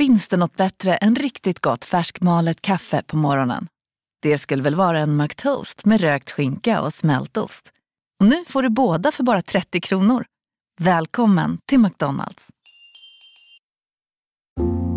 Finns 0.00 0.28
det 0.28 0.36
något 0.36 0.56
bättre 0.56 0.94
än 0.94 1.14
riktigt 1.14 1.60
gott 1.60 1.84
färskmalet 1.84 2.62
kaffe 2.62 3.02
på 3.06 3.16
morgonen? 3.16 3.66
Det 4.22 4.38
skulle 4.38 4.62
väl 4.62 4.74
vara 4.74 4.98
en 4.98 5.16
McToast 5.16 5.84
med 5.84 6.00
rökt 6.00 6.30
skinka 6.30 6.80
och 6.80 6.94
smältost. 6.94 7.72
Och 8.20 8.26
nu 8.26 8.44
får 8.48 8.62
du 8.62 8.68
båda 8.68 9.12
för 9.12 9.22
bara 9.22 9.42
30 9.42 9.80
kronor. 9.80 10.24
Välkommen 10.80 11.58
till 11.66 11.78
McDonalds. 11.78 12.48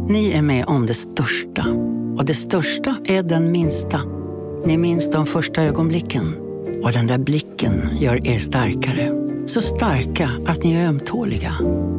Ni 0.10 0.32
är 0.32 0.42
med 0.42 0.66
om 0.66 0.86
det 0.86 0.94
största. 0.94 1.68
Och 2.18 2.26
det 2.26 2.36
största 2.36 2.96
är 3.06 3.24
den 3.24 3.52
minsta. 3.52 4.02
Ni 4.66 4.78
minns 4.78 5.12
de 5.12 5.26
första 5.26 5.62
ögonblicken. 5.62 6.36
Och 6.84 6.92
den 6.92 7.08
där 7.08 7.18
blicken 7.18 7.98
gör 7.98 8.28
er 8.28 8.40
starkare. 8.40 9.23
Så 9.46 9.62
starka 9.62 10.30
att 10.48 10.64
ni 10.64 10.74
är 10.74 10.88
ömtåliga. 10.88 11.54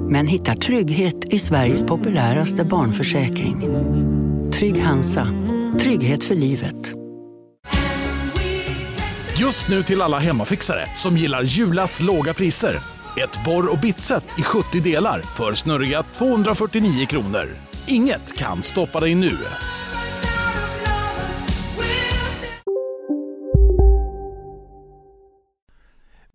Men 0.09 0.27
hittar 0.27 0.55
trygghet 0.55 1.25
i 1.25 1.39
Sveriges 1.39 1.85
populäraste 1.85 2.65
barnförsäkring. 2.65 3.61
Trygg 4.53 4.83
Hansa. 4.83 5.29
Trygghet 5.81 6.25
för 6.25 6.35
livet. 6.35 6.93
Just 9.39 9.69
nu 9.69 9.83
till 9.83 10.03
alla 10.03 10.19
hemmafixare 10.19 10.87
som 10.97 11.17
gillar 11.17 11.43
Julas 11.43 12.01
låga 12.01 12.35
priser. 12.35 12.77
Ett 13.23 13.45
borr 13.45 13.73
och 13.73 13.79
bitset 13.79 14.25
i 14.39 14.43
70 14.43 14.81
delar 14.81 15.21
för 15.21 15.55
snurriga 15.55 16.03
249 16.03 17.07
kronor. 17.07 17.49
Inget 17.87 18.37
kan 18.37 18.63
stoppa 18.63 19.01
dig 19.01 19.15
nu. 19.15 19.37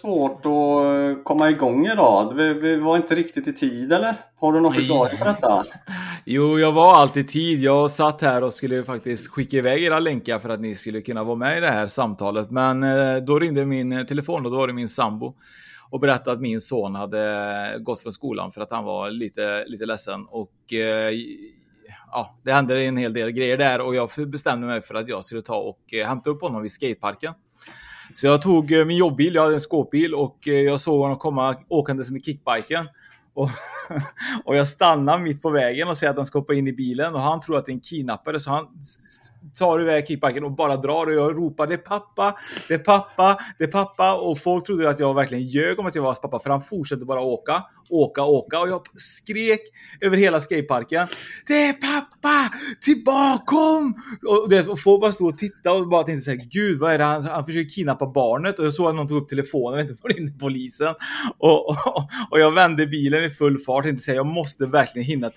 Svårt 0.00 0.46
att 0.46 1.16
eh, 1.16 1.22
komma 1.22 1.50
igång 1.50 1.86
idag. 1.86 2.34
Vi, 2.34 2.54
vi 2.54 2.76
var 2.76 2.96
inte 2.96 3.14
riktigt 3.14 3.48
i 3.48 3.52
tid 3.52 3.92
eller? 3.92 4.14
Har 4.36 4.52
du 4.52 4.60
någon 4.60 4.72
förklaring 4.72 5.18
på 5.18 5.24
detta? 5.24 5.64
Jo, 6.24 6.58
jag 6.58 6.72
var 6.72 6.94
alltid 6.94 7.24
i 7.24 7.28
tid. 7.28 7.62
Jag 7.62 7.90
satt 7.90 8.22
här 8.22 8.42
och 8.44 8.52
skulle 8.52 8.82
faktiskt 8.82 9.28
skicka 9.28 9.56
iväg 9.56 9.82
era 9.82 9.98
länkar 9.98 10.38
för 10.38 10.48
att 10.48 10.60
ni 10.60 10.74
skulle 10.74 11.00
kunna 11.00 11.24
vara 11.24 11.36
med 11.36 11.58
i 11.58 11.60
det 11.60 11.66
här 11.66 11.86
samtalet. 11.86 12.50
Men 12.50 12.82
eh, 12.82 13.16
då 13.16 13.38
ringde 13.38 13.66
min 13.66 13.92
eh, 13.92 14.04
telefon 14.04 14.46
och 14.46 14.52
då 14.52 14.58
var 14.58 14.66
det 14.66 14.72
min 14.72 14.88
sambo 14.88 15.34
och 15.90 16.00
berättade 16.00 16.32
att 16.32 16.40
min 16.40 16.60
son 16.60 16.94
hade 16.94 17.76
gått 17.80 18.00
från 18.00 18.12
skolan 18.12 18.52
för 18.52 18.60
att 18.60 18.70
han 18.70 18.84
var 18.84 19.10
lite, 19.10 19.64
lite 19.66 19.86
ledsen. 19.86 20.26
Och 20.30 20.52
ja, 22.12 22.38
det 22.44 22.52
hände 22.52 22.84
en 22.84 22.96
hel 22.96 23.12
del 23.12 23.30
grejer 23.30 23.58
där 23.58 23.80
och 23.80 23.94
jag 23.94 24.10
bestämde 24.26 24.66
mig 24.66 24.82
för 24.82 24.94
att 24.94 25.08
jag 25.08 25.24
skulle 25.24 25.42
ta 25.42 25.56
och 25.56 25.80
hämta 26.06 26.30
upp 26.30 26.42
honom 26.42 26.62
vid 26.62 26.72
skateparken. 26.72 27.32
Så 28.12 28.26
jag 28.26 28.42
tog 28.42 28.72
eh, 28.72 28.84
min 28.84 28.96
jobbbil, 28.96 29.34
jag 29.34 29.42
hade 29.42 29.54
en 29.54 29.60
skåpbil 29.60 30.14
och 30.14 30.48
eh, 30.48 30.54
jag 30.54 30.80
såg 30.80 31.00
honom 31.00 31.18
komma 31.18 31.56
åkandes 31.68 32.10
med 32.10 32.24
kickbiken. 32.24 32.88
Och, 33.34 33.48
och 34.44 34.56
jag 34.56 34.68
stannar 34.68 35.18
mitt 35.18 35.42
på 35.42 35.50
vägen 35.50 35.88
och 35.88 35.96
säger 35.96 36.10
att 36.10 36.16
han 36.16 36.26
ska 36.26 36.38
hoppa 36.38 36.54
in 36.54 36.68
i 36.68 36.72
bilen 36.72 37.14
och 37.14 37.20
han 37.20 37.40
tror 37.40 37.58
att 37.58 37.66
det 37.66 37.72
är 37.72 37.74
en 37.74 37.80
kidnappare 37.80 38.40
så 38.40 38.50
han 38.50 38.66
tar 39.58 39.80
iväg 39.80 40.08
kickbacken 40.08 40.44
och 40.44 40.52
bara 40.52 40.76
drar 40.76 41.06
och 41.06 41.12
jag 41.12 41.36
ropar 41.36 41.66
det 41.66 41.74
är 41.74 41.78
pappa, 41.78 42.34
det 42.68 42.74
är 42.74 42.78
pappa, 42.78 43.38
det 43.58 43.64
är 43.64 43.68
pappa 43.68 44.14
och 44.14 44.38
folk 44.38 44.66
trodde 44.66 44.90
att 44.90 44.98
jag 44.98 45.14
verkligen 45.14 45.44
ljög 45.44 45.78
om 45.78 45.86
att 45.86 45.94
jag 45.94 46.02
var 46.02 46.08
hans 46.08 46.20
pappa 46.20 46.38
för 46.38 46.50
han 46.50 46.62
fortsatte 46.62 47.04
bara 47.04 47.20
åka, 47.20 47.64
åka, 47.88 48.24
åka 48.24 48.60
och 48.60 48.68
jag 48.68 48.82
skrek 48.94 49.60
över 50.00 50.16
hela 50.16 50.40
skateparken. 50.40 51.06
Det 51.46 51.68
är 51.68 51.72
pappa! 51.72 52.54
Tillbakom! 52.80 53.94
Och, 54.28 54.48
det, 54.48 54.68
och 54.68 54.80
folk 54.80 55.00
bara 55.00 55.12
stod 55.12 55.28
och 55.28 55.38
tittade 55.38 55.80
och 55.80 55.88
bara 55.88 56.02
tänkte 56.02 56.24
såhär, 56.24 56.48
gud 56.50 56.78
vad 56.78 56.92
är 56.92 56.98
det 56.98 57.04
han, 57.04 57.24
han 57.24 57.44
försöker 57.44 57.68
kidnappa 57.68 58.06
barnet 58.06 58.58
och 58.58 58.66
jag 58.66 58.74
såg 58.74 58.88
att 58.88 58.94
någon 58.94 59.08
tog 59.08 59.22
upp 59.22 59.28
telefonen 59.28 59.74
och 59.74 59.80
inte 59.80 60.02
var 60.02 60.10
det 60.10 60.38
polisen. 60.38 60.94
Och, 61.38 61.68
och, 61.68 61.76
och 62.30 62.40
jag 62.40 62.54
vände 62.54 62.86
bilen 62.86 63.24
i 63.24 63.30
full 63.30 63.58
fart 63.58 63.78
och 63.78 63.84
tänkte 63.84 64.04
säga 64.04 64.16
jag 64.16 64.26
måste 64.26 64.66
verkligen 64.66 65.06
hinna 65.06 65.30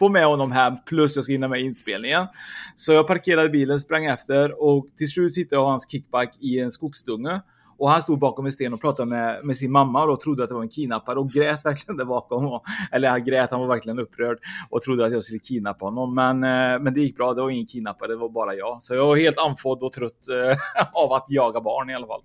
få 0.00 0.08
med 0.08 0.26
honom 0.26 0.52
hem 0.52 0.74
plus 0.86 1.16
jag 1.16 1.24
ska 1.24 1.32
hinna 1.32 1.48
med 1.48 1.60
inspelningen. 1.60 2.26
Så 2.74 2.92
jag 2.92 3.06
parkerade 3.06 3.48
bilen, 3.48 3.80
sprang 3.80 4.04
efter 4.04 4.62
och 4.62 4.86
till 4.98 5.10
slut 5.10 5.36
hittade 5.36 5.62
jag 5.62 5.66
hans 5.66 5.90
kickback 5.90 6.36
i 6.40 6.60
en 6.60 6.70
skogsdunge. 6.70 7.40
Och 7.78 7.90
han 7.90 8.02
stod 8.02 8.18
bakom 8.18 8.46
en 8.46 8.52
sten 8.52 8.74
och 8.74 8.80
pratade 8.80 9.08
med, 9.08 9.44
med 9.44 9.56
sin 9.56 9.72
mamma 9.72 10.02
och 10.02 10.08
då 10.08 10.16
trodde 10.16 10.42
att 10.42 10.48
det 10.48 10.54
var 10.54 10.62
en 10.62 10.68
kidnappare 10.68 11.18
och 11.18 11.30
grät 11.30 11.64
verkligen 11.64 11.96
där 11.96 12.04
bakom. 12.04 12.46
Och, 12.46 12.64
eller 12.92 13.10
han 13.10 13.24
grät, 13.24 13.50
han 13.50 13.60
var 13.60 13.66
verkligen 13.66 13.98
upprörd 13.98 14.38
och 14.70 14.82
trodde 14.82 15.04
att 15.06 15.12
jag 15.12 15.24
skulle 15.24 15.38
kidnappa 15.38 15.84
honom. 15.84 16.14
Men, 16.14 16.44
eh, 16.44 16.82
men 16.82 16.94
det 16.94 17.00
gick 17.00 17.16
bra, 17.16 17.34
det 17.34 17.42
var 17.42 17.50
ingen 17.50 17.66
kidnappare, 17.66 18.08
det 18.08 18.16
var 18.16 18.28
bara 18.28 18.54
jag. 18.54 18.82
Så 18.82 18.94
jag 18.94 19.06
var 19.06 19.16
helt 19.16 19.38
andfådd 19.38 19.82
och 19.82 19.92
trött 19.92 20.28
eh, 20.28 20.56
av 21.04 21.12
att 21.12 21.26
jaga 21.28 21.60
barn 21.60 21.90
i 21.90 21.94
alla 21.94 22.06
fall. 22.06 22.22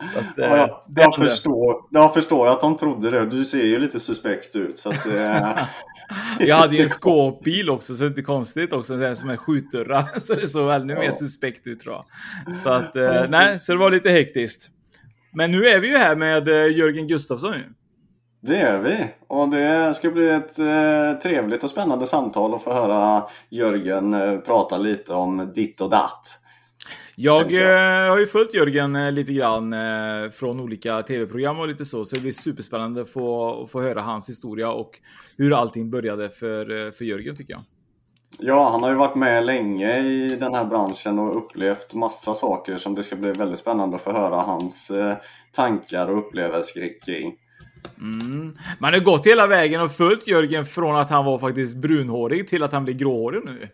Så 0.00 0.18
att, 0.18 0.24
ja, 0.36 0.56
jag, 0.56 0.80
jag, 0.96 1.14
förstår, 1.14 1.76
jag 1.90 2.14
förstår 2.14 2.48
att 2.48 2.60
de 2.60 2.76
trodde 2.76 3.10
det. 3.10 3.26
Du 3.26 3.44
ser 3.44 3.64
ju 3.64 3.78
lite 3.78 4.00
suspekt 4.00 4.56
ut. 4.56 4.78
Så 4.78 4.88
att, 4.88 5.06
jag 6.38 6.56
hade 6.56 6.76
ju 6.76 6.82
en 6.82 6.88
skåpbil 6.88 7.70
också, 7.70 7.94
så 7.94 8.02
det 8.02 8.06
är 8.06 8.08
inte 8.08 8.22
konstigt 8.22 8.72
också. 8.72 9.14
Som 9.14 9.30
är 9.30 9.36
skjutdörrar. 9.36 10.08
Så 10.20 10.34
det 10.34 10.46
såg 10.46 10.72
ännu 10.72 10.92
ja. 10.92 11.00
mer 11.00 11.10
suspekt 11.10 11.66
ut 11.66 11.80
tror 11.80 11.94
jag. 11.94 12.54
Så 12.54 12.70
att, 12.70 12.96
eh, 12.96 13.24
nej, 13.28 13.58
så 13.58 13.72
det 13.72 13.78
var 13.78 13.90
lite 13.90 14.10
hektiskt. 14.10 14.70
Men 15.32 15.52
nu 15.52 15.66
är 15.66 15.80
vi 15.80 15.88
ju 15.88 15.96
här 15.96 16.16
med 16.16 16.48
eh, 16.48 16.76
Jörgen 16.76 17.06
Gustafsson. 17.06 17.52
Det 18.40 18.56
är 18.56 18.78
vi. 18.78 19.08
Och 19.26 19.48
det 19.48 19.94
ska 19.94 20.10
bli 20.10 20.28
ett 20.28 20.58
eh, 20.58 21.12
trevligt 21.22 21.64
och 21.64 21.70
spännande 21.70 22.06
samtal 22.06 22.54
att 22.54 22.62
få 22.62 22.72
höra 22.72 23.24
Jörgen 23.48 24.14
eh, 24.14 24.38
prata 24.38 24.76
lite 24.76 25.14
om 25.14 25.52
ditt 25.54 25.80
och 25.80 25.90
datt. 25.90 26.40
Jag 27.20 27.54
eh, 27.54 28.10
har 28.10 28.18
ju 28.18 28.26
följt 28.26 28.54
Jörgen 28.54 28.96
eh, 28.96 29.12
lite 29.12 29.32
grann 29.32 29.72
eh, 29.72 30.30
från 30.30 30.60
olika 30.60 31.02
tv-program 31.02 31.58
och 31.58 31.68
lite 31.68 31.84
så, 31.84 32.04
så 32.04 32.16
det 32.16 32.22
blir 32.22 32.32
superspännande 32.32 33.00
att 33.00 33.08
få, 33.10 33.66
få 33.72 33.82
höra 33.82 34.00
hans 34.00 34.28
historia 34.28 34.70
och 34.70 34.90
hur 35.38 35.52
allting 35.52 35.90
började 35.90 36.30
för, 36.30 36.86
eh, 36.86 36.92
för 36.92 37.04
Jörgen 37.04 37.36
tycker 37.36 37.52
jag. 37.52 37.62
Ja, 38.38 38.70
han 38.70 38.82
har 38.82 38.90
ju 38.90 38.96
varit 38.96 39.16
med 39.16 39.46
länge 39.46 39.98
i 39.98 40.28
den 40.28 40.54
här 40.54 40.64
branschen 40.64 41.18
och 41.18 41.36
upplevt 41.36 41.94
massa 41.94 42.34
saker 42.34 42.76
som 42.76 42.94
det 42.94 43.02
ska 43.02 43.16
bli 43.16 43.32
väldigt 43.32 43.58
spännande 43.58 43.96
att 43.96 44.02
få 44.02 44.12
höra 44.12 44.40
hans 44.40 44.90
eh, 44.90 45.16
tankar 45.52 46.06
och 46.06 46.18
upplevelser 46.18 46.88
kring. 47.04 47.34
Mm. 48.00 48.56
Man 48.78 48.92
har 48.92 49.00
gått 49.00 49.26
hela 49.26 49.46
vägen 49.46 49.80
och 49.80 49.92
följt 49.92 50.28
Jörgen 50.28 50.66
från 50.66 50.96
att 50.96 51.10
han 51.10 51.24
var 51.24 51.38
faktiskt 51.38 51.76
brunhårig 51.76 52.48
till 52.48 52.62
att 52.62 52.72
han 52.72 52.84
blir 52.84 52.94
gråhårig 52.94 53.42
nu. 53.44 53.68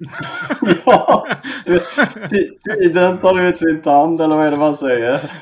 ja, 0.84 1.26
tiden 2.64 3.18
tar 3.18 3.48
ut 3.48 3.58
sin 3.58 3.82
tand 3.82 4.20
eller 4.20 4.36
vad 4.36 4.46
är 4.46 4.50
det 4.50 4.56
man 4.56 4.76
säger? 4.76 5.32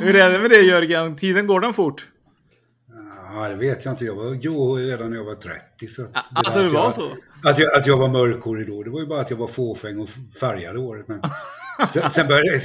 Hur 0.00 0.16
är 0.16 0.30
det 0.30 0.38
med 0.38 0.50
det 0.50 0.62
Jörgen? 0.62 1.16
Tiden 1.16 1.46
går 1.46 1.60
den 1.60 1.72
fort? 1.72 2.08
Ja, 3.34 3.48
det 3.48 3.54
vet 3.54 3.84
jag 3.84 3.92
inte. 3.92 4.04
Jag 4.04 4.14
var 4.14 4.34
gråhårig 4.34 4.88
redan 4.88 5.10
när 5.10 5.16
jag 5.16 5.24
var 5.24 5.34
30. 5.34 5.86
Så 5.86 6.02
att 6.02 6.12
det 6.12 6.20
alltså 6.34 6.62
det 6.62 6.68
var 6.68 6.84
jag, 6.84 6.94
så? 6.94 7.10
Att 7.44 7.58
jag, 7.58 7.76
att 7.76 7.86
jag 7.86 7.96
var 7.96 8.08
mörkhårig 8.08 8.66
då, 8.66 8.82
det 8.82 8.90
var 8.90 9.00
ju 9.00 9.06
bara 9.06 9.20
att 9.20 9.30
jag 9.30 9.36
var 9.36 9.46
fåfäng 9.46 9.98
och 9.98 10.08
färgade 10.40 10.78
håret. 10.78 11.08
Men 11.08 11.20
sen, 11.86 12.10
sen, 12.10 12.28
började, 12.28 12.60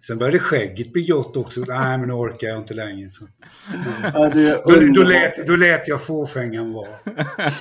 sen 0.00 0.18
började 0.18 0.38
skägget 0.38 0.92
bli 0.92 1.06
gott 1.06 1.36
också. 1.36 1.60
Nej, 1.60 1.98
men 1.98 2.08
nu 2.08 2.14
orkar 2.14 2.48
jag 2.48 2.58
inte 2.58 2.74
längre. 2.74 3.10
Så. 3.10 3.28
Ja, 4.14 4.30
då, 4.64 4.80
då, 4.94 5.02
lät, 5.02 5.46
då 5.46 5.56
lät 5.56 5.88
jag 5.88 6.02
fåfängan 6.02 6.72
vara. 6.72 6.88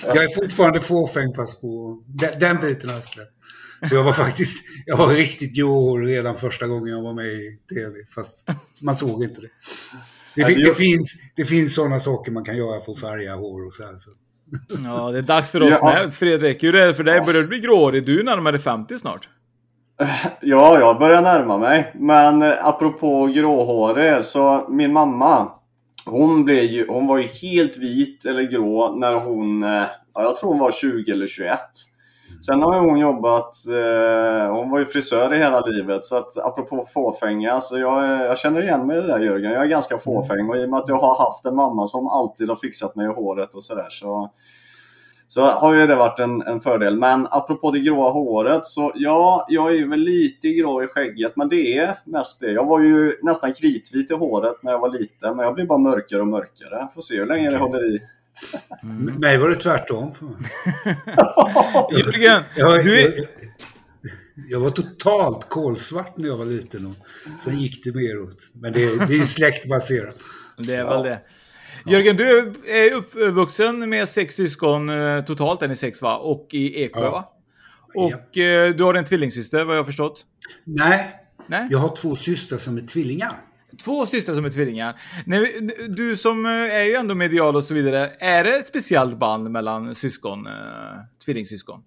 Jag 0.06 0.24
är 0.24 0.36
fortfarande 0.42 0.82
fåfäng 0.82 1.34
fast 1.36 1.62
på 1.62 2.04
den, 2.08 2.40
den 2.40 2.58
biten 2.62 2.90
har 2.90 3.02
släppt. 3.02 3.32
Så 3.90 3.96
jag 3.96 4.04
var 4.04 4.14
faktiskt, 4.14 4.66
jag 4.86 4.98
var 4.98 5.14
riktigt 5.14 5.56
gråhårig 5.56 6.16
redan 6.16 6.36
första 6.36 6.68
gången 6.68 6.94
jag 6.94 7.02
var 7.02 7.14
med 7.14 7.26
i 7.26 7.58
tv. 7.74 7.94
Fast 8.16 8.50
man 8.82 8.96
såg 8.96 9.24
inte 9.24 9.42
det. 9.42 9.50
Det, 10.36 10.44
det, 10.44 10.64
det 10.64 10.76
finns, 10.76 11.16
det 11.36 11.46
finns 11.46 11.76
sådana 11.76 12.00
saker 12.00 12.32
man 12.32 12.46
kan 12.46 12.58
göra 12.58 12.82
för 12.82 12.92
att 12.92 13.00
färga 13.00 13.36
hår 13.36 13.68
och 13.68 13.74
så 13.74 13.84
här. 13.84 13.94
Så. 13.98 14.10
Ja, 14.84 15.12
det 15.12 15.18
är 15.18 15.22
dags 15.22 15.52
för 15.52 15.64
oss 15.64 15.78
ja. 15.82 15.86
med. 15.86 16.14
Fredrik, 16.14 16.64
hur 16.64 16.76
är 16.76 16.88
det 16.88 16.94
för 16.94 17.04
dig? 17.04 17.22
Börjar 17.22 17.42
du 17.42 17.48
bli 17.48 17.60
gråhårig? 17.60 18.06
Du 18.06 18.20
är 18.20 18.24
närmare 18.24 18.60
50 18.60 19.00
snart. 19.00 19.30
Ja, 20.42 20.80
jag 20.80 21.00
börjar 21.00 21.22
närma 21.22 21.58
mig. 21.58 21.92
Men 21.96 22.42
eh, 22.42 22.68
apropå 22.68 23.26
gråhårig, 23.26 24.24
så 24.24 24.66
min 24.70 24.94
mamma, 24.94 25.52
hon, 26.06 26.46
blev 26.46 26.64
ju, 26.64 26.88
hon 26.88 27.08
var 27.08 27.18
ju 27.18 27.24
helt 27.24 27.78
vit 27.78 28.26
eller 28.26 28.44
grå 28.44 28.96
när 28.96 29.14
hon, 29.14 29.64
eh, 29.64 29.86
ja, 30.14 30.24
jag 30.24 30.38
tror 30.38 30.50
hon 30.50 30.60
var 30.60 30.72
20 30.72 31.12
eller 31.12 31.28
21. 31.28 31.60
Sen 32.46 32.62
har 32.62 32.80
hon 32.80 33.00
jobbat, 33.00 33.54
eh, 33.68 34.56
hon 34.56 34.70
var 34.70 34.80
ju 34.80 34.86
frisör 34.86 35.34
i 35.34 35.38
hela 35.38 35.60
livet 35.66 36.06
så 36.06 36.18
att 36.18 36.38
apropå 36.38 36.86
fåfänga, 36.94 37.62
så 37.62 37.80
jag, 37.80 38.10
jag 38.22 38.38
känner 38.38 38.62
igen 38.62 38.88
mig 38.88 38.98
i 38.98 39.02
det 39.02 39.08
där 39.08 39.20
Jörgen. 39.20 39.52
Jag 39.52 39.64
är 39.64 39.68
ganska 39.68 39.94
mm. 39.94 40.02
fåfäng 40.02 40.50
och 40.50 40.58
i 40.58 40.66
och 40.66 40.70
med 40.70 40.80
att 40.80 40.90
jag 40.90 41.00
har 41.00 41.26
haft 41.26 41.46
en 41.46 41.56
mamma 41.56 41.88
som 41.88 42.08
alltid 42.08 42.50
har 42.50 42.56
fixat 42.56 42.96
mig 42.96 43.06
i 43.06 43.14
håret 43.14 43.56
och 43.56 43.64
sådär 43.64 43.88
så 43.90 44.32
Så 45.28 45.42
har 45.42 45.74
ju 45.74 45.88
det 45.88 45.96
varit 45.96 46.20
en, 46.20 46.42
en 46.42 46.62
fördel. 46.62 47.00
Men 47.00 47.28
apropå 47.32 47.72
det 47.72 47.80
gråa 47.80 48.12
håret 48.12 48.66
så 48.66 48.92
ja, 48.96 49.46
jag 49.50 49.70
är 49.70 49.76
ju 49.76 49.90
väl 49.90 50.00
lite 50.00 50.50
grå 50.50 50.84
i 50.84 50.88
skägget 50.88 51.36
men 51.36 51.50
det 51.50 51.78
är 51.78 52.00
mest 52.06 52.40
det. 52.40 52.52
Jag 52.52 52.66
var 52.66 52.80
ju 52.80 53.20
nästan 53.22 53.54
kritvit 53.54 54.12
i 54.12 54.14
håret 54.14 54.64
när 54.64 54.72
jag 54.72 54.80
var 54.80 54.90
liten 54.90 55.36
men 55.36 55.46
jag 55.46 55.54
blir 55.54 55.66
bara 55.66 55.78
mörkare 55.78 56.22
och 56.22 56.28
mörkare. 56.28 56.88
Får 56.94 57.02
se 57.02 57.18
hur 57.18 57.26
länge 57.26 57.50
det 57.50 57.58
håller 57.58 57.96
i. 57.96 58.00
Mm. 58.84 59.20
Mig 59.20 59.38
var 59.38 59.50
det 59.50 59.56
tvärtom. 59.56 60.12
Jörgen, 61.92 62.42
jag, 62.56 62.86
du 62.86 63.02
är... 63.02 63.14
jag, 64.50 64.60
var 64.60 64.70
totalt 64.70 65.50
kolsvart 65.50 66.18
när 66.18 66.28
jag 66.28 66.38
var 66.38 66.46
liten 66.46 66.86
och 66.86 66.96
sen 67.42 67.60
gick 67.60 67.84
det 67.84 67.96
mer 67.96 68.22
åt. 68.22 68.38
Men 68.54 68.74
det, 68.74 69.08
det 69.08 69.14
är 69.14 69.20
ju 69.20 69.26
släktbaserat. 69.26 70.16
Det 70.58 70.76
är 70.76 70.86
väl 70.86 71.04
det. 71.04 71.20
Jörgen, 71.90 72.18
du 72.18 72.54
är 72.68 72.94
uppvuxen 72.94 73.90
med 73.90 74.10
sex 74.10 74.36
syskon 74.36 74.90
eh, 74.90 75.24
totalt, 75.24 75.62
är 75.62 75.68
ni 75.68 75.76
sex 75.76 76.02
va? 76.02 76.18
Och 76.18 76.48
i 76.52 76.84
Eksjö 76.84 77.02
ja. 77.02 77.12
va? 77.12 77.30
Och 77.96 78.38
ja. 78.38 78.44
Eh, 78.44 78.76
du 78.76 78.84
har 78.84 78.94
en 78.94 79.06
tvillingsyster 79.06 79.66
vad 79.66 79.76
jag 79.76 79.80
har 79.80 79.86
förstått? 79.86 80.26
Nej, 80.64 81.16
Nej, 81.48 81.68
jag 81.72 81.80
har 81.80 81.96
två 81.96 82.16
systrar 82.16 82.58
som 82.58 82.78
är 82.78 82.82
tvillingar. 82.82 83.32
Två 83.84 84.06
systrar 84.06 84.36
som 84.36 84.46
är 84.46 84.50
tvillingar. 84.50 85.02
Du 85.90 86.18
som 86.18 86.46
eh, 86.46 86.52
är 86.52 86.84
ju 86.84 86.94
ändå 86.94 87.16
medial 87.16 87.56
och 87.56 87.64
så 87.64 87.74
vidare, 87.74 88.12
är 88.20 88.44
det 88.44 88.56
ett 88.56 88.68
speciellt 88.68 89.20
band 89.20 89.52
mellan 89.52 89.96
syskon, 89.96 90.48
tvillingsyskon? 91.26 91.84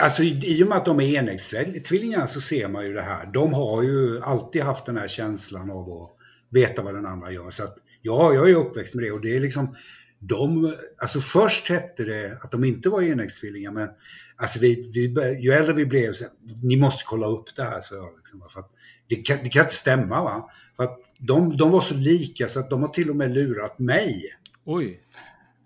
Alltså 0.00 0.22
i 0.22 0.64
och 0.64 0.68
med 0.68 0.78
att 0.78 0.84
de 0.84 1.00
är 1.00 1.18
enäggstvillingar 1.18 2.26
så 2.26 2.40
ser 2.40 2.68
man 2.68 2.84
ju 2.84 2.92
det 2.92 3.02
här. 3.02 3.26
De 3.26 3.54
har 3.54 3.82
ju 3.82 4.20
alltid 4.20 4.62
haft 4.62 4.86
den 4.86 4.96
här 4.96 5.08
känslan 5.08 5.70
av 5.70 5.88
att 5.88 6.18
veta 6.50 6.82
vad 6.82 6.94
den 6.94 7.06
andra 7.06 7.32
gör. 7.32 7.50
Så 7.50 7.64
att, 7.64 7.76
ja, 8.08 8.34
jag 8.34 8.50
är 8.50 8.54
uppväxt 8.54 8.94
med 8.94 9.04
det 9.04 9.12
och 9.12 9.20
det 9.20 9.36
är 9.36 9.40
liksom 9.40 9.74
de, 10.18 10.74
alltså 11.02 11.20
först 11.20 11.68
hette 11.68 12.04
det 12.04 12.38
att 12.42 12.50
de 12.50 12.64
inte 12.64 12.88
var 12.88 13.02
enäggstvillingar 13.02 13.72
men 13.72 13.88
alltså 14.36 14.60
vi, 14.60 14.90
vi, 14.94 15.38
ju 15.40 15.52
äldre 15.52 15.72
vi 15.72 15.86
blev 15.86 16.12
så 16.12 16.24
ni 16.62 16.76
måste 16.76 17.04
kolla 17.06 17.26
upp 17.26 17.56
det 17.56 17.62
här 17.62 17.80
så 17.80 17.94
jag 17.94 18.16
liksom, 18.16 18.42
för 18.50 18.60
att 18.60 18.70
det 19.08 19.16
kan, 19.16 19.38
det 19.42 19.48
kan 19.48 19.62
inte 19.62 19.74
stämma 19.74 20.22
va. 20.22 20.50
För 20.76 20.84
att 20.84 20.98
de, 21.18 21.56
de 21.56 21.70
var 21.70 21.80
så 21.80 21.94
lika 21.94 22.48
så 22.48 22.60
att 22.60 22.70
de 22.70 22.82
har 22.82 22.88
till 22.88 23.10
och 23.10 23.16
med 23.16 23.34
lurat 23.34 23.78
mig. 23.78 24.22
Oj. 24.64 25.00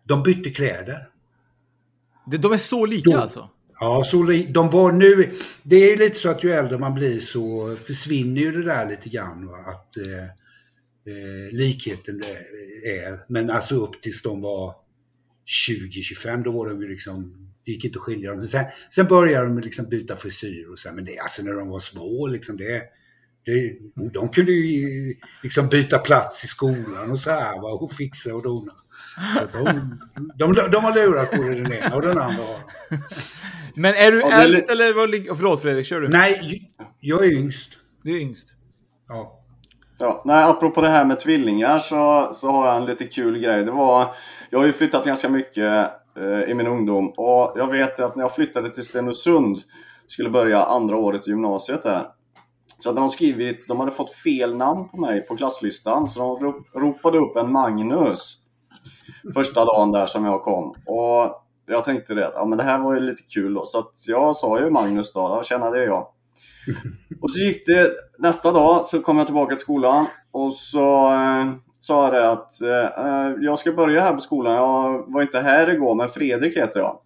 De 0.04 0.22
bytte 0.22 0.50
kläder. 0.50 1.08
De 2.26 2.52
är 2.52 2.58
så 2.58 2.86
lika 2.86 3.10
de, 3.10 3.16
alltså? 3.16 3.48
Ja, 3.80 4.04
så 4.04 4.22
de 4.48 4.70
var 4.70 4.92
nu, 4.92 5.30
det 5.62 5.92
är 5.92 5.96
lite 5.96 6.16
så 6.16 6.30
att 6.30 6.44
ju 6.44 6.50
äldre 6.50 6.78
man 6.78 6.94
blir 6.94 7.18
så 7.18 7.76
försvinner 7.76 8.40
ju 8.40 8.52
det 8.52 8.62
där 8.62 8.88
lite 8.88 9.08
grann. 9.08 9.46
Va? 9.46 9.56
Att 9.66 9.96
eh, 9.96 10.28
eh, 11.06 11.56
likheten 11.56 12.22
är. 12.84 13.32
Men 13.32 13.50
alltså 13.50 13.74
upp 13.74 14.02
tills 14.02 14.22
de 14.22 14.40
var 14.40 14.74
20-25, 15.68 16.44
då 16.44 16.52
var 16.52 16.68
de 16.68 16.82
ju 16.82 16.88
liksom, 16.88 17.36
det 17.64 17.72
gick 17.72 17.84
inte 17.84 17.98
att 17.98 18.02
skilja 18.02 18.34
dem. 18.34 18.46
Sen, 18.46 18.64
sen 18.90 19.06
började 19.06 19.46
de 19.46 19.58
liksom 19.58 19.88
byta 19.88 20.16
frisyr 20.16 20.68
och 20.70 20.78
så 20.78 20.92
men 20.92 21.04
det, 21.04 21.18
alltså 21.18 21.42
när 21.42 21.52
de 21.52 21.68
var 21.68 21.80
små 21.80 22.26
liksom, 22.26 22.56
det, 22.56 22.82
det, 23.44 23.76
de 24.12 24.28
kunde 24.28 24.52
ju 24.52 25.14
liksom 25.42 25.68
byta 25.68 25.98
plats 25.98 26.44
i 26.44 26.46
skolan 26.46 27.10
och 27.10 27.18
så 27.18 27.30
här 27.30 27.60
va, 27.60 27.72
och 27.72 27.92
fixa 27.92 28.34
och 28.34 28.42
dona. 28.42 28.72
Så 29.34 29.58
de, 29.58 29.98
de, 30.38 30.70
de 30.70 30.84
har 30.84 30.94
lurat 30.94 31.30
både 31.36 31.54
den 31.54 31.72
ena 31.72 31.96
och 31.96 32.02
den 32.02 32.18
andra. 32.18 32.44
Men 33.74 33.94
är 33.94 34.12
du 34.12 34.20
ja, 34.20 34.30
äldst 34.30 34.70
eller 34.70 34.92
vad 34.94 35.36
Förlåt 35.36 35.62
Fredrik, 35.62 35.86
kör 35.86 36.00
du? 36.00 36.08
Nej, 36.08 36.70
jag 37.00 37.24
är 37.26 37.32
yngst. 37.32 37.70
Du 38.02 38.16
är 38.16 38.20
yngst? 38.20 38.48
Ja. 39.08 39.41
Ja, 39.98 40.22
nej, 40.24 40.44
apropå 40.44 40.80
det 40.80 40.88
här 40.88 41.04
med 41.04 41.20
tvillingar 41.20 41.78
så, 41.78 42.30
så 42.34 42.50
har 42.50 42.66
jag 42.66 42.76
en 42.76 42.84
lite 42.84 43.04
kul 43.04 43.38
grej. 43.38 43.64
Det 43.64 43.70
var, 43.70 44.14
jag 44.50 44.58
har 44.58 44.66
ju 44.66 44.72
flyttat 44.72 45.04
ganska 45.04 45.28
mycket 45.28 45.90
eh, 46.16 46.50
i 46.50 46.54
min 46.54 46.66
ungdom 46.66 47.08
och 47.08 47.52
jag 47.56 47.66
vet 47.66 48.00
att 48.00 48.16
när 48.16 48.24
jag 48.24 48.34
flyttade 48.34 48.70
till 48.70 48.84
Stenungsund 48.84 49.58
skulle 50.06 50.30
börja 50.30 50.64
andra 50.64 50.96
året 50.96 51.26
i 51.26 51.30
gymnasiet 51.30 51.82
där. 51.82 52.06
Så 52.78 52.88
hade 52.88 53.00
de 53.00 53.10
skrivit, 53.10 53.68
de 53.68 53.80
hade 53.80 53.92
fått 53.92 54.12
fel 54.12 54.56
namn 54.56 54.88
på 54.88 54.96
mig 54.96 55.26
på 55.26 55.36
klasslistan 55.36 56.08
så 56.08 56.38
de 56.38 56.80
ropade 56.80 57.18
upp 57.18 57.36
en 57.36 57.52
Magnus 57.52 58.38
första 59.34 59.64
dagen 59.64 59.92
där 59.92 60.06
som 60.06 60.24
jag 60.24 60.42
kom. 60.42 60.74
Och 60.86 61.42
jag 61.66 61.84
tänkte 61.84 62.14
det, 62.14 62.32
ja 62.34 62.44
men 62.44 62.58
det 62.58 62.64
här 62.64 62.78
var 62.78 62.94
ju 62.94 63.00
lite 63.00 63.22
kul 63.22 63.54
då. 63.54 63.64
Så 63.64 63.78
att 63.78 63.92
jag 64.06 64.36
sa 64.36 64.60
ju 64.60 64.70
Magnus 64.70 65.12
då, 65.12 65.42
tjena 65.44 65.70
det 65.70 65.82
är 65.82 65.86
jag. 65.86 66.06
Och 67.20 67.30
så 67.30 67.40
gick 67.40 67.66
det, 67.66 67.92
nästa 68.18 68.52
dag 68.52 68.86
så 68.86 69.00
kom 69.00 69.18
jag 69.18 69.26
tillbaka 69.26 69.54
till 69.54 69.62
skolan 69.62 70.06
och 70.30 70.52
så 70.52 71.12
eh, 71.12 71.52
sa 71.80 72.04
jag 72.04 72.12
det 72.12 72.30
att 72.30 72.62
eh, 72.62 73.06
eh, 73.06 73.32
jag 73.40 73.58
ska 73.58 73.72
börja 73.72 74.00
här 74.00 74.14
på 74.14 74.20
skolan. 74.20 74.54
Jag 74.54 75.12
var 75.12 75.22
inte 75.22 75.40
här 75.40 75.70
igår 75.70 75.94
men 75.94 76.08
Fredrik 76.08 76.56
heter 76.56 76.80
jag. 76.80 76.98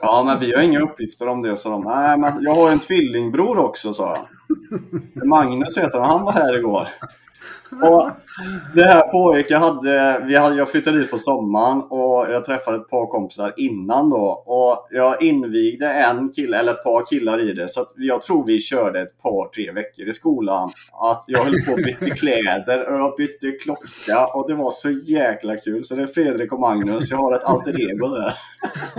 Ja 0.00 0.22
men 0.26 0.40
vi 0.40 0.54
har 0.54 0.62
inga 0.62 0.80
uppgifter 0.80 1.28
om 1.28 1.42
det, 1.42 1.56
sa 1.56 1.70
de. 1.70 1.80
Nej 1.80 2.18
men 2.18 2.42
jag 2.42 2.54
har 2.54 2.72
en 2.72 2.78
tvillingbror 2.78 3.58
också, 3.58 3.92
sa 3.92 4.16
jag. 4.16 5.26
Magnus 5.26 5.78
heter 5.78 5.98
han, 5.98 6.08
han 6.08 6.24
var 6.24 6.32
här 6.32 6.58
igår. 6.58 6.88
Och 7.70 8.10
det 8.74 8.84
här 8.84 9.00
pågick, 9.00 9.50
jag, 9.50 9.58
hade, 9.58 10.24
vi 10.26 10.36
hade, 10.36 10.56
jag 10.56 10.70
flyttade 10.70 11.00
dit 11.00 11.10
på 11.10 11.18
sommaren 11.18 11.82
och 11.82 12.32
jag 12.32 12.44
träffade 12.44 12.76
ett 12.76 12.88
par 12.88 13.06
kompisar 13.06 13.54
innan 13.56 14.10
då. 14.10 14.42
Och 14.46 14.86
jag 14.90 15.22
invigde 15.22 15.86
en 15.86 16.32
kille, 16.32 16.58
eller 16.58 16.72
ett 16.72 16.82
par 16.82 17.06
killar 17.06 17.40
i 17.50 17.52
det. 17.52 17.68
Så 17.68 17.86
jag 17.96 18.22
tror 18.22 18.46
vi 18.46 18.60
körde 18.60 19.00
ett 19.00 19.22
par, 19.22 19.48
tre 19.48 19.72
veckor 19.72 20.08
i 20.08 20.12
skolan. 20.12 20.70
Att 20.92 21.24
jag 21.26 21.44
höll 21.44 21.64
på 21.66 21.72
att 21.72 21.84
byta 21.84 22.16
kläder 22.16 22.92
och 22.92 22.98
jag 22.98 23.16
bytte 23.16 23.50
klocka 23.50 24.26
och 24.34 24.48
det 24.48 24.54
var 24.54 24.70
så 24.70 24.90
jäkla 24.90 25.56
kul. 25.56 25.84
Så 25.84 25.94
det 25.94 26.02
är 26.02 26.06
Fredrik 26.06 26.52
och 26.52 26.60
Magnus, 26.60 27.10
jag 27.10 27.18
har 27.18 27.36
ett 27.36 27.44
alter 27.44 27.90
ego 27.90 28.08
där. 28.08 28.34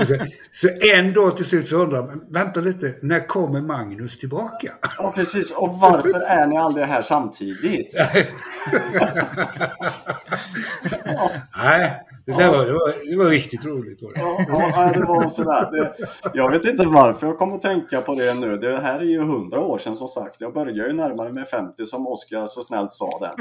Så, 0.06 0.16
så 0.52 0.68
en 0.98 1.14
dag 1.14 1.38
till 1.38 1.46
slut 1.46 1.68
så 1.68 1.78
undrar 1.78 2.02
man, 2.04 2.26
vänta 2.30 2.60
lite, 2.60 2.94
när 3.02 3.28
kommer 3.28 3.62
Magnus 3.62 4.18
tillbaka? 4.18 4.74
Ja 4.98 5.14
precis, 5.16 5.52
och 5.52 5.80
varför 5.80 6.20
är 6.20 6.48
ni 6.48 6.58
aldrig 6.58 6.86
här 6.86 7.04
samtidigt? 7.04 7.96
Nej, 11.58 12.04
det, 12.26 12.32
där 12.32 12.52
var, 12.52 12.66
det, 12.66 12.74
var, 12.74 13.12
det 13.12 13.18
var 13.18 13.26
riktigt 13.26 13.66
roligt. 13.66 14.02
Var 14.02 14.14
det. 14.14 14.20
Ja, 14.20 14.46
ja, 14.76 14.92
det 14.94 15.00
var 15.08 15.30
sådär. 15.30 15.66
Det, 15.72 15.96
jag 16.34 16.52
vet 16.52 16.66
inte 16.66 16.86
varför 16.86 17.28
jag 17.28 17.38
kommer 17.38 17.56
att 17.56 17.62
tänka 17.62 18.02
på 18.02 18.16
det 18.16 18.40
nu. 18.40 18.58
Det 18.58 18.82
här 18.82 19.00
är 19.00 19.04
ju 19.04 19.22
hundra 19.22 19.60
år 19.60 19.80
sedan 19.80 19.96
som 19.96 20.08
sagt. 20.08 20.42
Jag 20.42 20.54
börjar 20.54 20.88
ju 20.88 20.94
närmare 20.94 21.34
med 21.34 21.48
50 21.48 21.86
som 21.86 22.08
Oskar 22.08 22.48
så 22.48 22.64
snällt 22.64 22.94
sa 22.94 23.20
det. 23.20 23.32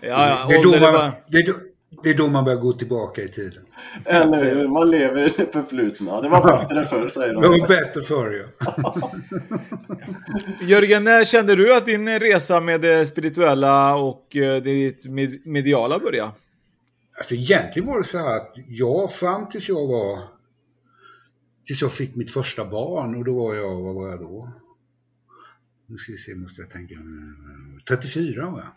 ja, 0.00 0.28
ja, 0.28 0.46
det, 0.48 0.54
är 0.54 0.62
då 0.62 0.70
man, 0.92 1.12
det, 1.26 1.38
är 1.38 1.46
då, 1.46 1.52
det 2.02 2.10
är 2.10 2.14
då 2.14 2.28
man 2.28 2.44
börjar 2.44 2.58
gå 2.58 2.72
tillbaka 2.72 3.22
i 3.22 3.28
tiden. 3.28 3.62
Eller 4.04 4.44
hur? 4.44 4.68
Man 4.68 4.90
lever 4.90 5.26
i 5.26 5.28
det 5.36 5.52
förflutna. 5.52 6.20
Det 6.20 6.28
var 6.28 6.60
bättre 6.60 6.86
förr, 6.86 7.08
säger 7.08 7.34
de. 7.34 7.42
Det 7.42 7.48
var 7.48 7.68
bättre 7.68 8.02
förr, 8.02 8.46
ja. 8.60 9.10
Jörgen, 10.62 11.04
när 11.04 11.24
kände 11.24 11.56
du 11.56 11.76
att 11.76 11.86
din 11.86 12.20
resa 12.20 12.60
med 12.60 12.80
det 12.80 13.06
spirituella 13.06 13.96
och 13.96 14.36
eh, 14.36 14.62
det 14.62 15.04
mediala 15.44 15.98
började? 15.98 16.32
Alltså 17.16 17.34
egentligen 17.34 17.88
var 17.88 17.98
det 17.98 18.04
så 18.04 18.18
här 18.18 18.36
att 18.36 18.54
jag 18.68 19.12
fram 19.12 19.48
tills 19.48 19.68
jag 19.68 19.86
var... 19.86 20.18
Tills 21.64 21.82
jag 21.82 21.92
fick 21.92 22.14
mitt 22.14 22.30
första 22.30 22.64
barn 22.64 23.14
och 23.14 23.24
då 23.24 23.38
var 23.38 23.54
jag, 23.54 23.80
vad 23.80 23.94
var 23.94 24.08
jag 24.08 24.20
då? 24.20 24.52
Nu 25.86 25.96
ska 25.96 26.12
vi 26.12 26.18
se, 26.18 26.34
måste 26.34 26.60
jag 26.60 26.70
tänka. 26.70 26.94
34 27.88 28.46
var 28.46 28.58
jag. 28.58 28.68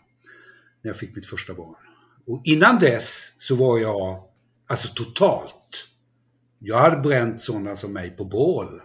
När 0.82 0.88
jag 0.88 0.96
fick 0.96 1.16
mitt 1.16 1.26
första 1.26 1.54
barn. 1.54 1.87
Och 2.28 2.42
innan 2.44 2.78
dess 2.78 3.34
så 3.38 3.54
var 3.54 3.78
jag 3.78 4.22
alltså 4.66 4.88
totalt. 4.88 5.88
Jag 6.58 6.76
hade 6.76 6.96
bränt 6.96 7.40
sådana 7.40 7.76
som 7.76 7.92
mig 7.92 8.10
på 8.10 8.24
bål. 8.24 8.80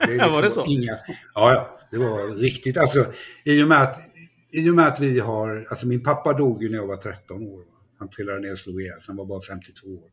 Det 0.00 0.06
liksom 0.06 0.30
var 0.32 0.42
det 0.42 0.50
så? 0.50 0.64
Inga, 0.66 0.98
ja, 1.34 1.52
ja, 1.52 1.80
det 1.90 1.98
var 1.98 2.36
riktigt. 2.36 2.76
Alltså, 2.76 3.12
i 3.44 3.62
och 3.62 3.68
med 3.68 3.82
att, 3.82 3.98
i 4.52 4.70
och 4.70 4.74
med 4.74 4.86
att 4.86 5.00
vi 5.00 5.20
har, 5.20 5.66
alltså 5.70 5.86
min 5.86 6.02
pappa 6.02 6.32
dog 6.32 6.62
ju 6.62 6.70
när 6.70 6.76
jag 6.76 6.86
var 6.86 6.96
13 6.96 7.42
år. 7.42 7.64
Han 7.98 8.10
trillade 8.10 8.40
ner 8.40 8.52
och 8.52 8.58
slog 8.58 8.82
ihjäl 8.82 8.98
han 9.08 9.16
var 9.16 9.26
bara 9.26 9.40
52 9.40 9.88
år. 9.88 10.10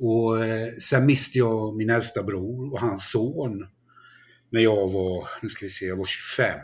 Och 0.00 0.44
eh, 0.44 0.66
sen 0.80 1.06
miste 1.06 1.38
jag 1.38 1.76
min 1.76 1.90
äldsta 1.90 2.22
bror 2.22 2.72
och 2.72 2.80
hans 2.80 3.10
son 3.10 3.66
när 4.50 4.60
jag 4.60 4.92
var, 4.92 5.28
nu 5.42 5.48
ska 5.48 5.64
vi 5.64 5.70
se, 5.70 5.84
jag 5.84 5.96
var 5.96 6.04
25. 6.04 6.58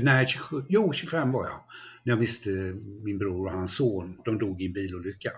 Nej, 0.00 0.26
27, 0.26 0.64
jo 0.68 0.92
25 0.92 1.32
var 1.32 1.44
jag 1.44 1.60
när 2.04 2.12
jag 2.12 2.18
miste 2.18 2.50
min 3.04 3.18
bror 3.18 3.46
och 3.46 3.52
hans 3.52 3.76
son. 3.76 4.16
De 4.24 4.38
dog 4.38 4.62
i 4.62 4.66
en 4.66 4.72
bilolycka. 4.72 5.30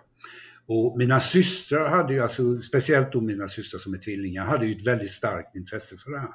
Och 0.69 0.99
mina 0.99 1.21
systrar 1.21 1.89
hade 1.89 2.15
ju, 2.15 2.21
alltså, 2.21 2.61
speciellt 2.61 3.13
då 3.13 3.21
mina 3.21 3.49
systrar 3.49 3.79
som 3.79 3.95
är 3.95 3.99
tvillingar, 3.99 4.45
hade 4.45 4.67
ju 4.67 4.77
ett 4.77 4.87
väldigt 4.87 5.11
starkt 5.11 5.57
intresse 5.57 5.97
för 5.97 6.11
det 6.11 6.19
här. 6.19 6.35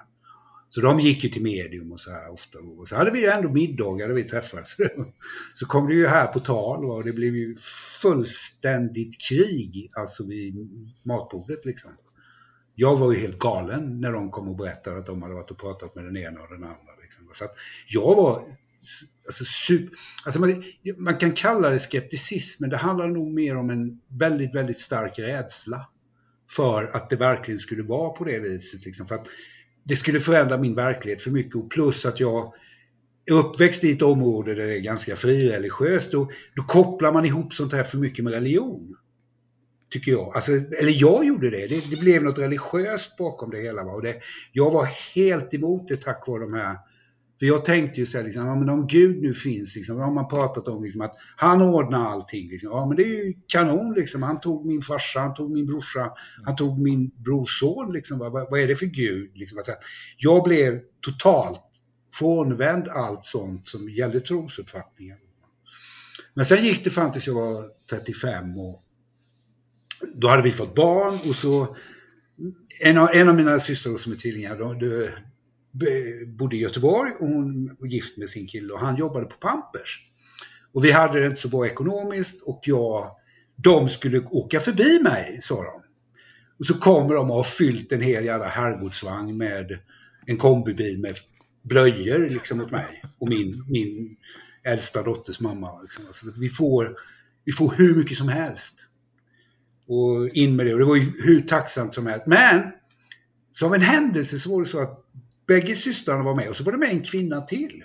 Så 0.73 0.81
de 0.81 0.99
gick 0.99 1.23
ju 1.23 1.29
till 1.29 1.43
medium 1.43 1.91
och 1.91 1.99
så 1.99 2.11
här 2.11 2.33
ofta. 2.33 2.59
Och 2.59 2.87
så 2.87 2.95
hade 2.95 3.11
vi 3.11 3.21
ju 3.21 3.27
ändå 3.27 3.49
middagar 3.49 4.07
där 4.07 4.15
vi 4.15 4.23
träffades. 4.23 4.75
Så 5.53 5.65
kom 5.65 5.87
det 5.87 5.93
ju 5.93 6.07
här 6.07 6.27
på 6.27 6.39
tal 6.39 6.85
och 6.85 7.03
det 7.03 7.13
blev 7.13 7.35
ju 7.35 7.55
fullständigt 8.01 9.21
krig, 9.21 9.91
alltså 9.93 10.25
vid 10.25 10.55
matbordet 11.03 11.65
liksom. 11.65 11.91
Jag 12.75 12.97
var 12.97 13.11
ju 13.11 13.19
helt 13.19 13.39
galen 13.39 14.01
när 14.01 14.11
de 14.11 14.31
kom 14.31 14.47
och 14.47 14.55
berättade 14.55 14.97
att 14.97 15.05
de 15.05 15.21
hade 15.21 15.33
varit 15.33 15.51
och 15.51 15.59
pratat 15.59 15.95
med 15.95 16.05
den 16.05 16.17
ena 16.17 16.41
och 16.41 16.49
den 16.49 16.63
andra. 16.63 16.93
Liksom. 17.01 17.27
Så 17.31 17.45
att 17.45 17.51
jag 17.87 18.15
var 18.15 18.41
alltså, 19.25 19.45
super, 19.45 19.97
alltså 20.25 20.39
man, 20.39 20.63
man, 20.97 21.17
kan 21.17 21.31
kalla 21.31 21.69
det 21.69 21.79
skepticism, 21.79 22.63
men 22.63 22.69
det 22.69 22.77
handlar 22.77 23.07
nog 23.07 23.33
mer 23.33 23.57
om 23.57 23.69
en 23.69 23.99
väldigt, 24.19 24.55
väldigt 24.55 24.79
stark 24.79 25.19
rädsla 25.19 25.87
för 26.55 26.95
att 26.95 27.09
det 27.09 27.15
verkligen 27.15 27.59
skulle 27.59 27.83
vara 27.83 28.09
på 28.09 28.23
det 28.23 28.39
viset. 28.39 28.85
Liksom, 28.85 29.07
för 29.07 29.15
att 29.15 29.27
det 29.83 29.95
skulle 29.95 30.19
förändra 30.19 30.57
min 30.57 30.75
verklighet 30.75 31.21
för 31.21 31.31
mycket 31.31 31.55
och 31.55 31.71
plus 31.71 32.05
att 32.05 32.19
jag 32.19 32.53
är 33.25 33.33
uppväxt 33.33 33.83
i 33.83 33.91
ett 33.91 34.01
område 34.01 34.55
där 34.55 34.67
det 34.67 34.77
är 34.77 34.81
ganska 34.81 35.15
frireligiöst. 35.15 36.13
Och 36.13 36.31
då 36.55 36.63
kopplar 36.63 37.11
man 37.11 37.25
ihop 37.25 37.53
sånt 37.53 37.73
här 37.73 37.83
för 37.83 37.97
mycket 37.97 38.23
med 38.23 38.33
religion. 38.33 38.95
Tycker 39.89 40.11
jag. 40.11 40.35
Alltså, 40.35 40.51
eller 40.51 41.01
jag 41.01 41.25
gjorde 41.25 41.49
det. 41.49 41.67
det. 41.67 41.89
det. 41.89 41.99
blev 41.99 42.23
något 42.23 42.39
religiöst 42.39 43.17
bakom 43.17 43.49
det 43.51 43.57
hela. 43.57 43.83
Va? 43.83 43.91
Och 43.91 44.01
det, 44.01 44.15
jag 44.51 44.71
var 44.71 44.85
helt 45.15 45.53
emot 45.53 45.87
det 45.87 46.01
tack 46.01 46.27
vare 46.27 46.41
de 46.41 46.53
här 46.53 46.77
för 47.41 47.45
jag 47.45 47.65
tänkte 47.65 47.99
ju 47.99 48.05
så 48.05 48.17
här, 48.17 48.25
liksom, 48.25 48.47
ja, 48.47 48.55
men 48.55 48.69
om 48.69 48.87
Gud 48.87 49.21
nu 49.21 49.33
finns, 49.33 49.75
liksom, 49.75 49.97
då 49.97 50.03
har 50.03 50.11
man 50.11 50.27
pratat 50.27 50.67
om 50.67 50.83
liksom, 50.83 51.01
att 51.01 51.15
han 51.35 51.61
ordnar 51.61 52.05
allting. 52.05 52.49
Liksom. 52.49 52.69
Ja, 52.69 52.85
men 52.85 52.97
det 52.97 53.03
är 53.03 53.25
ju 53.25 53.33
kanon 53.47 53.93
liksom. 53.93 54.23
Han 54.23 54.39
tog 54.39 54.65
min 54.65 54.81
farsa, 54.81 55.19
han 55.19 55.33
tog 55.33 55.51
min 55.51 55.65
brorsa, 55.65 56.11
han 56.45 56.55
tog 56.55 56.81
min 56.81 57.11
brorson. 57.15 57.93
Liksom. 57.93 58.19
Vad, 58.19 58.31
vad 58.31 58.59
är 58.59 58.67
det 58.67 58.75
för 58.75 58.85
Gud? 58.85 59.31
Liksom. 59.37 59.57
Alltså, 59.57 59.71
jag 60.17 60.43
blev 60.43 60.79
totalt 61.01 61.61
frånvänd 62.13 62.87
allt 62.87 63.23
sånt 63.23 63.67
som 63.67 63.89
gällde 63.89 64.19
trosuppfattningar. 64.19 65.17
Men 66.33 66.45
sen 66.45 66.65
gick 66.65 66.83
det 66.83 66.89
fram 66.89 67.11
tills 67.11 67.27
jag 67.27 67.33
var 67.33 67.63
35 67.89 68.57
och 68.57 68.83
då 70.15 70.27
hade 70.27 70.43
vi 70.43 70.51
fått 70.51 70.75
barn 70.75 71.19
och 71.29 71.35
så 71.35 71.75
en 72.79 72.97
av, 72.97 73.09
en 73.13 73.29
av 73.29 73.35
mina 73.35 73.59
systrar 73.59 73.95
som 73.95 74.11
är 74.11 74.15
tvillingar, 74.15 74.59
de, 74.59 75.09
bodde 76.27 76.55
i 76.55 76.59
Göteborg 76.59 77.11
och 77.19 77.27
hon 77.27 77.75
var 77.79 77.87
gift 77.87 78.17
med 78.17 78.29
sin 78.29 78.47
kille 78.47 78.73
och 78.73 78.79
han 78.79 78.95
jobbade 78.95 79.25
på 79.25 79.35
Pampers. 79.35 80.07
Och 80.73 80.85
vi 80.85 80.91
hade 80.91 81.19
det 81.19 81.27
inte 81.27 81.41
så 81.41 81.47
bra 81.47 81.67
ekonomiskt 81.67 82.41
och 82.41 82.61
jag, 82.63 83.15
de 83.55 83.89
skulle 83.89 84.19
åka 84.19 84.59
förbi 84.59 84.99
mig, 85.03 85.39
sa 85.41 85.55
de. 85.55 85.81
Och 86.59 86.65
så 86.65 86.73
kommer 86.73 87.15
de 87.15 87.29
och 87.29 87.35
har 87.35 87.43
fyllt 87.43 87.91
en 87.91 88.01
hel 88.01 88.25
jävla 88.25 88.45
herrgårdsvagn 88.45 89.37
med 89.37 89.79
en 90.25 90.37
kombibil 90.37 90.99
med 90.99 91.15
blöjor 91.63 92.29
liksom 92.29 92.61
åt 92.61 92.71
mig 92.71 93.03
och 93.19 93.29
min, 93.29 93.65
min 93.67 94.15
äldsta 94.63 95.03
dotters 95.03 95.39
mamma. 95.39 95.81
Liksom. 95.81 96.07
Alltså, 96.07 96.25
vi, 96.37 96.49
får, 96.49 96.95
vi 97.45 97.51
får 97.51 97.73
hur 97.77 97.95
mycket 97.95 98.17
som 98.17 98.27
helst. 98.27 98.87
Och 99.87 100.29
in 100.29 100.55
med 100.55 100.65
det. 100.65 100.73
Och 100.73 100.79
det 100.79 100.85
var 100.85 100.95
ju 100.95 101.11
hur 101.25 101.41
tacksamt 101.41 101.93
som 101.93 102.05
helst. 102.05 102.27
Men 102.27 102.71
som 103.51 103.73
en 103.73 103.81
händelse 103.81 104.39
så 104.39 104.51
var 104.51 104.63
det 104.63 104.69
så 104.69 104.81
att 104.81 105.00
bägge 105.51 105.75
systrarna 105.75 106.23
var 106.23 106.35
med 106.35 106.49
och 106.49 106.55
så 106.55 106.63
var 106.63 106.71
det 106.71 106.77
med 106.77 106.89
en 106.89 107.03
kvinna 107.03 107.41
till. 107.41 107.83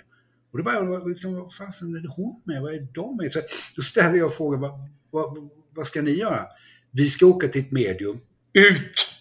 Och 0.51 0.57
då 0.57 0.63
var 0.63 1.09
liksom, 1.09 1.35
vad 1.35 1.53
fasen 1.53 1.95
är 1.95 1.99
det 1.99 2.09
hon 2.09 2.41
med? 2.43 2.61
Vad 2.61 2.73
är 2.73 2.87
de 2.93 3.17
med? 3.17 3.33
Så 3.33 3.41
då 3.75 3.81
ställde 3.81 4.17
jag 4.17 4.33
frågan, 4.33 4.61
vad, 4.61 4.71
vad, 5.11 5.49
vad 5.75 5.87
ska 5.87 6.01
ni 6.01 6.11
göra? 6.11 6.45
Vi 6.91 7.05
ska 7.05 7.25
åka 7.25 7.47
till 7.47 7.61
ett 7.61 7.71
medium. 7.71 8.19
Ut! 8.53 9.13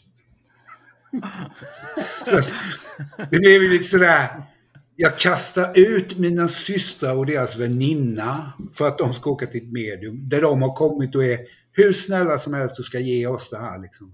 så 2.27 2.41
det 3.31 3.39
blev 3.39 3.63
lite 3.63 3.85
sådär, 3.85 4.43
jag 4.97 5.19
kastar 5.19 5.79
ut 5.79 6.19
mina 6.19 6.49
systrar 6.49 7.17
och 7.17 7.27
deras 7.27 7.57
väninna 7.57 8.53
för 8.73 8.89
att 8.89 8.99
de 8.99 9.15
ska 9.15 9.31
åka 9.31 9.47
till 9.47 9.63
ett 9.63 9.73
medium 9.73 10.29
där 10.29 10.41
de 10.41 10.63
har 10.63 10.75
kommit 10.75 11.15
och 11.15 11.25
är 11.25 11.39
hur 11.73 11.93
snälla 11.93 12.39
som 12.39 12.55
helst 12.55 12.79
och 12.79 12.85
ska 12.85 12.99
ge 12.99 13.27
oss 13.27 13.51
det 13.51 13.59
här. 13.59 13.79
Liksom. 13.79 14.13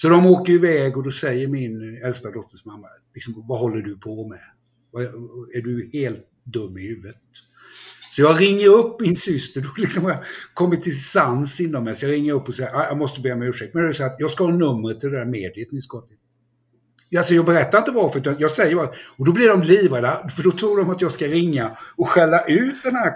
Så 0.00 0.08
de 0.08 0.26
åker 0.26 0.52
iväg 0.52 0.96
och 0.96 1.04
då 1.04 1.10
säger 1.10 1.48
min 1.48 2.00
äldsta 2.04 2.30
dotters 2.30 2.64
mamma, 2.64 2.86
liksom, 3.14 3.44
vad 3.48 3.58
håller 3.58 3.82
du 3.82 3.98
på 3.98 4.28
med? 4.28 4.40
Är 5.54 5.62
du 5.62 5.90
helt 5.92 6.26
dum 6.44 6.78
i 6.78 6.88
huvudet? 6.88 7.16
Så 8.10 8.22
jag 8.22 8.40
ringer 8.40 8.68
upp 8.68 9.00
min 9.00 9.16
syster, 9.16 9.60
då 9.60 9.68
liksom 9.76 10.04
har 10.04 10.10
jag 10.10 10.22
kommit 10.54 10.82
till 10.82 11.04
sans 11.04 11.60
inom 11.60 11.84
mig. 11.84 11.96
Så 11.96 12.06
jag 12.06 12.12
ringer 12.12 12.32
upp 12.32 12.48
och 12.48 12.54
säger, 12.54 12.76
ah, 12.76 12.86
jag 12.88 12.98
måste 12.98 13.20
be 13.20 13.32
om 13.32 13.42
ursäkt. 13.42 13.74
Men 13.74 13.82
det 13.82 13.88
är 13.88 13.92
så 13.92 14.04
att 14.04 14.16
jag 14.18 14.30
ska 14.30 14.44
ha 14.44 14.52
numret 14.52 15.00
till 15.00 15.10
det 15.10 15.18
där 15.18 15.26
mediet 15.26 15.72
ni 15.72 15.80
ska 15.80 16.00
till. 16.00 16.16
Alltså 17.18 17.34
jag 17.34 17.44
berättar 17.44 17.78
inte 17.78 17.90
varför, 17.90 18.18
utan 18.18 18.36
jag 18.38 18.50
säger 18.50 18.76
bara, 18.76 18.90
och 19.16 19.24
då 19.24 19.32
blir 19.32 19.48
de 19.48 19.62
livrädda, 19.62 20.28
för 20.28 20.42
då 20.42 20.50
tror 20.50 20.76
de 20.76 20.90
att 20.90 21.00
jag 21.00 21.10
ska 21.10 21.26
ringa 21.26 21.78
och 21.96 22.08
skälla 22.08 22.44
ut 22.44 22.82
den 22.84 22.94
här 22.94 23.12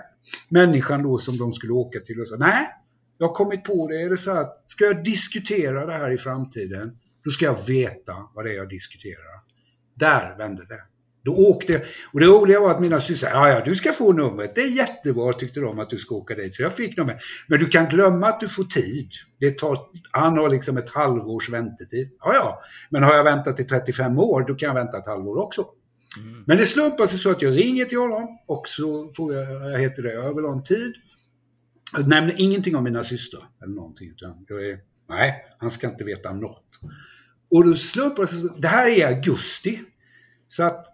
människan 0.48 1.02
då 1.02 1.18
som 1.18 1.38
de 1.38 1.52
skulle 1.52 1.72
åka 1.72 2.00
till. 2.00 2.20
Och 2.20 2.28
så, 2.28 2.36
nej, 2.36 2.68
jag 3.22 3.28
har 3.28 3.34
kommit 3.34 3.64
på 3.64 3.88
det. 3.88 4.02
Är 4.02 4.10
det 4.10 4.16
så 4.16 4.30
att 4.30 4.62
ska 4.66 4.84
jag 4.84 5.04
diskutera 5.04 5.86
det 5.86 5.92
här 5.92 6.10
i 6.10 6.18
framtiden, 6.18 6.90
då 7.24 7.30
ska 7.30 7.44
jag 7.44 7.66
veta 7.66 8.14
vad 8.34 8.44
det 8.44 8.50
är 8.50 8.56
jag 8.56 8.68
diskuterar. 8.68 9.36
Där 9.96 10.38
vände 10.38 10.66
det. 10.68 10.80
Då 11.24 11.36
åkte. 11.36 11.82
Och 12.12 12.20
det 12.20 12.26
roliga 12.26 12.60
var 12.60 12.70
att 12.70 12.80
mina 12.80 13.00
systrar 13.00 13.30
ja 13.30 13.48
ja 13.48 13.62
du 13.64 13.74
ska 13.74 13.92
få 13.92 14.12
numret. 14.12 14.54
Det 14.54 14.60
är 14.60 14.76
jättebra 14.76 15.32
tyckte 15.32 15.60
de 15.60 15.78
att 15.78 15.90
du 15.90 15.98
ska 15.98 16.14
åka 16.14 16.34
dit. 16.34 16.54
Så 16.54 16.62
jag 16.62 16.74
fick 16.74 16.96
numret. 16.96 17.16
Men 17.46 17.58
du 17.58 17.66
kan 17.66 17.88
glömma 17.88 18.26
att 18.26 18.40
du 18.40 18.48
får 18.48 18.64
tid. 18.64 19.10
Det 19.40 19.58
tar, 19.58 19.78
han 20.10 20.38
har 20.38 20.50
liksom 20.50 20.76
ett 20.76 20.90
halvårs 20.90 21.50
väntetid. 21.50 22.10
Ja 22.24 22.34
ja, 22.34 22.58
men 22.90 23.02
har 23.02 23.14
jag 23.14 23.24
väntat 23.24 23.60
i 23.60 23.64
35 23.64 24.18
år 24.18 24.44
då 24.48 24.54
kan 24.54 24.66
jag 24.66 24.74
vänta 24.74 24.98
ett 24.98 25.06
halvår 25.06 25.42
också. 25.42 25.64
Mm. 26.18 26.44
Men 26.46 26.56
det 26.56 26.66
slumpar 26.66 27.06
sig 27.06 27.18
så 27.18 27.30
att 27.30 27.42
jag 27.42 27.56
ringer 27.56 27.84
till 27.84 27.98
honom 27.98 28.38
och 28.48 28.68
så 28.68 29.12
får 29.16 29.34
jag, 29.34 29.72
jag 29.72 29.78
heter 29.78 30.02
det, 30.02 30.12
jag 30.12 30.34
vill 30.34 30.44
ha 30.44 30.52
en 30.52 30.62
tid. 30.62 30.92
Jag 31.92 32.08
nämner 32.08 32.40
ingenting 32.40 32.76
om 32.76 32.84
mina 32.84 33.04
systrar 33.04 33.42
eller 33.62 33.74
någonting. 33.74 34.10
Utan 34.10 34.46
jag 34.48 34.66
är, 34.66 34.78
nej, 35.08 35.44
han 35.58 35.70
ska 35.70 35.88
inte 35.88 36.04
veta 36.04 36.32
något. 36.32 36.64
Och 37.50 37.64
då 37.64 37.74
slumpar 37.74 38.28
det 38.60 38.68
här 38.68 38.88
är 38.88 39.06
augusti. 39.06 39.82
Så 40.48 40.62
att 40.62 40.86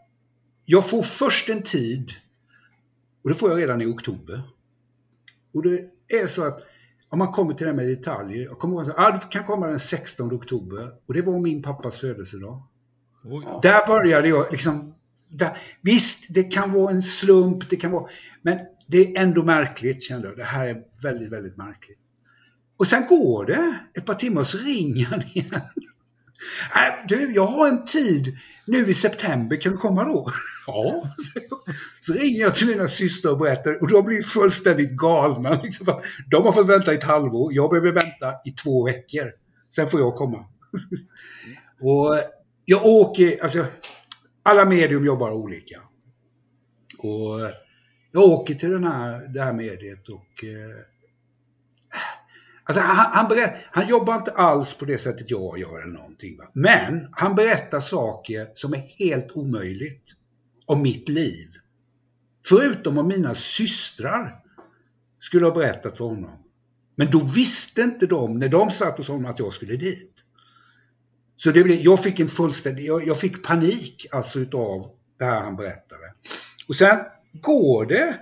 jag 0.64 0.90
får 0.90 1.02
först 1.02 1.48
en 1.48 1.62
tid, 1.62 2.10
och 3.24 3.30
det 3.30 3.36
får 3.36 3.50
jag 3.50 3.58
redan 3.58 3.82
i 3.82 3.86
oktober. 3.86 4.42
Och 5.54 5.62
det 5.62 5.78
är 6.22 6.26
så 6.26 6.46
att 6.46 6.66
om 7.08 7.18
man 7.18 7.32
kommer 7.32 7.54
till 7.54 7.66
det 7.66 7.72
med 7.72 7.86
detaljer, 7.86 8.44
jag 8.44 8.58
kommer 8.58 8.74
ihåg 8.76 8.90
att 8.90 8.98
ah, 8.98 9.10
du 9.10 9.18
kan 9.30 9.44
komma 9.44 9.66
den 9.66 9.78
16 9.78 10.32
oktober 10.32 10.92
och 11.06 11.14
det 11.14 11.22
var 11.22 11.38
min 11.38 11.62
pappas 11.62 11.98
födelsedag. 11.98 12.62
Oj. 13.24 13.44
Där 13.62 13.86
började 13.86 14.28
jag 14.28 14.46
liksom, 14.50 14.94
där, 15.28 15.58
visst 15.82 16.34
det 16.34 16.44
kan 16.44 16.72
vara 16.72 16.90
en 16.90 17.02
slump, 17.02 17.70
det 17.70 17.76
kan 17.76 17.90
vara, 17.90 18.08
men 18.42 18.58
det 18.90 18.98
är 18.98 19.22
ändå 19.22 19.42
märkligt 19.42 20.02
kände 20.02 20.28
jag. 20.28 20.36
Det 20.36 20.44
här 20.44 20.68
är 20.68 20.82
väldigt, 21.02 21.32
väldigt 21.32 21.56
märkligt. 21.56 21.98
Och 22.78 22.86
sen 22.86 23.06
går 23.06 23.46
det 23.46 23.78
ett 23.98 24.06
par 24.06 24.14
timmar 24.14 24.40
och 24.40 24.46
så 24.46 24.58
ringer 24.58 25.06
han 25.06 25.22
igen. 25.22 25.60
Äh, 26.74 27.06
du, 27.08 27.32
jag 27.34 27.46
har 27.46 27.68
en 27.68 27.84
tid 27.84 28.38
nu 28.66 28.86
i 28.86 28.94
september, 28.94 29.56
kan 29.56 29.72
du 29.72 29.78
komma 29.78 30.04
då? 30.04 30.30
Ja, 30.66 31.02
så 32.00 32.12
ringer 32.12 32.40
jag 32.40 32.54
till 32.54 32.66
mina 32.66 32.88
systrar 32.88 33.32
och 33.32 33.38
berättar 33.38 33.82
och 33.82 33.90
de 33.90 34.04
blir 34.04 34.22
fullständigt 34.22 34.90
galna. 34.90 35.60
Liksom, 35.62 36.00
de 36.30 36.44
har 36.44 36.52
fått 36.52 36.68
vänta 36.68 36.92
i 36.92 36.96
ett 36.96 37.04
halvår, 37.04 37.52
jag 37.54 37.70
behöver 37.70 37.92
vänta 37.92 38.34
i 38.44 38.50
två 38.50 38.84
veckor. 38.86 39.32
Sen 39.74 39.88
får 39.88 40.00
jag 40.00 40.16
komma. 40.16 40.38
och 41.80 42.18
jag 42.64 42.86
åker, 42.86 43.42
alltså 43.42 43.64
alla 44.42 44.64
medium 44.64 45.06
jobbar 45.06 45.30
olika. 45.30 45.80
Och 46.98 47.40
jag 48.12 48.22
åker 48.22 48.54
till 48.54 48.70
den 48.70 48.84
här, 48.84 49.32
det 49.32 49.42
här 49.42 49.52
mediet 49.52 50.08
och 50.08 50.44
eh, 50.44 50.76
Alltså 52.68 52.82
han, 52.82 53.12
han, 53.12 53.28
berätt, 53.28 53.54
han 53.70 53.88
jobbar 53.88 54.16
inte 54.16 54.30
alls 54.30 54.74
på 54.74 54.84
det 54.84 54.98
sättet 54.98 55.30
jag 55.30 55.58
gör 55.58 55.82
eller 55.82 55.92
någonting. 55.92 56.36
Va? 56.36 56.44
Men 56.52 57.08
han 57.12 57.34
berättar 57.34 57.80
saker 57.80 58.48
som 58.52 58.74
är 58.74 58.78
helt 58.78 59.32
omöjligt 59.32 60.14
om 60.66 60.82
mitt 60.82 61.08
liv. 61.08 61.48
Förutom 62.46 62.98
om 62.98 63.08
mina 63.08 63.34
systrar 63.34 64.34
skulle 65.18 65.46
ha 65.46 65.52
berättat 65.52 65.98
för 65.98 66.04
honom. 66.04 66.38
Men 66.96 67.10
då 67.10 67.18
visste 67.18 67.82
inte 67.82 68.06
de, 68.06 68.38
när 68.38 68.48
de 68.48 68.70
satt 68.70 68.98
hos 68.98 69.08
honom, 69.08 69.30
att 69.30 69.38
jag 69.38 69.52
skulle 69.52 69.76
dit. 69.76 70.12
Så 71.36 71.50
det 71.50 71.64
blev, 71.64 71.80
jag 71.80 72.02
fick 72.02 72.20
en 72.20 72.28
fullständig, 72.28 72.84
jag, 72.84 73.06
jag 73.06 73.18
fick 73.18 73.46
panik 73.46 74.06
alltså 74.12 74.38
utav 74.38 74.90
det 75.18 75.24
här 75.24 75.40
han 75.40 75.56
berättade. 75.56 76.14
Och 76.68 76.74
sen 76.74 76.98
går 77.42 77.86
det 77.86 78.18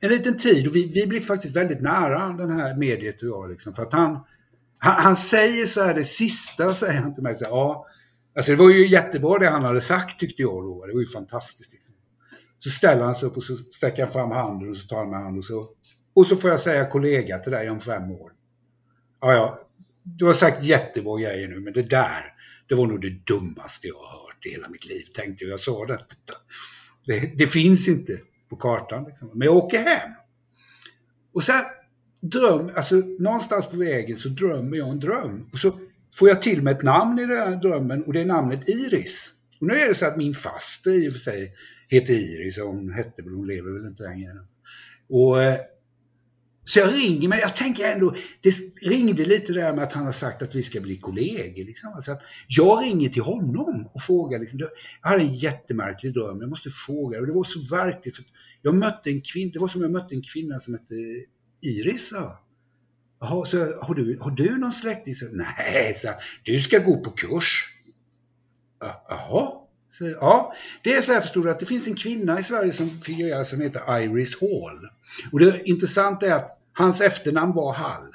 en 0.00 0.10
liten 0.10 0.36
tid 0.36 0.66
och 0.66 0.76
vi, 0.76 0.86
vi 0.86 1.06
blir 1.06 1.20
faktiskt 1.20 1.56
väldigt 1.56 1.80
nära 1.80 2.28
den 2.28 2.50
här 2.50 2.76
mediet 2.76 3.22
och 3.22 3.28
jag. 3.28 3.50
Liksom, 3.50 3.74
för 3.74 3.82
att 3.82 3.92
han, 3.92 4.10
han, 4.78 5.02
han, 5.02 5.16
säger 5.16 5.66
så 5.66 5.82
här, 5.82 5.94
det 5.94 6.04
sista 6.04 6.74
säger 6.74 7.00
han 7.00 7.14
till 7.14 7.22
mig, 7.22 7.34
så 7.34 7.44
här, 7.44 7.52
ja, 7.52 7.86
alltså 8.36 8.52
det 8.52 8.58
var 8.58 8.70
ju 8.70 8.86
jättebra 8.86 9.38
det 9.38 9.48
han 9.48 9.64
hade 9.64 9.80
sagt 9.80 10.20
tyckte 10.20 10.42
jag 10.42 10.64
då. 10.64 10.86
Det 10.86 10.92
var 10.92 11.00
ju 11.00 11.06
fantastiskt. 11.06 11.72
Liksom. 11.72 11.94
Så 12.58 12.70
ställer 12.70 13.04
han 13.04 13.14
sig 13.14 13.28
upp 13.28 13.36
och 13.36 13.42
så 13.42 13.56
sträcker 13.56 14.02
han 14.02 14.12
fram 14.12 14.30
handen 14.30 14.70
och 14.70 14.76
så 14.76 14.86
tar 14.86 14.96
han 14.96 15.10
med 15.10 15.20
handen 15.20 15.38
och 15.38 15.44
så, 15.44 15.68
och 16.14 16.26
så 16.26 16.36
får 16.36 16.50
jag 16.50 16.60
säga 16.60 16.90
kollega 16.90 17.38
till 17.38 17.52
dig 17.52 17.70
om 17.70 17.80
fem 17.80 18.10
år. 18.10 18.32
Ja, 19.20 19.32
ja, 19.32 19.58
du 20.02 20.24
har 20.24 20.32
sagt 20.32 20.62
jättebra 20.62 21.20
grejer 21.20 21.48
nu, 21.48 21.60
men 21.60 21.72
det 21.72 21.82
där, 21.82 22.34
det 22.68 22.74
var 22.74 22.86
nog 22.86 23.00
det 23.00 23.26
dummaste 23.26 23.86
jag 23.86 23.94
har 23.94 24.26
hört 24.26 24.46
i 24.46 24.50
hela 24.50 24.68
mitt 24.68 24.86
liv, 24.86 25.04
tänkte 25.14 25.44
jag. 25.44 25.52
Jag 25.52 25.60
sa 25.60 25.86
det. 25.86 25.98
Det, 27.06 27.32
det 27.38 27.46
finns 27.46 27.88
inte 27.88 28.12
på 28.50 28.56
kartan. 28.56 29.04
Liksom. 29.04 29.30
Men 29.34 29.46
jag 29.46 29.56
åker 29.56 29.78
hem. 29.78 30.10
Och 31.34 31.42
sen 31.42 31.64
dröm, 32.20 32.70
alltså 32.76 32.94
någonstans 33.18 33.66
på 33.66 33.76
vägen 33.76 34.16
så 34.16 34.28
drömmer 34.28 34.76
jag 34.76 34.88
en 34.88 35.00
dröm. 35.00 35.46
Och 35.52 35.58
så 35.58 35.72
får 36.14 36.28
jag 36.28 36.42
till 36.42 36.62
mig 36.62 36.74
ett 36.74 36.82
namn 36.82 37.18
i 37.18 37.26
den 37.26 37.38
här 37.38 37.56
drömmen 37.56 38.04
och 38.04 38.12
det 38.12 38.20
är 38.20 38.24
namnet 38.24 38.68
Iris. 38.68 39.30
Och 39.60 39.66
nu 39.66 39.74
är 39.74 39.88
det 39.88 39.94
så 39.94 40.06
att 40.06 40.16
min 40.16 40.34
faster 40.34 41.04
i 41.04 41.08
och 41.08 41.12
för 41.12 41.20
sig 41.20 41.54
heter 41.88 42.12
Iris, 42.12 42.58
och 42.58 42.68
hon 42.68 42.92
hette 42.92 43.22
väl, 43.22 43.34
hon 43.34 43.46
lever 43.46 43.70
väl 43.70 43.86
inte 43.86 44.02
längre. 44.02 44.30
Och, 45.08 45.42
eh, 45.42 45.56
så 46.64 46.78
jag 46.78 46.94
ringer, 46.94 47.28
men 47.28 47.38
jag 47.38 47.54
tänker 47.54 47.92
ändå, 47.92 48.14
det 48.40 48.54
ringde 48.82 49.24
lite 49.24 49.52
där 49.52 49.72
med 49.72 49.84
att 49.84 49.92
han 49.92 50.04
har 50.04 50.12
sagt 50.12 50.42
att 50.42 50.54
vi 50.54 50.62
ska 50.62 50.80
bli 50.80 50.96
kollegor. 50.96 51.64
Liksom. 51.64 51.92
Alltså 51.94 52.12
att 52.12 52.22
jag 52.48 52.82
ringer 52.82 53.08
till 53.08 53.22
honom 53.22 53.88
och 53.92 54.02
frågar, 54.02 54.38
liksom, 54.38 54.58
jag 54.58 54.68
hade 55.10 55.22
en 55.22 55.34
jättemärklig 55.34 56.14
dröm, 56.14 56.40
jag 56.40 56.50
måste 56.50 56.70
fråga. 56.70 57.20
Och 57.20 57.26
det 57.26 57.32
var 57.32 57.44
så 57.44 57.76
verkligt, 57.76 58.16
för 58.16 58.24
jag 58.62 58.74
mötte 58.74 59.10
en 59.10 59.20
kvinna, 59.20 59.52
det 59.52 59.58
var 59.58 59.68
som 59.68 59.82
jag 59.82 59.90
mötte 59.90 60.14
en 60.14 60.22
kvinna 60.22 60.58
som 60.58 60.74
hette 60.74 60.94
Iris. 61.62 62.10
Ja. 62.12 62.46
Jaha, 63.20 63.44
så 63.44 63.58
har 63.58 63.94
du, 63.94 64.18
har 64.20 64.30
du 64.30 64.58
någon 64.58 64.72
släkting? 64.72 65.14
Så, 65.14 65.26
Nej, 65.32 65.94
så, 65.94 66.08
du 66.44 66.60
ska 66.60 66.78
gå 66.78 66.96
på 66.96 67.10
kurs. 67.10 67.74
Jaha. 69.08 69.60
Så, 69.90 70.04
ja, 70.20 70.52
det 70.82 70.92
är 70.92 71.00
så 71.00 71.12
här 71.12 71.20
förstår 71.20 71.42
du 71.42 71.50
att 71.50 71.60
det 71.60 71.66
finns 71.66 71.86
en 71.86 71.96
kvinna 71.96 72.38
i 72.40 72.42
Sverige 72.42 72.72
som 72.72 73.00
figurerar 73.00 73.44
som 73.44 73.60
heter 73.60 74.00
Iris 74.00 74.40
Hall. 74.40 74.88
Och 75.32 75.40
det 75.40 75.62
intressanta 75.64 76.26
är 76.26 76.34
att 76.34 76.58
hans 76.72 77.00
efternamn 77.00 77.52
var 77.52 77.72
Hall. 77.72 78.14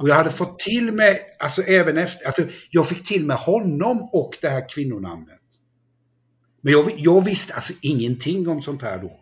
Och 0.00 0.08
jag 0.08 0.14
hade 0.14 0.30
fått 0.30 0.58
till 0.58 0.92
mig, 0.92 1.20
alltså 1.38 1.62
även 1.62 1.98
efter, 1.98 2.26
alltså 2.26 2.42
jag 2.70 2.88
fick 2.88 3.04
till 3.04 3.26
mig 3.26 3.36
honom 3.36 4.08
och 4.12 4.38
det 4.40 4.48
här 4.48 4.68
kvinnonamnet. 4.68 5.40
Men 6.62 6.72
jag, 6.72 6.92
jag 6.96 7.24
visste 7.24 7.54
alltså 7.54 7.72
ingenting 7.82 8.48
om 8.48 8.62
sånt 8.62 8.82
här 8.82 8.98
då. 8.98 9.20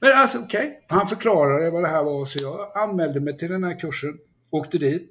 Men 0.00 0.12
alltså 0.12 0.38
okej, 0.38 0.66
okay. 0.66 0.98
han 0.98 1.06
förklarade 1.06 1.70
vad 1.70 1.82
det 1.82 1.88
här 1.88 2.04
var 2.04 2.26
så 2.26 2.38
jag 2.42 2.76
anmälde 2.76 3.20
mig 3.20 3.38
till 3.38 3.50
den 3.50 3.64
här 3.64 3.80
kursen, 3.80 4.18
åkte 4.50 4.78
dit. 4.78 5.10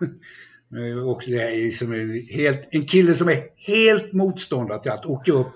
Eh, 0.76 1.08
och 1.08 1.22
det 1.26 1.42
är 1.42 1.56
liksom 1.56 1.92
en, 1.92 2.22
helt, 2.30 2.68
en 2.70 2.84
kille 2.84 3.14
som 3.14 3.28
är 3.28 3.42
helt 3.56 4.12
motståndare 4.12 4.82
till 4.82 4.90
att 4.90 5.06
åka 5.06 5.32
upp, 5.32 5.52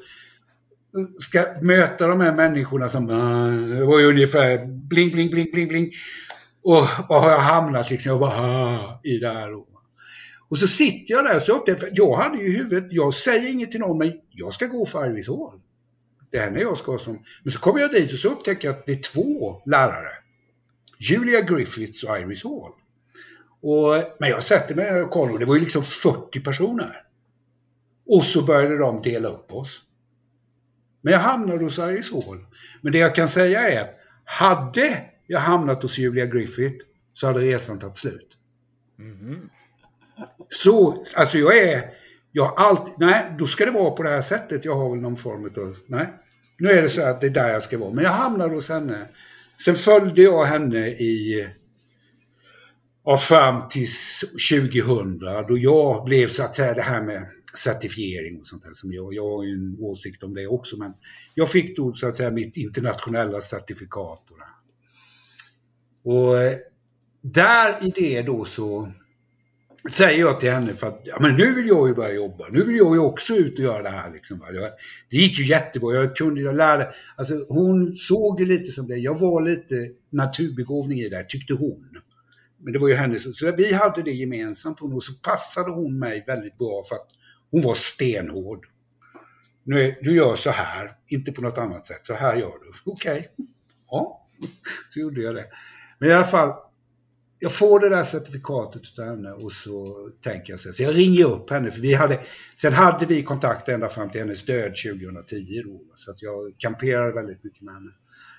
ska 1.21 1.45
möta 1.63 2.07
de 2.07 2.21
här 2.21 2.35
människorna 2.35 2.89
som, 2.89 3.11
ah, 3.11 3.77
det 3.77 3.85
var 3.85 3.99
ju 3.99 4.07
ungefär 4.07 4.67
bling, 4.67 5.11
bling, 5.11 5.31
bling, 5.31 5.51
bling, 5.53 5.69
bling. 5.69 5.93
Och 6.63 6.89
var 7.09 7.21
har 7.21 7.31
jag 7.31 7.39
hamnat 7.39 7.91
liksom? 7.91 8.11
Jag 8.11 8.21
bara, 8.21 8.41
ah, 8.41 9.01
i 9.05 9.19
det 9.19 9.29
här. 9.29 9.51
Och 10.49 10.59
så 10.59 10.67
sitter 10.67 11.15
jag 11.15 11.25
där, 11.25 11.41
så 11.41 11.65
jag 11.93 12.17
hade 12.17 12.39
ju 12.39 12.49
i 12.49 12.57
huvudet, 12.57 12.87
jag 12.91 13.15
säger 13.15 13.53
inget 13.53 13.71
till 13.71 13.81
någon, 13.81 13.99
men 13.99 14.13
jag 14.31 14.53
ska 14.53 14.67
gå 14.67 14.87
för 14.87 15.11
Iris 15.11 15.29
Hall 15.29 15.61
det 16.33 16.39
är 16.39 16.45
henne 16.45 16.61
jag 16.61 16.79
ska 16.79 16.99
som... 16.99 17.25
Men 17.43 17.53
så 17.53 17.61
kommer 17.61 17.81
jag 17.81 17.91
dit 17.91 18.13
och 18.13 18.19
så 18.19 18.29
upptäcker 18.29 18.69
jag 18.69 18.77
att 18.77 18.87
det 18.87 18.93
är 18.93 19.13
två 19.13 19.63
lärare. 19.67 20.13
Julia 20.99 21.41
Griffiths 21.41 22.05
och 22.05 22.19
Iris 22.19 22.45
Hall. 22.45 22.73
Och, 23.63 24.03
men 24.19 24.31
jag 24.31 24.43
sätter 24.43 24.75
mig 24.75 25.03
och 25.03 25.11
kollar 25.11 25.33
och 25.33 25.39
det 25.39 25.47
var 25.47 25.55
ju 25.55 25.61
liksom 25.61 25.83
40 25.83 26.41
personer. 26.41 26.97
Och 28.07 28.25
så 28.25 28.43
började 28.43 28.79
de 28.79 29.03
dela 29.03 29.29
upp 29.29 29.53
oss. 29.53 29.81
Men 31.03 31.13
jag 31.13 31.21
hamnade 31.21 31.65
hos 31.65 31.79
Iris 31.79 32.13
Hall. 32.13 32.47
Men 32.81 32.93
det 32.93 32.99
jag 32.99 33.15
kan 33.15 33.29
säga 33.29 33.71
är 33.71 33.81
att 33.81 33.91
hade 34.25 34.99
jag 35.27 35.41
hamnat 35.41 35.83
hos 35.83 35.99
Julia 35.99 36.27
Griffith 36.27 36.85
så 37.13 37.27
hade 37.27 37.41
resan 37.41 37.79
tagit 37.79 37.97
slut. 37.97 38.29
Mm. 38.99 39.49
Så, 40.49 41.03
alltså 41.17 41.39
jag 41.39 41.59
är 41.59 41.91
jag 42.33 42.55
alltid, 42.57 42.95
nej, 42.99 43.35
då 43.39 43.47
ska 43.47 43.65
det 43.65 43.71
vara 43.71 43.91
på 43.91 44.03
det 44.03 44.09
här 44.09 44.23
sättet. 44.23 44.65
Jag 44.65 44.75
har 44.75 44.91
väl 44.91 45.01
någon 45.01 45.17
form 45.17 45.45
av, 45.45 45.77
nej. 45.87 46.13
Nu 46.59 46.71
är 46.71 46.83
det 46.83 46.89
så 46.89 47.03
att 47.03 47.21
det 47.21 47.27
är 47.27 47.31
där 47.31 47.49
jag 47.49 47.63
ska 47.63 47.79
vara. 47.79 47.93
Men 47.93 48.05
jag 48.05 48.11
hamnade 48.11 48.55
hos 48.55 48.69
henne. 48.69 49.09
Sen 49.65 49.75
följde 49.75 50.23
jag 50.23 50.45
henne 50.45 50.87
i, 50.87 51.49
ja, 53.05 53.17
fram 53.17 53.69
till 53.69 53.89
2000 54.51 55.19
då 55.49 55.59
jag 55.59 56.05
blev 56.05 56.29
så 56.29 56.43
att 56.43 56.55
säga 56.55 56.75
det 56.75 56.83
här 56.83 57.03
med 57.03 57.27
certifiering 57.55 58.39
och 58.39 58.47
sånt 58.47 58.65
där 58.65 58.73
som 58.73 58.93
jag, 58.93 59.15
jag 59.15 59.37
har 59.37 59.45
ju 59.45 59.53
en 59.53 59.77
åsikt 59.81 60.23
om 60.23 60.35
det 60.35 60.47
också 60.47 60.77
men 60.77 60.93
jag 61.35 61.51
fick 61.51 61.77
då 61.77 61.95
så 61.95 62.09
att 62.09 62.17
säga 62.17 62.31
mitt 62.31 62.57
internationella 62.57 63.41
certifikat 63.41 64.31
och 64.31 64.39
det 64.39 64.45
här. 64.45 64.63
Och 66.05 66.43
eh, 66.43 66.53
där 67.23 67.87
i 67.87 67.93
det 67.95 68.23
då 68.23 68.45
så 68.45 68.93
säger 69.91 70.21
jag 70.21 70.41
till 70.41 70.51
henne 70.51 70.75
för 70.75 70.87
att 70.87 71.01
ja, 71.05 71.17
men 71.21 71.37
nu 71.37 71.55
vill 71.55 71.67
jag 71.67 71.89
ju 71.89 71.95
börja 71.95 72.15
jobba. 72.15 72.45
Nu 72.51 72.65
vill 72.65 72.77
jag 72.77 72.95
ju 72.95 73.01
också 73.01 73.35
ut 73.35 73.59
och 73.59 73.65
göra 73.65 73.83
det 73.83 73.89
här. 73.89 74.13
Liksom. 74.13 74.43
Alltså, 74.43 74.63
det 75.11 75.17
gick 75.17 75.39
ju 75.39 75.47
jättebra. 75.47 75.95
Jag 75.95 76.17
kunde, 76.17 76.41
jag 76.41 76.55
lärde. 76.55 76.89
Alltså, 77.17 77.35
hon 77.49 77.95
såg 77.95 78.41
ju 78.41 78.47
lite 78.47 78.71
som 78.71 78.87
det. 78.87 78.97
Jag 78.97 79.19
var 79.19 79.43
lite 79.43 79.75
naturbegåvning 80.11 81.01
i 81.01 81.09
det, 81.09 81.25
tyckte 81.29 81.55
hon. 81.55 81.89
Men 82.63 82.73
det 82.73 82.79
var 82.79 82.89
ju 82.89 82.95
hennes. 82.95 83.39
Så 83.39 83.53
vi 83.57 83.73
hade 83.73 84.03
det 84.03 84.11
gemensamt 84.11 84.81
och 84.81 85.03
så 85.03 85.13
passade 85.15 85.71
hon 85.71 85.99
mig 85.99 86.25
väldigt 86.27 86.59
bra 86.59 86.83
för 86.89 86.95
att 86.95 87.09
hon 87.51 87.63
var 87.63 87.75
stenhård. 87.75 88.67
Nu 89.65 89.81
är, 89.81 89.99
du 90.03 90.15
gör 90.15 90.35
så 90.35 90.51
här, 90.51 90.97
inte 91.07 91.33
på 91.33 91.41
något 91.43 91.59
annat 91.59 91.87
sätt. 91.87 92.07
Så 92.07 92.15
här 92.15 92.37
gör 92.37 92.53
du. 92.63 92.93
Okej. 92.93 93.13
Okay. 93.13 93.47
Ja, 93.91 94.27
så 94.91 95.01
gjorde 95.01 95.23
jag 95.23 95.35
det. 95.35 95.45
Men 95.99 96.11
i 96.11 96.13
alla 96.13 96.25
fall, 96.25 96.53
jag 97.39 97.53
får 97.53 97.81
det 97.81 97.89
där 97.89 98.03
certifikatet 98.03 98.99
av 98.99 99.05
henne 99.05 99.33
och 99.33 99.53
så 99.53 99.95
tänker 100.21 100.53
jag 100.53 100.61
så, 100.61 100.73
så 100.73 100.83
jag 100.83 100.97
ringer 100.97 101.25
upp 101.25 101.51
henne 101.51 101.71
för 101.71 101.81
vi 101.81 101.95
hade, 101.95 102.21
sen 102.55 102.73
hade 102.73 103.07
vi 103.07 103.23
kontakt 103.23 103.69
ända 103.69 103.89
fram 103.89 104.11
till 104.11 104.21
hennes 104.21 104.45
död 104.45 104.73
2010 104.85 105.63
då, 105.65 105.81
så 105.95 106.11
att 106.11 106.23
jag 106.23 106.55
kamperade 106.59 107.13
väldigt 107.13 107.45
mycket 107.45 107.63
med 107.63 107.75
henne. 107.75 107.91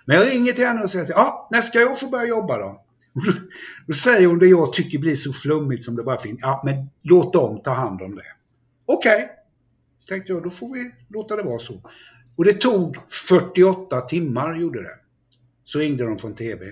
Men 0.06 0.18
jag 0.18 0.28
ringer 0.28 0.52
till 0.52 0.66
henne 0.66 0.84
och 0.84 0.90
säger, 0.90 1.10
ja, 1.10 1.48
när 1.52 1.62
ska 1.62 1.80
jag 1.80 2.00
få 2.00 2.10
börja 2.10 2.28
jobba 2.28 2.58
då? 2.58 2.86
Då, 3.26 3.32
då 3.88 3.93
säger 3.93 4.28
hon 4.28 4.39
det 4.39 4.47
jag 4.47 4.73
tycker 4.73 4.99
blir 4.99 5.15
så 5.15 5.34
flummigt 5.34 5.84
som 5.84 5.95
det 5.95 6.04
bara 6.04 6.17
finns, 6.17 6.39
ja 6.41 6.62
men 6.65 6.89
låt 7.02 7.34
dem 7.34 7.62
ta 7.62 7.71
hand 7.71 8.02
om 8.02 8.15
det. 8.15 8.21
Okej, 8.86 9.15
okay. 9.15 9.28
tänkte 10.08 10.34
jag, 10.34 10.43
då 10.43 10.49
får 10.49 10.73
vi 10.73 10.91
låta 11.10 11.36
det 11.36 11.43
vara 11.43 11.60
så. 11.60 11.73
Och 12.38 12.45
det 12.45 12.54
tog 12.54 12.97
48 13.28 14.02
timmar, 14.02 14.56
gjorde 14.56 14.82
det. 14.82 14.95
Så 15.63 15.80
ringde 15.80 16.04
de 16.04 16.17
från 16.17 16.36
TV. 16.36 16.65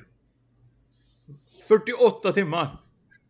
48 1.67 2.31
timmar. 2.31 2.77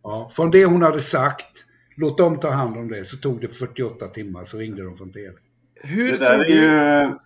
Ja, 0.04 0.30
från 0.32 0.52
det 0.52 0.66
hon 0.66 0.82
hade 0.82 1.02
sagt, 1.02 1.66
låt 1.96 2.18
dem 2.18 2.40
ta 2.40 2.50
hand 2.50 2.78
om 2.78 2.88
det, 2.88 3.06
så 3.06 3.18
tog 3.18 3.42
det 3.42 3.48
48 3.48 4.08
timmar, 4.08 4.44
så 4.44 4.58
ringde 4.58 4.84
de 4.84 4.96
från 4.96 5.12
TV. 5.12 5.34
Hur 5.76 6.12
det 6.12 6.18
där 6.18 6.40
är 6.40 6.50
ju... 6.50 7.18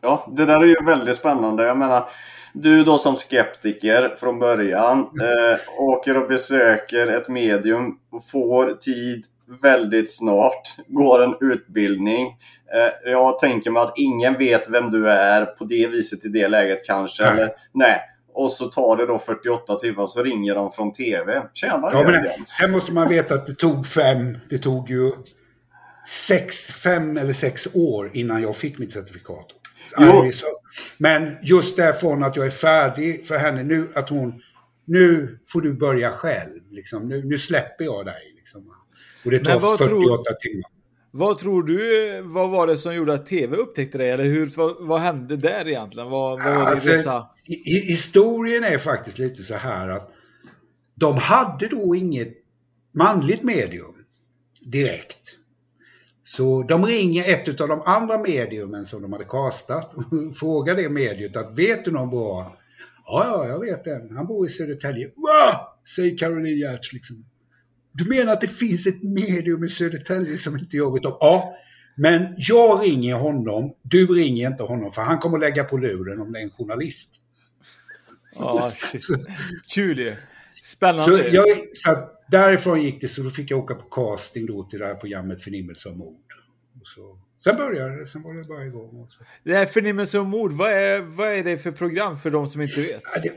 Ja, 0.00 0.32
det 0.36 0.46
där 0.46 0.60
är 0.60 0.66
ju 0.66 0.84
väldigt 0.86 1.16
spännande. 1.16 1.62
Jag 1.64 1.78
menar, 1.78 2.08
du 2.52 2.84
då 2.84 2.98
som 2.98 3.16
skeptiker 3.16 4.14
från 4.18 4.38
början 4.38 4.98
eh, 4.98 5.82
åker 5.82 6.16
och 6.22 6.28
besöker 6.28 7.06
ett 7.06 7.28
medium 7.28 7.98
och 8.10 8.28
får 8.28 8.74
tid 8.74 9.24
väldigt 9.62 10.16
snart, 10.16 10.76
går 10.86 11.22
en 11.22 11.50
utbildning. 11.52 12.26
Eh, 12.74 13.10
jag 13.10 13.38
tänker 13.38 13.70
mig 13.70 13.82
att 13.82 13.92
ingen 13.96 14.38
vet 14.38 14.68
vem 14.68 14.90
du 14.90 15.10
är 15.10 15.44
på 15.44 15.64
det 15.64 15.86
viset 15.86 16.24
i 16.24 16.28
det 16.28 16.48
läget 16.48 16.86
kanske. 16.86 17.22
Nej. 17.22 17.32
Eller, 17.32 17.50
nej. 17.72 18.00
Och 18.32 18.52
så 18.52 18.66
tar 18.66 18.96
det 18.96 19.06
då 19.06 19.18
48 19.18 19.74
timmar 19.74 20.06
så 20.06 20.22
ringer 20.22 20.54
de 20.54 20.70
från 20.70 20.92
TV. 20.92 21.42
Tjena 21.54 21.90
ja, 21.92 22.02
men 22.06 22.46
Sen 22.60 22.70
måste 22.70 22.92
man 22.92 23.08
veta 23.08 23.34
att 23.34 23.46
det 23.46 23.54
tog 23.54 23.86
fem, 23.86 24.38
det 24.50 24.58
tog 24.58 24.90
ju 24.90 25.12
sex, 26.06 26.66
fem 26.66 27.16
eller 27.16 27.32
sex 27.32 27.68
år 27.74 28.10
innan 28.14 28.42
jag 28.42 28.56
fick 28.56 28.78
mitt 28.78 28.92
certifikat. 28.92 29.46
Iris, 29.98 30.44
men 30.98 31.36
just 31.42 31.76
därifrån 31.76 32.22
att 32.22 32.36
jag 32.36 32.46
är 32.46 32.50
färdig 32.50 33.26
för 33.26 33.38
henne 33.38 33.62
nu, 33.62 33.88
att 33.94 34.08
hon, 34.08 34.42
nu 34.86 35.38
får 35.46 35.60
du 35.60 35.74
börja 35.74 36.10
själv. 36.10 36.60
Liksom. 36.70 37.08
Nu, 37.08 37.24
nu 37.24 37.38
släpper 37.38 37.84
jag 37.84 38.06
dig. 38.06 38.34
Liksom. 38.36 38.74
Och 39.24 39.30
det 39.30 39.38
tar 39.38 39.60
48 39.60 39.86
tror... 39.86 40.16
timmar. 40.34 40.70
Vad 41.12 41.38
tror 41.38 41.62
du, 41.62 42.20
vad 42.22 42.50
var 42.50 42.66
det 42.66 42.76
som 42.76 42.94
gjorde 42.94 43.14
att 43.14 43.26
TV 43.26 43.56
upptäckte 43.56 43.98
dig? 43.98 44.10
Eller 44.10 44.24
hur, 44.24 44.46
vad, 44.56 44.76
vad 44.80 45.00
hände 45.00 45.36
där 45.36 45.68
egentligen? 45.68 46.10
Vad, 46.10 46.42
vad 46.42 46.54
var 46.54 46.62
alltså, 46.62 46.90
resa? 46.90 47.28
Historien 47.88 48.64
är 48.64 48.78
faktiskt 48.78 49.18
lite 49.18 49.42
så 49.42 49.54
här 49.54 49.88
att 49.88 50.10
de 50.94 51.16
hade 51.16 51.68
då 51.68 51.94
inget 51.94 52.32
manligt 52.94 53.42
medium 53.42 53.94
direkt. 54.60 55.39
Så 56.30 56.62
de 56.62 56.86
ringer 56.86 57.24
ett 57.32 57.60
av 57.60 57.68
de 57.68 57.82
andra 57.86 58.18
mediumen 58.18 58.84
som 58.84 59.02
de 59.02 59.12
hade 59.12 59.24
kastat 59.24 59.94
och 59.94 60.36
frågar 60.36 60.76
det 60.76 60.88
mediet 60.88 61.36
att 61.36 61.58
vet 61.58 61.84
du 61.84 61.90
någon 61.90 62.10
bra? 62.10 62.56
Ja, 63.06 63.24
ja, 63.26 63.48
jag 63.48 63.60
vet 63.60 63.86
en. 63.86 64.16
Han 64.16 64.26
bor 64.26 64.46
i 64.46 64.48
Södertälje. 64.48 65.06
Wow! 65.06 65.54
Säger 65.96 66.18
Caroline 66.18 66.58
Giertz 66.58 66.92
liksom. 66.92 67.24
Du 67.92 68.04
menar 68.04 68.32
att 68.32 68.40
det 68.40 68.48
finns 68.48 68.86
ett 68.86 69.02
medium 69.02 69.64
i 69.64 69.68
Södertälje 69.68 70.36
som 70.36 70.58
inte 70.58 70.76
jag 70.76 70.92
vet 70.92 71.04
om? 71.04 71.16
Ja, 71.20 71.54
men 71.96 72.34
jag 72.36 72.82
ringer 72.84 73.14
honom, 73.14 73.74
du 73.82 74.06
ringer 74.06 74.50
inte 74.50 74.62
honom 74.62 74.92
för 74.92 75.02
han 75.02 75.18
kommer 75.18 75.38
lägga 75.38 75.64
på 75.64 75.76
luren 75.76 76.20
om 76.20 76.32
det 76.32 76.38
är 76.38 76.42
en 76.42 76.50
journalist. 76.50 77.14
Ja, 78.38 78.72
kul 79.74 79.98
ju. 79.98 80.16
Spännande. 80.62 81.22
Så, 81.22 81.34
jag, 81.34 81.44
så 81.72 81.90
därifrån 82.30 82.82
gick 82.82 83.00
det 83.00 83.08
så 83.08 83.22
då 83.22 83.30
fick 83.30 83.50
jag 83.50 83.58
åka 83.58 83.74
på 83.74 83.84
casting 83.84 84.46
då 84.46 84.62
till 84.62 84.78
det 84.78 84.86
här 84.86 84.94
programmet 84.94 85.42
Förnimmelse 85.42 85.88
och 85.88 85.96
mord. 85.96 86.24
Och 86.80 86.86
så, 86.86 87.18
sen 87.44 87.56
började 87.56 87.98
det, 87.98 88.06
sen 88.06 88.22
var 88.22 88.34
det 88.34 88.48
bara 88.48 88.64
igång. 88.64 89.00
Och 89.00 89.12
så. 89.12 89.24
Det 89.44 89.54
här 89.54 89.66
Förnimmelse 89.66 90.18
och 90.18 90.26
mord, 90.26 90.52
vad 90.52 90.70
är, 90.72 91.00
vad 91.00 91.28
är 91.28 91.44
det 91.44 91.58
för 91.58 91.72
program 91.72 92.18
för 92.18 92.30
de 92.30 92.46
som 92.46 92.60
inte 92.60 92.80
vet? 92.80 93.02
Ja, 93.14 93.20
det, 93.22 93.32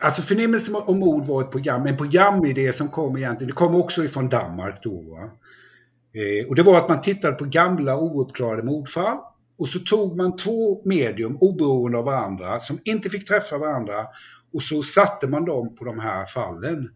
Alltså 0.00 0.22
Förnimmelse 0.22 0.72
och 0.72 0.96
mord 0.96 1.24
var 1.24 1.42
ett 1.42 1.50
program, 1.50 1.86
en 1.86 1.96
programidé 1.96 2.72
som 2.72 2.88
kom 2.88 3.16
egentligen, 3.16 3.48
det 3.48 3.54
kom 3.54 3.74
också 3.74 4.04
ifrån 4.04 4.28
Danmark 4.28 4.82
då. 4.82 5.00
Va? 5.00 5.30
Eh, 6.14 6.48
och 6.48 6.54
det 6.54 6.62
var 6.62 6.78
att 6.78 6.88
man 6.88 7.00
tittade 7.00 7.34
på 7.34 7.44
gamla 7.44 7.98
ouppklarade 7.98 8.62
mordfall 8.62 9.18
och 9.58 9.68
så 9.68 9.78
tog 9.78 10.16
man 10.16 10.36
två 10.36 10.82
medium 10.84 11.36
oberoende 11.40 11.98
av 11.98 12.04
varandra 12.04 12.60
som 12.60 12.78
inte 12.84 13.10
fick 13.10 13.28
träffa 13.28 13.58
varandra 13.58 14.06
och 14.52 14.62
så 14.62 14.82
satte 14.82 15.26
man 15.26 15.44
dem 15.44 15.76
på 15.76 15.84
de 15.84 15.98
här 15.98 16.26
fallen. 16.26 16.90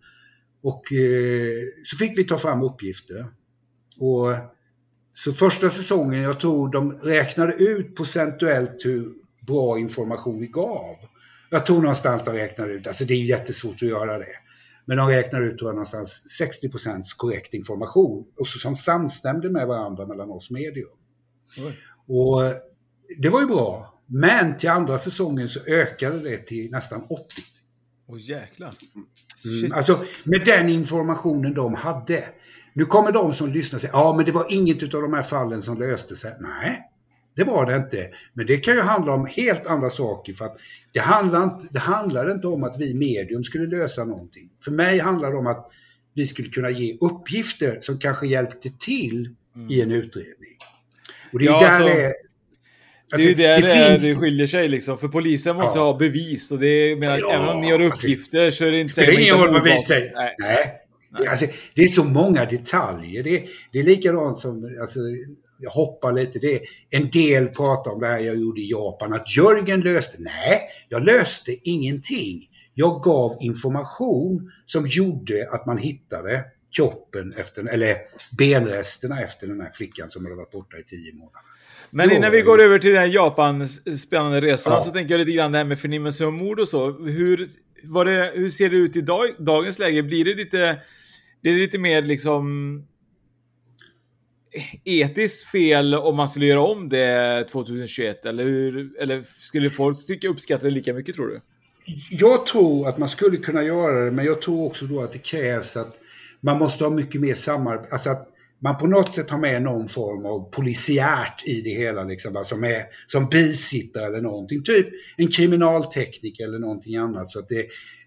Och 0.62 0.92
eh, 0.92 1.62
så 1.84 1.96
fick 1.96 2.18
vi 2.18 2.24
ta 2.24 2.38
fram 2.38 2.62
uppgifter. 2.62 3.26
Och 4.00 4.34
så 5.12 5.32
första 5.32 5.70
säsongen, 5.70 6.22
jag 6.22 6.40
tror 6.40 6.70
de 6.70 6.92
räknade 6.92 7.52
ut 7.52 7.96
procentuellt 7.96 8.84
hur 8.84 9.12
bra 9.46 9.78
information 9.78 10.40
vi 10.40 10.46
gav. 10.46 10.96
Jag 11.50 11.66
tror 11.66 11.80
någonstans 11.80 12.24
de 12.24 12.30
räknade 12.30 12.72
ut, 12.72 12.86
alltså 12.86 13.04
det 13.04 13.14
är 13.14 13.24
jättesvårt 13.24 13.74
att 13.74 13.88
göra 13.88 14.18
det. 14.18 14.34
Men 14.86 14.96
de 14.96 15.08
räknar 15.08 15.40
ut 15.40 15.58
tror 15.58 15.68
jag, 15.68 15.74
någonstans 15.74 16.40
60% 16.40 17.02
korrekt 17.16 17.54
information 17.54 18.26
och 18.40 18.46
så, 18.46 18.58
som 18.58 18.76
samstämde 18.76 19.50
med 19.50 19.66
varandra 19.66 20.06
mellan 20.06 20.30
oss 20.30 20.50
medium. 20.50 20.88
Oj. 21.58 21.74
Och 22.06 22.42
det 23.18 23.28
var 23.28 23.40
ju 23.40 23.46
bra. 23.46 24.02
Men 24.06 24.56
till 24.56 24.68
andra 24.68 24.98
säsongen 24.98 25.48
så 25.48 25.60
ökade 25.66 26.18
det 26.18 26.36
till 26.36 26.70
nästan 26.70 27.02
80. 27.02 27.14
Oh, 28.08 28.20
jäklar. 28.20 28.74
Mm, 29.44 29.72
alltså 29.72 30.04
med 30.24 30.44
den 30.44 30.68
informationen 30.68 31.54
de 31.54 31.74
hade. 31.74 32.24
Nu 32.72 32.84
kommer 32.84 33.12
de 33.12 33.34
som 33.34 33.52
lyssnar 33.52 33.78
säga, 33.78 33.92
ja 33.92 34.14
men 34.16 34.24
det 34.24 34.32
var 34.32 34.52
inget 34.52 34.94
av 34.94 35.02
de 35.02 35.12
här 35.12 35.22
fallen 35.22 35.62
som 35.62 35.78
löste 35.78 36.16
sig. 36.16 36.36
Nej, 36.40 36.82
det 37.36 37.44
var 37.44 37.66
det 37.66 37.76
inte. 37.76 38.10
Men 38.32 38.46
det 38.46 38.56
kan 38.56 38.74
ju 38.74 38.80
handla 38.80 39.12
om 39.12 39.26
helt 39.26 39.66
andra 39.66 39.90
saker. 39.90 40.32
För 40.32 40.44
att 40.44 40.56
det, 40.92 41.00
handlar 41.00 41.44
inte, 41.44 41.66
det 41.70 41.78
handlar 41.78 42.30
inte 42.30 42.46
om 42.46 42.64
att 42.64 42.80
vi 42.80 42.94
medium 42.94 43.44
skulle 43.44 43.66
lösa 43.66 44.04
någonting. 44.04 44.50
För 44.64 44.70
mig 44.70 44.98
handlar 44.98 45.30
det 45.30 45.36
om 45.36 45.46
att 45.46 45.70
vi 46.14 46.26
skulle 46.26 46.48
kunna 46.48 46.70
ge 46.70 46.98
uppgifter 47.00 47.78
som 47.80 47.98
kanske 47.98 48.26
hjälpte 48.26 48.70
till 48.78 49.34
mm. 49.56 49.70
i 49.70 49.80
en 49.80 49.90
utredning. 49.90 50.56
Och 51.32 51.38
det 51.38 51.44
är 51.44 51.50
ja, 51.50 51.60
där 51.60 51.66
alltså, 51.66 51.84
det 51.84 52.04
är... 52.04 52.12
Alltså, 53.12 53.28
det 53.28 53.44
är 53.44 53.58
ju 53.58 53.62
där 53.62 53.62
det, 53.62 53.96
finns... 53.96 54.08
det 54.08 54.14
skiljer 54.14 54.46
sig 54.46 54.68
liksom. 54.68 54.98
För 54.98 55.08
polisen 55.08 55.56
måste 55.56 55.78
ja. 55.78 55.84
ha 55.84 55.98
bevis. 55.98 56.52
Och 56.52 56.58
det 56.58 56.96
menar, 57.00 57.18
ja, 57.18 57.32
även 57.32 57.48
om 57.48 57.60
ni 57.60 57.70
har 57.70 57.80
uppgifter 57.80 58.44
alltså, 58.44 58.58
så 58.58 58.64
är 58.64 58.72
det 58.72 58.80
inte... 58.80 59.00
Det 59.00 59.06
spelar 59.06 59.20
ingen 59.20 59.38
roll 59.38 59.52
vad 59.52 59.64
vi 59.64 59.78
säger. 59.78 60.14
Nej. 60.14 60.34
Nej. 60.38 60.58
Nej. 61.10 61.28
Alltså, 61.28 61.46
det 61.74 61.82
är 61.82 61.86
så 61.86 62.04
många 62.04 62.44
detaljer. 62.44 63.22
Det, 63.22 63.44
det 63.72 63.78
är 63.78 63.82
likadant 63.82 64.38
som... 64.38 64.78
Alltså, 64.80 65.00
jag 65.60 65.70
hoppar 65.70 66.12
lite. 66.12 66.38
Det 66.38 66.60
en 66.90 67.10
del 67.10 67.48
pratar 67.48 67.90
om 67.90 68.00
det 68.00 68.06
här 68.06 68.18
jag 68.18 68.36
gjorde 68.36 68.60
i 68.60 68.70
Japan, 68.70 69.12
att 69.12 69.36
Jörgen 69.36 69.80
löste. 69.80 70.16
Nej, 70.18 70.62
jag 70.88 71.04
löste 71.04 71.56
ingenting. 71.62 72.48
Jag 72.74 73.02
gav 73.02 73.36
information 73.40 74.52
som 74.66 74.86
gjorde 74.86 75.48
att 75.50 75.66
man 75.66 75.78
hittade 75.78 76.44
kroppen 76.76 77.32
efter, 77.36 77.68
eller 77.68 77.96
benresterna 78.38 79.22
efter 79.22 79.46
den 79.46 79.60
här 79.60 79.70
flickan 79.70 80.08
som 80.08 80.24
hade 80.24 80.36
varit 80.36 80.50
borta 80.50 80.76
i 80.76 80.82
tio 80.82 81.12
månader. 81.12 81.40
Men 81.90 82.10
innan 82.10 82.32
vi 82.32 82.42
går 82.42 82.60
över 82.60 82.78
till 82.78 82.92
den 82.92 83.10
Japan-spännande 83.10 84.40
resan 84.40 84.72
ja. 84.72 84.80
så 84.80 84.90
tänker 84.90 85.14
jag 85.14 85.18
lite 85.18 85.36
grann 85.36 85.52
det 85.52 85.58
här 85.58 85.64
med 85.64 85.78
förnimmelse 85.78 86.26
och 86.26 86.32
mord 86.32 86.60
och 86.60 86.68
så. 86.68 86.92
Hur, 86.92 87.48
det, 88.04 88.32
hur 88.34 88.50
ser 88.50 88.70
det 88.70 88.76
ut 88.76 88.96
i 88.96 89.00
dag, 89.00 89.26
dagens 89.38 89.78
läge? 89.78 90.02
Blir 90.02 90.24
det 90.24 90.34
lite, 90.34 90.78
blir 91.42 91.52
det 91.52 91.58
lite 91.58 91.78
mer 91.78 92.02
liksom 92.02 92.46
etiskt 94.84 95.46
fel 95.46 95.94
om 95.94 96.16
man 96.16 96.28
skulle 96.28 96.46
göra 96.46 96.60
om 96.60 96.88
det 96.88 97.44
2021? 97.44 98.26
Eller, 98.26 98.44
hur, 98.44 98.90
eller 99.00 99.22
skulle 99.22 99.70
folk 99.70 100.06
tycka 100.06 100.28
uppskatta 100.28 100.64
det 100.64 100.70
lika 100.70 100.94
mycket 100.94 101.14
tror 101.14 101.26
du? 101.26 101.40
Jag 102.10 102.46
tror 102.46 102.88
att 102.88 102.98
man 102.98 103.08
skulle 103.08 103.36
kunna 103.36 103.62
göra 103.62 104.04
det, 104.04 104.10
men 104.10 104.24
jag 104.24 104.42
tror 104.42 104.66
också 104.66 104.84
då 104.84 105.00
att 105.00 105.12
det 105.12 105.18
krävs 105.18 105.76
att 105.76 105.94
man 106.40 106.58
måste 106.58 106.84
ha 106.84 106.90
mycket 106.90 107.20
mer 107.20 107.34
samarbete. 107.34 107.88
Alltså 107.92 108.10
att 108.10 108.28
man 108.60 108.78
på 108.78 108.86
något 108.86 109.12
sätt 109.12 109.30
har 109.30 109.38
med 109.38 109.62
någon 109.62 109.88
form 109.88 110.26
av 110.26 110.50
polisiärt 110.50 111.46
i 111.46 111.60
det 111.60 111.70
hela, 111.70 112.04
liksom, 112.04 112.44
som, 112.44 112.64
är, 112.64 112.82
som 113.06 113.28
bisittare 113.28 114.06
eller 114.06 114.20
någonting. 114.20 114.62
Typ 114.62 114.86
en 115.16 115.28
kriminaltekniker 115.28 116.44
eller 116.44 116.58
någonting 116.58 116.96
annat. 116.96 117.30
Så 117.30 117.38
att 117.38 117.48
det, 117.48 117.66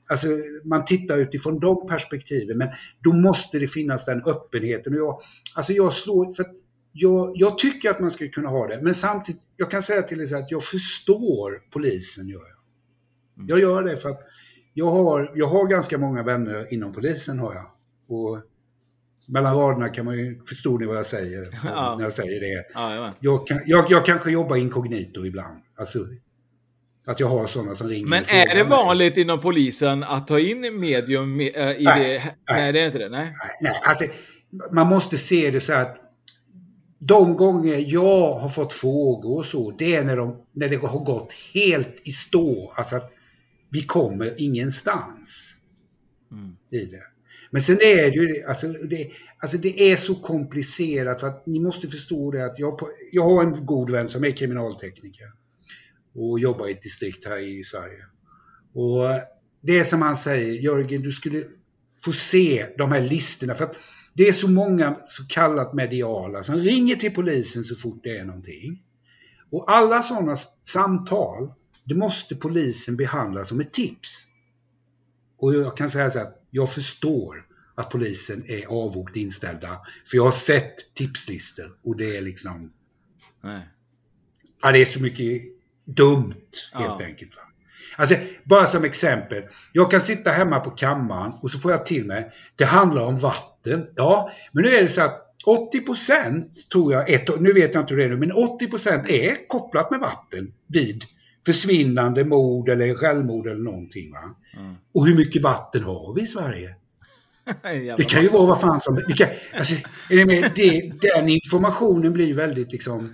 alltså, 0.09 0.27
man 0.65 0.85
tittar 0.85 1.17
utifrån 1.17 1.59
de 1.59 1.87
perspektiven, 1.87 2.57
men 2.57 2.69
då 3.03 3.13
måste 3.13 3.59
det 3.59 3.67
finnas 3.67 4.05
den 4.05 4.23
öppenheten. 4.25 4.93
Och 4.93 4.99
jag, 4.99 5.21
alltså 5.55 5.73
jag 5.73 5.93
slår, 5.93 6.33
för 6.33 6.45
jag, 6.93 7.31
jag, 7.35 7.57
tycker 7.57 7.89
att 7.89 7.99
man 7.99 8.11
ska 8.11 8.27
kunna 8.27 8.49
ha 8.49 8.67
det, 8.67 8.81
men 8.81 8.95
samtidigt, 8.95 9.41
jag 9.57 9.71
kan 9.71 9.83
säga 9.83 10.01
till 10.01 10.17
dig 10.17 10.33
att 10.33 10.51
jag 10.51 10.63
förstår 10.63 11.71
polisen. 11.71 12.27
Gör 12.27 12.39
jag. 12.39 12.57
Mm. 13.37 13.47
jag 13.49 13.59
gör 13.59 13.83
det 13.83 13.97
för 13.97 14.09
att 14.09 14.21
jag 14.73 14.91
har, 14.91 15.31
jag 15.35 15.47
har 15.47 15.67
ganska 15.67 15.97
många 15.97 16.23
vänner 16.23 16.73
inom 16.73 16.93
polisen 16.93 17.39
har 17.39 17.53
jag. 17.53 17.65
Och 18.17 18.39
mellan 19.27 19.55
raderna 19.55 19.89
kan 19.89 20.05
man 20.05 20.17
ju 20.17 20.41
förstå 20.43 20.77
vad 20.87 20.97
jag 20.97 21.05
säger 21.05 21.59
ja. 21.65 21.95
när 21.97 22.03
jag 22.03 22.13
säger 22.13 22.39
det. 22.39 22.65
Ja, 22.73 23.13
jag, 23.19 23.47
kan, 23.47 23.59
jag, 23.65 23.85
jag 23.89 24.05
kanske 24.05 24.31
jobbar 24.31 24.55
inkognito 24.55 25.25
ibland. 25.25 25.57
Alltså, 25.79 25.99
att 27.05 27.19
jag 27.19 27.27
har 27.27 27.47
sådana 27.47 27.75
som 27.75 27.87
ringer. 27.87 28.07
Men 28.07 28.23
är 28.29 28.55
det 28.55 28.63
vanligt 28.63 29.17
inom 29.17 29.41
polisen 29.41 30.03
att 30.03 30.27
ta 30.27 30.39
in 30.39 30.79
medium 30.79 31.39
äh, 31.39 31.45
i 31.45 31.51
nej, 31.53 31.77
det? 31.79 31.83
Nej, 31.89 32.35
nej, 32.49 32.71
det 32.71 32.81
är 32.81 32.85
inte 32.85 32.97
det. 32.97 33.09
Nej, 33.09 33.31
nej, 33.61 33.81
alltså, 33.83 34.05
man 34.71 34.87
måste 34.87 35.17
se 35.17 35.51
det 35.51 35.59
så 35.59 35.73
att 35.73 35.97
de 36.99 37.35
gånger 37.35 37.83
jag 37.87 38.33
har 38.33 38.49
fått 38.49 38.73
frågor 38.73 39.37
och 39.37 39.45
så, 39.45 39.71
det 39.71 39.95
är 39.95 40.03
när, 40.03 40.17
de, 40.17 40.37
när 40.53 40.69
det 40.69 40.75
har 40.75 41.05
gått 41.05 41.33
helt 41.53 42.01
i 42.03 42.11
stå. 42.11 42.73
Alltså 42.75 42.95
att 42.95 43.11
vi 43.69 43.83
kommer 43.83 44.41
ingenstans 44.41 45.55
mm. 46.31 46.55
i 46.71 46.85
det. 46.85 47.03
Men 47.51 47.61
sen 47.61 47.75
är 47.81 48.11
det 48.11 48.15
ju, 48.15 48.43
alltså 48.43 48.67
det, 48.67 49.11
alltså 49.39 49.57
det 49.57 49.91
är 49.91 49.95
så 49.95 50.15
komplicerat 50.15 51.19
för 51.19 51.27
att 51.27 51.45
ni 51.45 51.59
måste 51.59 51.87
förstå 51.87 52.31
det 52.31 52.45
att 52.45 52.59
jag, 52.59 52.79
jag 53.11 53.23
har 53.23 53.43
en 53.43 53.65
god 53.65 53.89
vän 53.89 54.09
som 54.09 54.23
är 54.23 54.31
kriminaltekniker 54.31 55.27
och 56.15 56.39
jobbar 56.39 56.67
i 56.67 56.71
ett 56.71 56.81
distrikt 56.81 57.25
här 57.25 57.37
i 57.37 57.63
Sverige. 57.63 58.05
Och 58.73 59.03
det 59.61 59.79
är 59.79 59.83
som 59.83 60.01
han 60.01 60.15
säger, 60.15 60.53
Jörgen, 60.53 61.01
du 61.01 61.11
skulle 61.11 61.43
få 62.03 62.11
se 62.11 62.65
de 62.77 62.91
här 62.91 63.01
listorna. 63.01 63.55
För 63.55 63.63
att 63.63 63.77
det 64.13 64.27
är 64.27 64.31
så 64.31 64.47
många 64.47 64.97
så 65.07 65.23
kallat 65.27 65.73
mediala 65.73 66.43
som 66.43 66.55
ringer 66.55 66.95
till 66.95 67.11
polisen 67.13 67.63
så 67.63 67.75
fort 67.75 67.99
det 68.03 68.17
är 68.17 68.25
någonting. 68.25 68.83
Och 69.51 69.71
alla 69.71 70.01
sådana 70.01 70.35
samtal, 70.63 71.53
det 71.85 71.95
måste 71.95 72.35
polisen 72.35 72.97
behandla 72.97 73.45
som 73.45 73.59
ett 73.59 73.73
tips. 73.73 74.25
Och 75.41 75.53
jag 75.53 75.77
kan 75.77 75.89
säga 75.89 76.09
så 76.09 76.19
här, 76.19 76.31
jag 76.51 76.73
förstår 76.73 77.35
att 77.75 77.89
polisen 77.89 78.43
är 78.47 78.65
avvokt 78.65 79.15
inställda. 79.15 79.81
För 80.05 80.17
jag 80.17 80.23
har 80.23 80.31
sett 80.31 80.93
tipslistor 80.93 81.65
och 81.83 81.97
det 81.97 82.17
är 82.17 82.21
liksom... 82.21 82.71
Nej. 83.43 83.61
Ja, 84.61 84.71
det 84.71 84.81
är 84.81 84.85
så 84.85 85.01
mycket 85.01 85.41
dumt 85.85 86.33
helt 86.73 86.99
ja. 86.99 87.05
enkelt. 87.05 87.35
Va? 87.35 87.41
Alltså, 87.97 88.15
bara 88.43 88.65
som 88.65 88.83
exempel. 88.83 89.43
Jag 89.73 89.91
kan 89.91 90.01
sitta 90.01 90.31
hemma 90.31 90.59
på 90.59 90.69
kammaren 90.69 91.31
och 91.41 91.51
så 91.51 91.59
får 91.59 91.71
jag 91.71 91.85
till 91.85 92.05
mig, 92.05 92.31
det 92.55 92.65
handlar 92.65 93.05
om 93.05 93.19
vatten. 93.19 93.87
Ja, 93.95 94.31
men 94.51 94.63
nu 94.63 94.69
är 94.69 94.81
det 94.81 94.87
så 94.87 95.01
att 95.01 95.27
80 95.45 95.81
tror 96.71 96.93
jag, 96.93 97.09
ett, 97.09 97.39
nu 97.39 97.53
vet 97.53 97.73
jag 97.73 97.83
inte 97.83 97.93
hur 97.93 97.97
det 97.97 98.05
är 98.05 98.09
nu, 98.09 98.17
men 98.17 98.31
80% 98.31 99.09
är 99.09 99.47
kopplat 99.47 99.91
med 99.91 99.99
vatten 99.99 100.53
vid 100.67 101.03
försvinnande 101.45 102.25
mord 102.25 102.69
eller 102.69 102.95
självmord 102.95 103.47
eller 103.47 103.63
någonting. 103.63 104.11
Va? 104.11 104.35
Mm. 104.57 104.75
Och 104.93 105.07
hur 105.07 105.15
mycket 105.15 105.41
vatten 105.41 105.83
har 105.83 106.15
vi 106.15 106.21
i 106.21 106.25
Sverige? 106.25 106.75
det 107.97 108.09
kan 108.09 108.21
ju 108.21 108.27
vara 108.27 108.45
vad 108.45 108.61
fan 108.61 108.81
som... 108.81 108.95
Det 108.95 109.13
kan, 109.13 109.27
alltså, 109.53 109.75
det, 110.55 110.91
den 111.01 111.29
informationen 111.29 112.13
blir 112.13 112.33
väldigt 112.33 112.71
liksom 112.71 113.09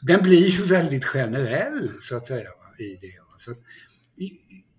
den 0.00 0.22
blir 0.22 0.48
ju 0.48 0.64
väldigt 0.64 1.04
generell 1.04 1.90
så 2.00 2.16
att 2.16 2.26
säga 2.26 2.48
i 2.78 2.98
det. 3.00 3.12
Så 3.36 3.50
att, 3.50 3.58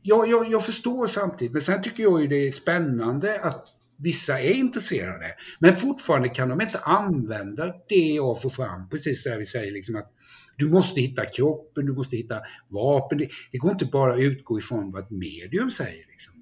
jag, 0.02 0.30
jag, 0.30 0.52
jag, 0.52 0.66
förstår 0.66 1.08
samtidigt, 1.08 1.54
men 1.54 1.62
sen 1.62 1.82
tycker 1.82 2.04
jag 2.04 2.22
ju 2.22 2.28
det 2.28 2.48
är 2.48 2.52
spännande 2.52 3.40
att 3.42 3.66
vissa 3.98 4.40
är 4.40 4.52
intresserade. 4.52 5.26
Men 5.60 5.74
fortfarande 5.74 6.30
kan 6.30 6.50
de 6.50 6.62
inte 6.62 6.80
använda 6.80 7.74
det 7.90 8.14
jag 8.16 8.42
får 8.42 8.50
fram, 8.50 8.90
precis 8.90 9.24
det 9.24 9.38
vi 9.38 9.46
säger 9.46 9.72
liksom 9.72 9.96
att 9.96 10.12
du 10.58 10.70
måste 10.70 11.02
hitta 11.02 11.26
kroppen, 11.26 11.86
du 11.86 11.94
måste 11.94 12.16
hitta 12.16 12.40
vapen. 12.68 13.18
Det, 13.18 13.30
det 13.52 13.58
går 13.58 13.72
inte 13.72 13.86
bara 13.86 14.14
att 14.14 14.20
utgå 14.20 14.60
ifrån 14.60 14.92
vad 14.92 15.04
ett 15.04 15.12
medium 15.12 15.72
säger. 15.72 16.06
Liksom. 16.10 16.34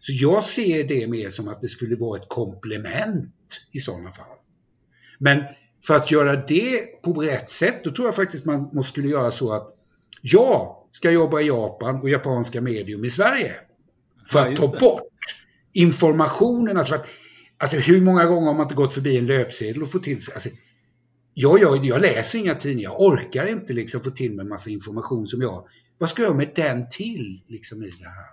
Så 0.00 0.12
jag 0.12 0.44
ser 0.44 0.84
det 0.84 1.06
mer 1.06 1.30
som 1.30 1.48
att 1.48 1.62
det 1.62 1.68
skulle 1.68 1.96
vara 1.96 2.20
ett 2.20 2.28
komplement 2.28 3.34
i 3.72 3.80
sådana 3.80 4.12
fall. 4.12 4.36
Men 5.18 5.44
för 5.86 5.94
att 5.94 6.10
göra 6.10 6.36
det 6.36 7.02
på 7.02 7.12
rätt 7.12 7.48
sätt, 7.48 7.84
då 7.84 7.90
tror 7.90 8.08
jag 8.08 8.14
faktiskt 8.14 8.44
man 8.44 8.70
måste 8.72 8.92
skulle 8.92 9.08
göra 9.08 9.30
så 9.30 9.52
att 9.52 9.68
jag 10.22 10.76
ska 10.90 11.10
jobba 11.10 11.40
i 11.40 11.46
Japan 11.46 12.00
och 12.00 12.10
japanska 12.10 12.60
medium 12.60 13.04
i 13.04 13.10
Sverige. 13.10 13.54
För 14.26 14.38
ja, 14.38 14.48
att 14.50 14.56
ta 14.56 14.72
det. 14.72 14.78
bort 14.78 15.02
informationen. 15.72 16.76
Alltså, 16.76 16.94
att, 16.94 17.08
alltså 17.58 17.76
hur 17.76 18.00
många 18.00 18.24
gånger 18.24 18.46
har 18.46 18.54
man 18.54 18.62
inte 18.62 18.74
gått 18.74 18.94
förbi 18.94 19.18
en 19.18 19.26
löpsedel 19.26 19.82
och 19.82 19.90
fått 19.90 20.02
till 20.02 20.22
sig... 20.22 20.34
Alltså, 20.34 20.48
jag, 21.38 21.60
jag, 21.60 21.84
jag 21.84 22.00
läser 22.00 22.38
inga 22.38 22.54
tidningar, 22.54 22.90
jag 22.90 23.00
orkar 23.00 23.46
inte 23.46 23.72
liksom 23.72 24.00
få 24.00 24.10
till 24.10 24.32
mig 24.32 24.42
en 24.42 24.48
massa 24.48 24.70
information 24.70 25.26
som 25.26 25.42
jag... 25.42 25.66
Vad 25.98 26.10
ska 26.10 26.22
jag 26.22 26.36
med 26.36 26.52
den 26.56 26.88
till 26.88 27.42
liksom 27.46 27.82
i 27.82 27.90
det 27.90 28.08
här? 28.08 28.26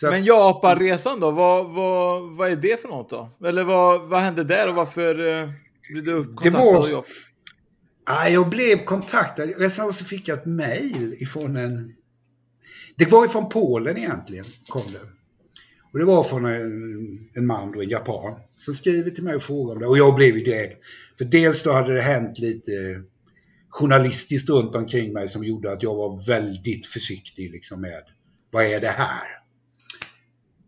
Så 0.00 0.10
Men 0.10 0.24
Japanresan 0.24 1.20
då, 1.20 1.30
vad, 1.30 1.74
vad, 1.74 2.36
vad 2.36 2.50
är 2.50 2.56
det 2.56 2.80
för 2.80 2.88
något 2.88 3.10
då? 3.10 3.30
Eller 3.44 3.64
vad, 3.64 4.08
vad 4.08 4.20
hände 4.20 4.44
där 4.44 4.68
och 4.68 4.74
varför... 4.74 5.26
Eh, 5.26 5.48
Blev 5.92 6.04
du 6.04 6.24
kontaktad 6.24 6.62
var, 6.62 7.04
Ja, 8.06 8.28
jag 8.28 8.48
blev 8.48 8.84
kontaktad. 8.84 9.48
Resten 9.58 9.92
så 9.92 10.04
fick 10.04 10.28
jag 10.28 10.38
ett 10.38 10.46
mail 10.46 11.14
ifrån 11.18 11.56
en... 11.56 11.94
Det 12.96 13.12
var 13.12 13.24
ifrån 13.24 13.48
Polen 13.48 13.96
egentligen, 13.96 14.44
kom 14.68 14.92
det. 14.92 15.00
Och 15.92 15.98
det 15.98 16.04
var 16.04 16.22
från 16.22 16.44
en, 16.46 17.28
en 17.34 17.46
man 17.46 17.72
då, 17.72 17.82
en 17.82 17.88
japan, 17.88 18.40
som 18.54 18.74
skriver 18.74 19.10
till 19.10 19.24
mig 19.24 19.34
och 19.34 19.42
frågar 19.42 19.74
om 19.74 19.80
det. 19.80 19.86
Och 19.86 19.98
jag 19.98 20.14
blev 20.14 20.36
ju 20.36 20.44
direkt... 20.44 20.84
För 21.18 21.24
dels 21.24 21.62
då 21.62 21.72
hade 21.72 21.94
det 21.94 22.00
hänt 22.00 22.38
lite 22.38 23.02
journalistiskt 23.68 24.48
runt 24.48 24.76
omkring 24.76 25.12
mig 25.12 25.28
som 25.28 25.44
gjorde 25.44 25.72
att 25.72 25.82
jag 25.82 25.94
var 25.94 26.26
väldigt 26.26 26.86
försiktig 26.86 27.50
liksom 27.50 27.80
med 27.80 28.02
vad 28.50 28.64
är 28.64 28.80
det 28.80 28.88
här? 28.88 29.46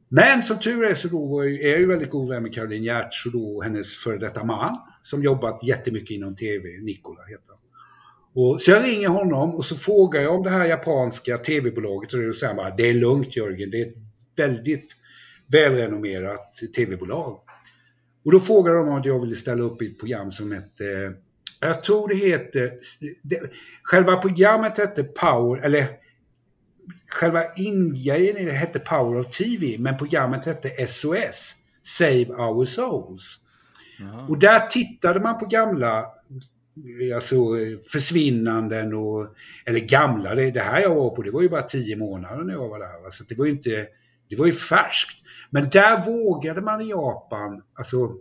Men 0.09 0.43
som 0.43 0.59
tur 0.59 0.85
är 0.85 0.95
så 0.95 1.09
då 1.09 1.41
är 1.45 1.69
jag 1.69 1.81
ju 1.81 1.87
väldigt 1.87 2.11
god 2.11 2.29
vän 2.29 2.43
med 2.43 2.55
Caroline 2.55 2.85
Giertz 2.85 3.27
och 3.27 3.33
då 3.33 3.63
hennes 3.63 3.95
före 3.95 4.19
detta 4.19 4.45
man 4.45 4.77
som 5.03 5.23
jobbat 5.23 5.65
jättemycket 5.65 6.11
inom 6.11 6.37
TV, 6.37 6.69
Nikola 6.83 7.23
heter 7.23 7.49
han. 7.49 7.59
Och, 8.35 8.63
så 8.63 8.71
jag 8.71 8.85
ringer 8.85 9.09
honom 9.09 9.55
och 9.55 9.65
så 9.65 9.77
frågar 9.77 10.21
jag 10.21 10.35
om 10.35 10.43
det 10.43 10.51
här 10.51 10.67
japanska 10.67 11.39
TV-bolaget 11.39 12.15
och 12.15 12.23
då 12.23 12.33
säger 12.33 12.47
han 12.47 12.57
bara 12.57 12.77
det 12.77 12.89
är 12.89 12.95
lugnt 12.95 13.37
Jörgen, 13.37 13.71
det 13.71 13.81
är 13.81 13.87
ett 13.87 13.95
väldigt 14.37 14.97
välrenommerat 15.47 16.55
TV-bolag. 16.77 17.41
Och 18.29 18.33
då 18.33 18.41
frågar 18.41 18.75
de 18.75 18.89
om 18.89 19.03
jag 19.05 19.21
ville 19.21 19.35
ställa 19.35 19.63
upp 19.63 19.83
i 19.83 19.87
ett 19.87 19.99
program 19.99 20.31
som 20.33 20.53
hette, 20.53 21.13
jag 21.61 21.83
tror 21.83 22.09
det 22.09 22.15
heter, 22.15 22.73
det, 23.23 23.41
själva 23.83 24.17
programmet 24.17 24.79
hette 24.79 25.05
Power, 25.05 25.61
eller 25.61 25.87
själva 27.11 27.43
ingrejen 27.57 28.37
i 28.37 28.45
det 28.45 28.53
hette 28.53 28.79
Power 28.79 29.21
of 29.21 29.27
TV, 29.27 29.77
men 29.79 29.97
programmet 29.97 30.45
hette 30.45 30.87
SOS, 30.87 31.55
Save 31.83 32.27
Our 32.27 32.65
Souls. 32.65 33.41
Jaha. 33.99 34.27
Och 34.29 34.39
där 34.39 34.59
tittade 34.59 35.21
man 35.21 35.39
på 35.39 35.47
gamla 35.47 36.07
alltså, 37.15 37.37
försvinnanden 37.93 38.95
och, 38.95 39.27
eller 39.67 39.81
gamla, 39.81 40.35
det, 40.35 40.51
det, 40.51 40.61
här 40.61 40.81
jag 40.81 40.95
var 40.95 41.11
på, 41.11 41.23
det 41.23 41.31
var 41.31 41.43
ju 41.43 41.49
bara 41.49 41.63
tio 41.63 41.97
månader 41.97 42.45
när 42.45 42.53
jag 42.53 42.69
var 42.69 42.79
där. 42.79 43.11
Så 43.11 43.25
det 43.25 43.35
var 43.35 43.45
ju 43.45 43.53
inte, 43.53 43.87
det 44.29 44.37
var 44.37 44.47
ju 44.47 44.53
färskt. 44.53 45.23
Men 45.51 45.69
där 45.69 46.05
vågade 46.07 46.61
man 46.61 46.81
i 46.81 46.91
Japan, 46.91 47.63
alltså 47.79 48.15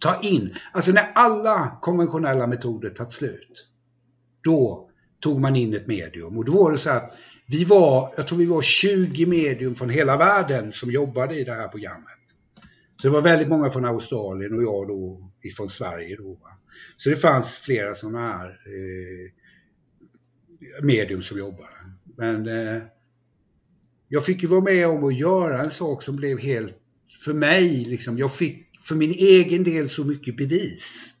ta 0.00 0.20
in, 0.20 0.54
alltså 0.72 0.92
när 0.92 1.12
alla 1.14 1.78
konventionella 1.80 2.46
metoder 2.46 2.90
tagit 2.90 3.12
slut, 3.12 3.68
då 4.44 4.88
tog 5.20 5.40
man 5.40 5.56
in 5.56 5.74
ett 5.74 5.86
medium. 5.86 6.38
Och 6.38 6.44
då 6.44 6.52
var 6.52 6.72
det 6.72 6.78
så 6.78 6.90
att 6.90 7.12
vi 7.46 7.64
var, 7.64 8.14
jag 8.16 8.26
tror 8.26 8.38
vi 8.38 8.46
var 8.46 8.62
20 8.62 9.26
medium 9.26 9.74
från 9.74 9.90
hela 9.90 10.16
världen 10.16 10.72
som 10.72 10.90
jobbade 10.90 11.34
i 11.34 11.44
det 11.44 11.54
här 11.54 11.68
programmet. 11.68 12.06
Så 12.96 13.08
det 13.08 13.14
var 13.14 13.22
väldigt 13.22 13.48
många 13.48 13.70
från 13.70 13.84
Australien 13.84 14.56
och 14.56 14.62
jag 14.62 14.88
då 14.88 15.30
ifrån 15.42 15.68
Sverige 15.68 16.16
då. 16.16 16.34
Va? 16.34 16.48
Så 16.96 17.10
det 17.10 17.16
fanns 17.16 17.56
flera 17.56 17.94
sådana 17.94 18.18
här 18.18 18.46
eh, 18.46 19.32
medium 20.82 21.22
som 21.22 21.38
jobbade. 21.38 21.68
Men 22.16 22.48
eh, 22.48 22.82
jag 24.12 24.24
fick 24.24 24.42
ju 24.42 24.48
vara 24.48 24.60
med 24.60 24.88
om 24.88 25.04
att 25.04 25.18
göra 25.18 25.62
en 25.62 25.70
sak 25.70 26.02
som 26.02 26.16
blev 26.16 26.38
helt, 26.38 26.74
för 27.24 27.34
mig, 27.34 27.84
liksom, 27.84 28.18
jag 28.18 28.34
fick 28.34 28.80
för 28.80 28.94
min 28.94 29.10
egen 29.10 29.64
del 29.64 29.88
så 29.88 30.04
mycket 30.04 30.36
bevis. 30.36 31.14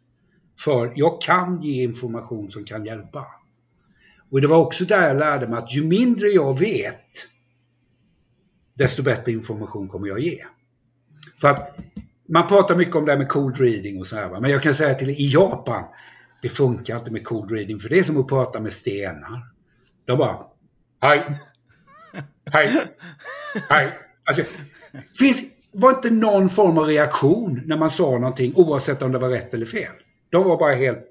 För 0.60 0.92
jag 0.96 1.22
kan 1.22 1.62
ge 1.62 1.82
information 1.82 2.50
som 2.50 2.64
kan 2.64 2.84
hjälpa. 2.84 3.26
Och 4.30 4.40
det 4.40 4.46
var 4.46 4.58
också 4.58 4.84
där 4.84 5.08
jag 5.08 5.16
lärde 5.16 5.48
mig 5.48 5.58
att 5.58 5.74
ju 5.74 5.84
mindre 5.84 6.28
jag 6.28 6.58
vet, 6.58 7.10
desto 8.74 9.02
bättre 9.02 9.32
information 9.32 9.88
kommer 9.88 10.08
jag 10.08 10.20
ge. 10.20 10.38
För 11.40 11.48
att 11.48 11.76
man 12.28 12.46
pratar 12.46 12.76
mycket 12.76 12.94
om 12.94 13.04
det 13.04 13.12
här 13.12 13.18
med 13.18 13.28
cold 13.28 13.56
reading 13.56 14.00
och 14.00 14.06
så 14.06 14.16
här, 14.16 14.40
men 14.40 14.50
jag 14.50 14.62
kan 14.62 14.74
säga 14.74 14.94
till 14.94 15.10
i 15.10 15.30
Japan, 15.32 15.84
det 16.42 16.48
funkar 16.48 16.96
inte 16.96 17.10
med 17.10 17.24
cold 17.24 17.50
reading 17.50 17.78
för 17.78 17.88
det 17.88 17.98
är 17.98 18.02
som 18.02 18.20
att 18.20 18.28
prata 18.28 18.60
med 18.60 18.72
stenar. 18.72 19.52
De 20.04 20.18
bara, 20.18 20.36
hej, 21.00 21.38
hej, 22.44 22.86
hej. 23.68 23.98
Alltså, 24.24 24.42
finns, 25.18 25.42
var 25.72 25.90
inte 25.90 26.10
någon 26.10 26.48
form 26.48 26.78
av 26.78 26.86
reaktion 26.86 27.62
när 27.64 27.76
man 27.76 27.90
sa 27.90 28.10
någonting 28.10 28.52
oavsett 28.56 29.02
om 29.02 29.12
det 29.12 29.18
var 29.18 29.28
rätt 29.28 29.54
eller 29.54 29.66
fel. 29.66 29.92
De 30.30 30.44
var 30.44 30.58
bara 30.58 30.74
helt 30.74 31.08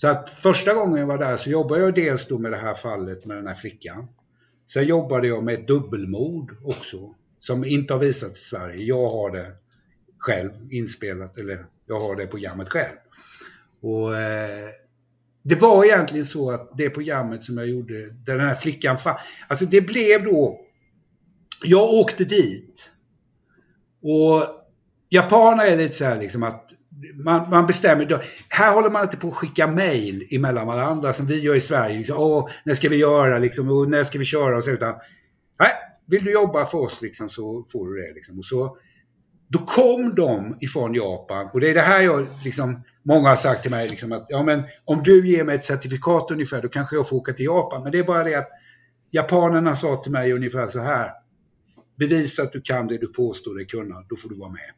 så 0.00 0.08
att 0.08 0.30
första 0.30 0.74
gången 0.74 1.00
jag 1.00 1.06
var 1.06 1.18
där 1.18 1.36
så 1.36 1.50
jobbade 1.50 1.80
jag 1.80 1.94
dels 1.94 2.26
då 2.26 2.38
med 2.38 2.52
det 2.52 2.56
här 2.56 2.74
fallet 2.74 3.24
med 3.24 3.36
den 3.36 3.46
här 3.46 3.54
flickan. 3.54 4.08
Sen 4.66 4.86
jobbade 4.86 5.28
jag 5.28 5.44
med 5.44 5.54
ett 5.54 5.68
dubbelmord 5.68 6.56
också, 6.64 7.14
som 7.38 7.64
inte 7.64 7.92
har 7.92 8.00
visats 8.00 8.40
i 8.40 8.44
Sverige. 8.44 8.84
Jag 8.84 9.10
har 9.10 9.30
det 9.30 9.46
själv 10.18 10.50
inspelat, 10.70 11.38
eller 11.38 11.66
jag 11.86 12.00
har 12.00 12.16
det 12.16 12.26
programmet 12.26 12.68
själv. 12.68 12.96
Och 13.82 14.16
eh, 14.16 14.68
det 15.42 15.54
var 15.54 15.84
egentligen 15.84 16.26
så 16.26 16.50
att 16.50 16.72
det 16.76 16.90
programmet 16.90 17.42
som 17.42 17.58
jag 17.58 17.68
gjorde, 17.68 18.10
där 18.10 18.36
den 18.36 18.46
här 18.46 18.54
flickan 18.54 18.98
fann, 18.98 19.16
alltså 19.48 19.64
det 19.64 19.80
blev 19.80 20.24
då, 20.24 20.60
jag 21.64 21.90
åkte 21.90 22.24
dit. 22.24 22.90
Och 24.02 24.44
japaner 25.08 25.64
är 25.64 25.76
lite 25.76 25.94
så 25.94 26.04
här 26.04 26.18
liksom 26.18 26.42
att 26.42 26.70
man, 27.24 27.50
man 27.50 27.66
bestämmer, 27.66 28.06
då, 28.06 28.20
här 28.48 28.74
håller 28.74 28.90
man 28.90 29.02
inte 29.02 29.16
på 29.16 29.28
att 29.28 29.34
skicka 29.34 29.66
mail 29.66 30.28
emellan 30.30 30.66
varandra 30.66 31.12
som 31.12 31.26
vi 31.26 31.40
gör 31.40 31.54
i 31.54 31.60
Sverige. 31.60 31.98
Liksom, 31.98 32.16
Åh, 32.18 32.48
när 32.64 32.74
ska 32.74 32.88
vi 32.88 32.96
göra 32.96 33.38
liksom, 33.38 33.70
och 33.70 33.90
när 33.90 34.04
ska 34.04 34.18
vi 34.18 34.24
köra 34.24 34.56
och 34.56 34.64
så. 34.64 34.70
Utan, 34.70 34.94
nej, 35.60 35.70
vill 36.06 36.24
du 36.24 36.32
jobba 36.32 36.64
för 36.64 36.78
oss 36.78 37.02
liksom, 37.02 37.30
så 37.30 37.64
får 37.72 37.88
du 37.88 38.02
det. 38.02 38.14
Liksom. 38.14 38.38
Och 38.38 38.44
så, 38.44 38.76
då 39.52 39.58
kom 39.58 40.14
de 40.14 40.56
ifrån 40.60 40.94
Japan 40.94 41.48
och 41.52 41.60
det 41.60 41.70
är 41.70 41.74
det 41.74 41.80
här 41.80 42.02
jag 42.02 42.26
liksom, 42.44 42.82
många 43.02 43.28
har 43.28 43.36
sagt 43.36 43.62
till 43.62 43.70
mig 43.70 43.88
liksom, 43.88 44.12
att 44.12 44.26
ja, 44.28 44.42
men, 44.42 44.62
om 44.84 45.02
du 45.02 45.28
ger 45.28 45.44
mig 45.44 45.54
ett 45.54 45.64
certifikat 45.64 46.30
ungefär 46.30 46.62
då 46.62 46.68
kanske 46.68 46.96
jag 46.96 47.08
får 47.08 47.16
åka 47.16 47.32
till 47.32 47.44
Japan. 47.44 47.82
Men 47.82 47.92
det 47.92 47.98
är 47.98 48.04
bara 48.04 48.24
det 48.24 48.34
att 48.34 48.48
japanerna 49.10 49.76
sa 49.76 49.96
till 49.96 50.12
mig 50.12 50.32
ungefär 50.32 50.68
så 50.68 50.80
här. 50.80 51.10
Bevisa 51.98 52.42
att 52.42 52.52
du 52.52 52.60
kan 52.60 52.86
det 52.86 52.98
du 52.98 53.06
påstår 53.06 53.54
dig 53.54 53.66
kunna, 53.66 54.04
då 54.08 54.16
får 54.16 54.28
du 54.28 54.34
vara 54.34 54.50
med. 54.50 54.70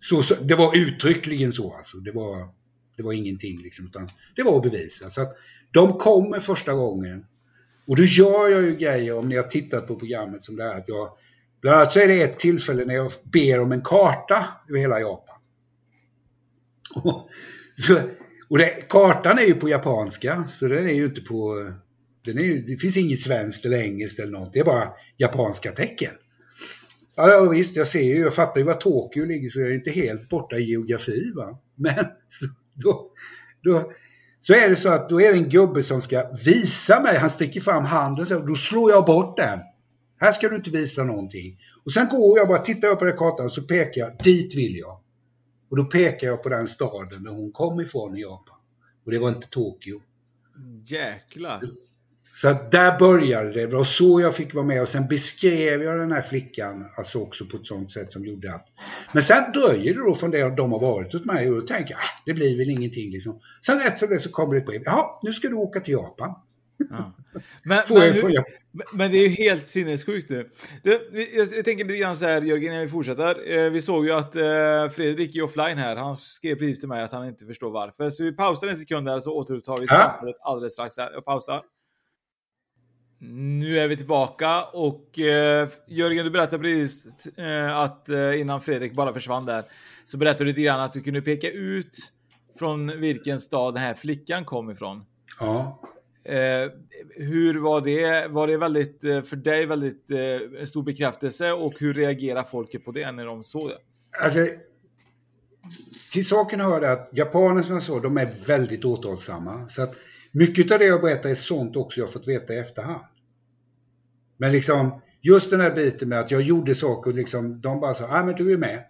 Så, 0.00 0.22
så, 0.22 0.34
det 0.34 0.54
var 0.54 0.76
uttryckligen 0.76 1.52
så 1.52 1.74
alltså. 1.74 1.96
Det 1.96 2.12
var, 2.12 2.48
det 2.96 3.02
var 3.02 3.12
ingenting 3.12 3.58
liksom, 3.62 3.86
utan 3.86 4.10
det 4.36 4.42
var 4.42 4.56
att 4.56 4.62
bevisa. 4.62 5.10
Så 5.10 5.22
att 5.22 5.36
de 5.70 5.98
kommer 5.98 6.40
första 6.40 6.72
gången. 6.72 7.24
Och 7.86 7.96
då 7.96 8.02
gör 8.02 8.48
jag 8.48 8.62
ju 8.62 8.76
grejer, 8.76 9.18
om 9.18 9.28
ni 9.28 9.36
har 9.36 9.42
tittat 9.42 9.86
på 9.86 9.96
programmet 9.96 10.42
som 10.42 10.56
det 10.56 10.64
är, 10.64 10.78
att 10.78 10.88
jag 10.88 11.10
Bland 11.66 11.78
annat 11.78 11.92
så 11.92 12.00
är 12.00 12.08
det 12.08 12.22
ett 12.22 12.38
tillfälle 12.38 12.84
när 12.84 12.94
jag 12.94 13.12
ber 13.22 13.60
om 13.60 13.72
en 13.72 13.80
karta 13.80 14.46
över 14.68 14.78
hela 14.78 15.00
Japan. 15.00 15.36
Och, 16.94 17.28
så, 17.74 18.00
och 18.48 18.58
det, 18.58 18.88
kartan 18.88 19.38
är 19.38 19.42
ju 19.42 19.54
på 19.54 19.68
japanska, 19.68 20.44
så 20.48 20.66
den 20.66 20.88
är 20.88 20.92
ju 20.92 21.04
inte 21.04 21.20
på... 21.20 21.70
Den 22.24 22.38
är 22.38 22.42
ju, 22.42 22.62
det 22.62 22.76
finns 22.76 22.96
inget 22.96 23.20
svenskt 23.20 23.64
eller 23.64 23.82
engelskt 23.82 24.18
eller 24.18 24.32
något, 24.32 24.52
det 24.52 24.60
är 24.60 24.64
bara 24.64 24.88
japanska 25.16 25.72
tecken. 25.72 26.12
Ja, 27.16 27.48
visst, 27.48 27.76
jag 27.76 27.86
ser 27.86 28.02
ju, 28.02 28.18
jag 28.18 28.34
fattar 28.34 28.60
ju 28.60 28.66
var 28.66 28.74
Tokyo 28.74 29.24
ligger 29.24 29.48
så 29.48 29.60
jag 29.60 29.70
är 29.70 29.74
inte 29.74 29.90
helt 29.90 30.28
borta 30.28 30.56
i 30.56 30.62
geografi. 30.62 31.32
Va? 31.34 31.58
Men 31.76 31.94
så, 32.28 32.46
då, 32.74 33.10
då, 33.62 33.92
så 34.40 34.54
är 34.54 34.68
det 34.68 34.76
så 34.76 34.88
att 34.88 35.08
då 35.08 35.20
är 35.20 35.32
det 35.32 35.38
en 35.38 35.48
gubbe 35.48 35.82
som 35.82 36.02
ska 36.02 36.30
visa 36.44 37.00
mig, 37.00 37.16
han 37.16 37.30
sticker 37.30 37.60
fram 37.60 37.84
handen 37.84 38.26
så 38.26 38.38
då 38.38 38.54
slår 38.54 38.90
jag 38.90 39.06
bort 39.06 39.36
den. 39.36 39.58
Här 40.20 40.32
ska 40.32 40.48
du 40.48 40.56
inte 40.56 40.70
visa 40.70 41.04
någonting. 41.04 41.58
Och 41.84 41.92
sen 41.92 42.08
går 42.08 42.38
jag 42.38 42.48
bara, 42.48 42.58
tittar 42.58 42.88
jag 42.88 42.98
på 42.98 43.04
den 43.04 43.16
kartan 43.16 43.46
och 43.46 43.52
så 43.52 43.62
pekar 43.62 44.00
jag, 44.00 44.18
dit 44.24 44.56
vill 44.56 44.76
jag. 44.76 45.00
Och 45.70 45.76
då 45.76 45.84
pekar 45.84 46.26
jag 46.26 46.42
på 46.42 46.48
den 46.48 46.66
staden 46.66 47.22
där 47.22 47.30
hon 47.30 47.52
kom 47.52 47.80
ifrån 47.80 48.16
i 48.16 48.20
Japan. 48.20 48.56
Och 49.04 49.12
det 49.12 49.18
var 49.18 49.28
inte 49.28 49.48
Tokyo. 49.48 50.02
Jäklar. 50.84 51.62
Så 52.32 52.48
att 52.48 52.70
där 52.70 52.98
började 52.98 53.52
det. 53.52 53.66
Det 53.66 53.76
var 53.76 53.84
så 53.84 54.20
jag 54.20 54.34
fick 54.34 54.54
vara 54.54 54.66
med 54.66 54.82
och 54.82 54.88
sen 54.88 55.08
beskrev 55.08 55.82
jag 55.82 55.98
den 55.98 56.12
här 56.12 56.22
flickan 56.22 56.86
alltså 56.96 57.18
också 57.18 57.44
på 57.44 57.56
ett 57.56 57.66
sånt 57.66 57.92
sätt 57.92 58.12
som 58.12 58.24
gjorde 58.24 58.54
att... 58.54 58.66
Men 59.12 59.22
sen 59.22 59.52
dröjer 59.52 59.94
det 59.94 60.00
då 60.00 60.14
från 60.14 60.30
det 60.30 60.56
de 60.56 60.72
har 60.72 60.80
varit 60.80 61.12
hos 61.12 61.24
mig 61.24 61.50
och 61.50 61.60
då 61.60 61.66
tänker 61.66 61.90
jag, 61.90 62.00
ah, 62.00 62.22
det 62.26 62.34
blir 62.34 62.58
väl 62.58 62.70
ingenting 62.70 63.10
liksom. 63.10 63.40
Sen 63.66 63.78
rätt 63.78 63.96
som 63.96 64.08
det 64.08 64.18
så 64.18 64.30
kommer 64.30 64.54
det 64.54 64.60
ett 64.60 64.66
brev. 64.66 64.82
Ja, 64.84 65.20
nu 65.22 65.32
ska 65.32 65.48
du 65.48 65.54
åka 65.54 65.80
till 65.80 65.92
Japan. 65.92 66.34
Ja. 66.90 67.12
Men, 67.64 67.82
men, 67.90 68.32
jag, 68.32 68.44
men, 68.92 69.10
det 69.10 69.18
är 69.18 69.22
ju 69.22 69.28
helt 69.28 69.66
sinnessjukt 69.66 70.30
nu. 70.30 70.50
Du, 70.82 71.10
jag, 71.34 71.64
tänker 71.64 71.84
lite 71.84 71.98
grann 71.98 72.16
så 72.16 72.24
här, 72.24 72.42
Jörgen, 72.42 72.72
när 72.72 72.80
vi 72.80 72.88
fortsätter. 72.88 73.52
Eh, 73.52 73.70
vi 73.70 73.82
såg 73.82 74.06
ju 74.06 74.12
att 74.12 74.36
eh, 74.36 74.88
Fredrik 74.88 75.36
är 75.36 75.42
offline 75.42 75.78
här. 75.78 75.96
Han 75.96 76.16
skrev 76.16 76.54
precis 76.54 76.80
till 76.80 76.88
mig 76.88 77.02
att 77.02 77.12
han 77.12 77.28
inte 77.28 77.46
förstår 77.46 77.70
varför. 77.70 78.10
Så 78.10 78.24
vi 78.24 78.32
pausar 78.32 78.68
en 78.68 78.76
sekund 78.76 79.08
här 79.08 79.20
så 79.20 79.32
återupptar 79.32 79.78
vi 79.80 79.88
samtalet 79.88 80.36
alldeles 80.40 80.72
strax. 80.72 80.98
Här. 80.98 81.10
Jag 81.14 81.24
pausar. 81.24 81.62
Nu 83.18 83.78
är 83.78 83.88
vi 83.88 83.96
tillbaka 83.96 84.64
och 84.64 85.18
eh, 85.18 85.68
Jörgen, 85.88 86.24
du 86.24 86.30
berättade 86.30 86.62
precis 86.62 87.26
eh, 87.26 87.76
att 87.76 88.08
eh, 88.08 88.40
innan 88.40 88.60
Fredrik 88.60 88.92
bara 88.92 89.12
försvann 89.12 89.46
där 89.46 89.64
så 90.04 90.18
berättade 90.18 90.44
du 90.44 90.48
lite 90.48 90.60
grann 90.60 90.80
att 90.80 90.92
du 90.92 91.00
kunde 91.00 91.22
peka 91.22 91.50
ut 91.50 92.12
från 92.58 93.00
vilken 93.00 93.40
stad 93.40 93.74
den 93.74 93.82
här 93.82 93.94
flickan 93.94 94.44
kom 94.44 94.70
ifrån. 94.70 95.04
Ja. 95.40 95.82
Eh, 96.28 96.70
hur 97.16 97.54
var 97.54 97.80
det? 97.80 98.26
Var 98.28 98.46
det 98.46 98.56
väldigt 98.56 99.04
eh, 99.04 99.22
för 99.22 99.36
dig 99.36 99.66
väldigt 99.66 100.10
eh, 100.10 100.64
stor 100.66 100.82
bekräftelse 100.82 101.52
och 101.52 101.74
hur 101.78 101.94
reagerar 101.94 102.42
folket 102.42 102.84
på 102.84 102.92
det 102.92 103.12
när 103.12 103.26
de 103.26 103.44
såg 103.44 103.68
det? 103.68 103.78
Alltså, 104.24 104.38
till 106.12 106.26
saken 106.26 106.60
hör 106.60 106.80
det 106.80 106.92
att 106.92 107.08
japaner 107.12 107.62
som 107.62 107.74
jag 107.74 107.82
sa, 107.82 108.00
de 108.00 108.16
är 108.16 108.46
väldigt 108.46 108.84
återhållsamma. 108.84 109.68
Så 109.68 109.82
att 109.82 109.94
mycket 110.32 110.72
av 110.72 110.78
det 110.78 110.84
jag 110.84 111.00
berättar 111.00 111.30
är 111.30 111.34
sånt 111.34 111.76
också 111.76 112.00
jag 112.00 112.12
fått 112.12 112.28
veta 112.28 112.54
i 112.54 112.58
efterhand. 112.58 113.04
Men 114.36 114.52
liksom, 114.52 115.02
just 115.22 115.50
den 115.50 115.60
här 115.60 115.74
biten 115.74 116.08
med 116.08 116.20
att 116.20 116.30
jag 116.30 116.42
gjorde 116.42 116.74
saker 116.74 117.10
och 117.10 117.16
liksom, 117.16 117.60
de 117.60 117.80
bara 117.80 117.94
sa, 117.94 118.08
ja 118.10 118.24
men 118.24 118.34
du 118.34 118.52
är 118.52 118.58
med. 118.58 118.84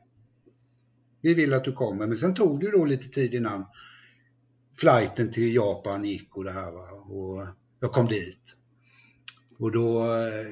Vi 1.22 1.34
vill 1.34 1.54
att 1.54 1.64
du 1.64 1.72
kommer. 1.72 2.06
Men 2.06 2.16
sen 2.16 2.34
tog 2.34 2.60
det 2.60 2.66
ju 2.66 2.72
då 2.72 2.84
lite 2.84 3.08
tid 3.08 3.34
innan 3.34 3.66
flighten 4.78 5.32
till 5.32 5.54
Japan 5.54 6.04
gick 6.04 6.36
och 6.36 6.44
det 6.44 6.52
här 6.52 6.72
va. 6.72 6.90
Och 6.90 7.46
jag 7.80 7.92
kom 7.92 8.06
dit. 8.06 8.54
Och 9.58 9.72
då... 9.72 10.02
Eh, 10.04 10.46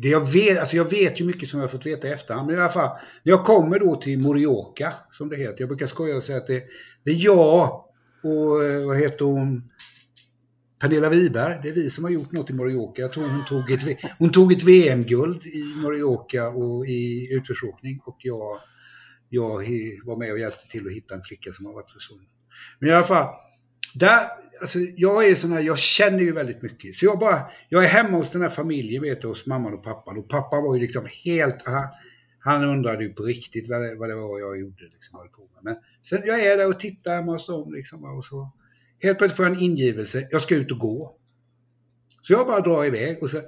det 0.00 0.08
jag, 0.08 0.32
vet, 0.32 0.58
alltså 0.58 0.76
jag 0.76 0.90
vet 0.90 1.20
ju 1.20 1.24
mycket 1.24 1.48
som 1.48 1.60
jag 1.60 1.70
fått 1.70 1.86
veta 1.86 2.08
i 2.08 2.10
efterhand, 2.10 2.46
men 2.46 2.56
i 2.56 2.58
alla 2.58 2.72
fall, 2.72 2.98
när 3.22 3.32
jag 3.32 3.44
kommer 3.44 3.78
då 3.78 3.96
till 3.96 4.18
Morioka, 4.18 4.92
som 5.10 5.28
det 5.28 5.36
heter, 5.36 5.56
jag 5.60 5.68
brukar 5.68 5.86
skoja 5.86 6.16
och 6.16 6.22
säga 6.22 6.38
att 6.38 6.46
det, 6.46 6.64
det 7.04 7.10
är 7.10 7.24
jag 7.24 7.84
och, 8.22 8.64
eh, 8.64 8.86
vad 8.86 8.96
heter 8.96 9.24
hon, 9.24 9.62
Pernilla 10.80 11.08
Wiberg, 11.08 11.60
det 11.62 11.68
är 11.68 11.74
vi 11.74 11.90
som 11.90 12.04
har 12.04 12.10
gjort 12.10 12.32
något 12.32 12.50
i 12.50 12.52
Morioka. 12.52 13.02
Jag 13.02 13.12
tror 13.12 13.28
hon 13.28 13.44
tog 13.44 13.70
ett, 13.70 14.00
hon 14.18 14.30
tog 14.30 14.52
ett 14.52 14.62
VM-guld 14.62 15.46
i 15.46 15.64
Morioka 15.82 16.48
och 16.48 16.86
i 16.86 17.28
utförsåkning 17.32 18.00
och 18.04 18.16
jag, 18.18 18.60
jag 19.28 19.64
var 20.04 20.16
med 20.16 20.32
och 20.32 20.38
hjälpte 20.38 20.68
till 20.68 20.86
att 20.86 20.92
hitta 20.92 21.14
en 21.14 21.22
flicka 21.22 21.52
som 21.52 21.66
har 21.66 21.72
varit 21.72 21.90
försvunnen. 21.90 22.26
Men 22.78 22.88
i 22.88 22.92
alla 22.92 23.04
fall, 23.04 23.34
där, 23.94 24.20
alltså, 24.60 24.78
jag 24.78 25.28
är 25.28 25.34
sån 25.34 25.52
här, 25.52 25.60
jag 25.60 25.78
känner 25.78 26.20
ju 26.20 26.32
väldigt 26.32 26.62
mycket. 26.62 26.94
Så 26.94 27.06
jag 27.06 27.18
bara, 27.18 27.50
jag 27.68 27.84
är 27.84 27.88
hemma 27.88 28.16
hos 28.16 28.30
den 28.30 28.42
här 28.42 28.48
familjen, 28.48 29.02
vet 29.02 29.22
du, 29.22 29.28
hos 29.28 29.46
mamman 29.46 29.74
och 29.74 29.84
pappan. 29.84 30.18
Och 30.18 30.28
pappa 30.28 30.60
var 30.60 30.74
ju 30.74 30.80
liksom 30.80 31.06
helt, 31.24 31.62
han, 31.66 31.88
han 32.38 32.64
undrade 32.64 33.04
ju 33.04 33.12
på 33.12 33.22
riktigt 33.22 33.68
vad 33.68 33.80
det, 33.80 33.94
vad 33.94 34.08
det 34.08 34.14
var 34.14 34.38
jag 34.38 34.60
gjorde. 34.60 34.84
Liksom, 34.84 35.18
på 35.36 35.48
med. 35.54 35.64
Men 35.64 35.76
sen 36.02 36.22
jag 36.24 36.40
är 36.44 36.56
där 36.56 36.68
och 36.68 36.80
tittar 36.80 37.16
hemma 37.16 37.32
hos 37.32 37.46
dem 37.46 37.72
liksom, 37.72 38.04
och 38.04 38.24
så. 38.24 38.52
Helt 39.02 39.18
plötsligt 39.18 39.36
får 39.36 39.46
jag 39.46 39.56
en 39.56 39.62
ingivelse, 39.62 40.28
jag 40.30 40.42
ska 40.42 40.54
ut 40.54 40.72
och 40.72 40.78
gå. 40.78 41.14
Så 42.22 42.32
jag 42.32 42.46
bara 42.46 42.60
drar 42.60 42.84
iväg 42.84 43.22
och 43.22 43.30
så 43.30 43.40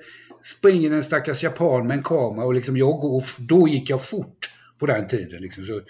springer 0.42 0.90
en 0.90 1.02
stackars 1.02 1.42
japan 1.42 1.86
med 1.86 1.96
en 1.96 2.02
kamera 2.02 2.46
och 2.46 2.54
liksom 2.54 2.76
jag 2.76 3.00
går, 3.00 3.24
då 3.38 3.68
gick 3.68 3.90
jag 3.90 4.04
fort 4.04 4.50
på 4.80 4.86
den 4.86 5.06
tiden. 5.06 5.42
Liksom. 5.42 5.64
Så, 5.64 5.80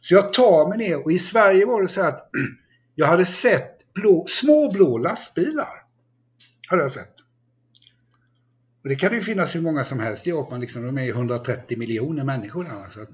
så 0.00 0.14
jag 0.14 0.32
tar 0.32 0.68
mig 0.68 0.78
ner 0.78 1.04
och 1.04 1.12
i 1.12 1.18
Sverige 1.18 1.66
var 1.66 1.82
det 1.82 1.88
så 1.88 2.00
att 2.00 2.30
jag 2.94 3.06
hade 3.06 3.24
sett 3.24 3.92
blå, 3.94 4.24
små 4.26 4.72
blå 4.72 4.98
lastbilar. 4.98 5.68
Hade 6.68 6.82
jag 6.82 6.90
sett. 6.90 7.14
Och 8.82 8.88
det 8.88 8.96
kan 8.96 9.12
ju 9.12 9.20
finnas 9.20 9.56
hur 9.56 9.60
många 9.60 9.84
som 9.84 10.00
helst 10.00 10.26
i 10.26 10.30
Japan, 10.30 10.60
liksom, 10.60 10.82
de 10.82 10.98
är 10.98 11.08
130 11.08 11.78
miljoner 11.78 12.24
människor 12.24 12.64
där. 12.64 12.90
Så 12.90 13.02
att, 13.02 13.10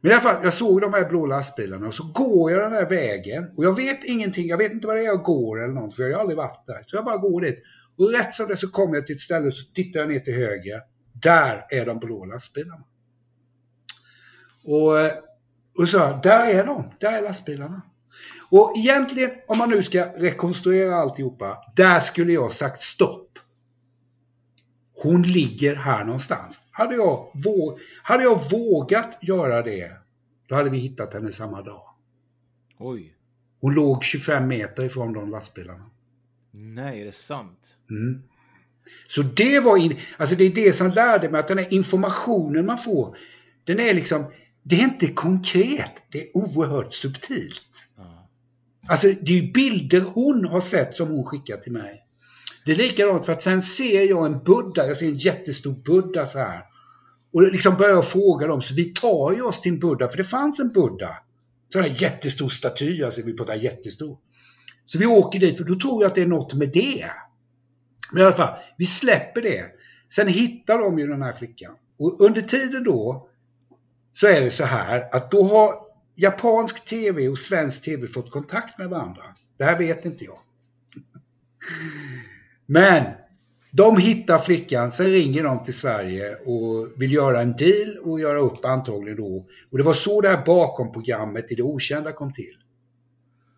men 0.00 0.10
i 0.10 0.14
alla 0.14 0.22
fall, 0.22 0.44
jag 0.44 0.52
såg 0.52 0.80
de 0.80 0.92
här 0.92 1.08
blå 1.08 1.26
lastbilarna 1.26 1.86
och 1.86 1.94
så 1.94 2.04
går 2.04 2.50
jag 2.50 2.62
den 2.62 2.72
här 2.72 2.88
vägen 2.88 3.50
och 3.56 3.64
jag 3.64 3.76
vet 3.76 4.04
ingenting, 4.04 4.48
jag 4.48 4.58
vet 4.58 4.72
inte 4.72 4.86
vad 4.86 4.96
det 4.96 5.02
är 5.02 5.06
jag 5.06 5.22
går 5.22 5.64
eller 5.64 5.74
något 5.74 5.96
för 5.96 6.02
jag 6.02 6.14
har 6.14 6.20
aldrig 6.20 6.36
varit 6.36 6.66
där. 6.66 6.82
Så 6.86 6.96
jag 6.96 7.04
bara 7.04 7.16
går 7.16 7.40
dit. 7.40 7.58
Och 7.98 8.10
rätt 8.10 8.32
som 8.32 8.48
det 8.48 8.56
så 8.56 8.70
kommer 8.70 8.94
jag 8.94 9.06
till 9.06 9.14
ett 9.14 9.20
ställe 9.20 9.46
och 9.46 9.54
så 9.54 9.72
tittar 9.72 10.00
jag 10.00 10.08
ner 10.08 10.20
till 10.20 10.34
höger. 10.34 10.80
Där 11.22 11.64
är 11.70 11.86
de 11.86 11.98
blå 11.98 12.24
lastbilarna. 12.24 12.84
Och, 14.64 14.92
och 15.78 15.88
så, 15.88 16.20
där 16.22 16.54
är 16.54 16.66
de, 16.66 16.90
där 17.00 17.18
är 17.18 17.22
lastbilarna. 17.22 17.82
Och 18.50 18.72
egentligen, 18.76 19.30
om 19.46 19.58
man 19.58 19.70
nu 19.70 19.82
ska 19.82 20.04
rekonstruera 20.16 20.94
alltihopa, 20.94 21.58
där 21.76 22.00
skulle 22.00 22.32
jag 22.32 22.52
sagt 22.52 22.80
stopp. 22.80 23.38
Hon 25.02 25.22
ligger 25.22 25.74
här 25.74 26.04
någonstans. 26.04 26.60
Hade 26.70 26.94
jag, 26.94 27.30
våg, 27.44 27.80
hade 28.02 28.22
jag 28.22 28.50
vågat 28.50 29.18
göra 29.22 29.62
det, 29.62 29.90
då 30.48 30.54
hade 30.54 30.70
vi 30.70 30.78
hittat 30.78 31.14
henne 31.14 31.32
samma 31.32 31.62
dag. 31.62 31.82
Oj. 32.78 33.16
Hon 33.60 33.74
låg 33.74 34.04
25 34.04 34.46
meter 34.48 34.82
ifrån 34.82 35.12
de 35.12 35.30
lastbilarna. 35.30 35.90
Nej, 36.52 37.00
är 37.00 37.04
det 37.04 37.12
sant? 37.12 37.76
Mm. 37.90 38.22
Så 39.06 39.22
det 39.22 39.60
var 39.60 39.76
in, 39.76 40.00
alltså 40.16 40.36
det 40.36 40.44
är 40.44 40.50
det 40.50 40.72
som 40.72 40.88
lärde 40.88 41.30
mig 41.30 41.40
att 41.40 41.48
den 41.48 41.58
här 41.58 41.74
informationen 41.74 42.66
man 42.66 42.78
får, 42.78 43.16
den 43.64 43.80
är 43.80 43.94
liksom, 43.94 44.24
det 44.64 44.80
är 44.80 44.84
inte 44.84 45.06
konkret, 45.06 46.02
det 46.12 46.22
är 46.22 46.36
oerhört 46.36 46.94
subtilt. 46.94 47.88
Ja. 47.96 48.28
Alltså 48.88 49.06
det 49.22 49.38
är 49.38 49.52
bilder 49.52 50.00
hon 50.00 50.44
har 50.44 50.60
sett 50.60 50.94
som 50.94 51.08
hon 51.08 51.24
skickar 51.24 51.56
till 51.56 51.72
mig. 51.72 51.98
Det 52.64 52.72
är 52.72 52.76
likadant 52.76 53.26
för 53.26 53.32
att 53.32 53.42
sen 53.42 53.62
ser 53.62 54.08
jag 54.08 54.26
en 54.26 54.44
Buddha, 54.44 54.86
jag 54.86 54.96
ser 54.96 55.06
en 55.06 55.16
jättestor 55.16 55.72
Buddha 55.72 56.26
så 56.26 56.38
här. 56.38 56.62
Och 57.32 57.42
liksom 57.42 57.76
börjar 57.76 58.02
fråga 58.02 58.46
dem, 58.46 58.62
så 58.62 58.74
vi 58.74 58.84
tar 58.84 59.32
ju 59.32 59.42
oss 59.42 59.60
till 59.60 59.72
en 59.72 59.78
Buddha, 59.78 60.08
för 60.08 60.16
det 60.16 60.24
fanns 60.24 60.60
en 60.60 60.68
Buddha. 60.68 61.10
Sån 61.72 61.82
här 61.82 62.02
jättestor 62.02 62.48
staty, 62.48 63.02
alltså 63.02 63.22
vi 63.22 63.36
pratar 63.36 63.54
jättestor. 63.54 64.18
Så 64.86 64.98
vi 64.98 65.06
åker 65.06 65.38
dit, 65.38 65.56
för 65.56 65.64
då 65.64 65.74
tror 65.74 66.02
jag 66.02 66.08
att 66.08 66.14
det 66.14 66.22
är 66.22 66.26
något 66.26 66.54
med 66.54 66.72
det. 66.72 67.04
Men 68.12 68.22
i 68.22 68.24
alla 68.24 68.34
fall, 68.34 68.58
vi 68.78 68.86
släpper 68.86 69.40
det. 69.40 69.64
Sen 70.12 70.28
hittar 70.28 70.78
de 70.78 70.98
ju 70.98 71.06
den 71.06 71.22
här 71.22 71.32
flickan. 71.32 71.72
Och 71.98 72.20
under 72.20 72.42
tiden 72.42 72.84
då 72.84 73.28
så 74.12 74.26
är 74.26 74.40
det 74.40 74.50
så 74.50 74.64
här 74.64 75.08
att 75.12 75.30
då 75.30 75.44
har 75.44 75.74
japansk 76.16 76.84
tv 76.84 77.28
och 77.28 77.38
svensk 77.38 77.84
tv 77.84 78.06
fått 78.06 78.30
kontakt 78.30 78.78
med 78.78 78.88
varandra. 78.88 79.22
Det 79.58 79.64
här 79.64 79.78
vet 79.78 80.04
inte 80.04 80.24
jag. 80.24 80.38
Men 82.66 83.04
de 83.72 83.96
hittar 83.96 84.38
flickan, 84.38 84.92
sen 84.92 85.06
ringer 85.06 85.42
de 85.42 85.62
till 85.62 85.74
Sverige 85.74 86.34
och 86.36 86.88
vill 86.96 87.12
göra 87.12 87.40
en 87.40 87.52
deal 87.52 87.98
och 88.02 88.20
göra 88.20 88.38
upp 88.38 88.64
antagligen 88.64 89.16
då. 89.16 89.46
Och 89.70 89.78
det 89.78 89.84
var 89.84 89.92
så 89.92 90.20
det 90.20 90.28
här 90.28 90.44
bakom-programmet 90.44 91.52
i 91.52 91.54
det 91.54 91.62
okända 91.62 92.12
kom 92.12 92.32
till. 92.32 92.54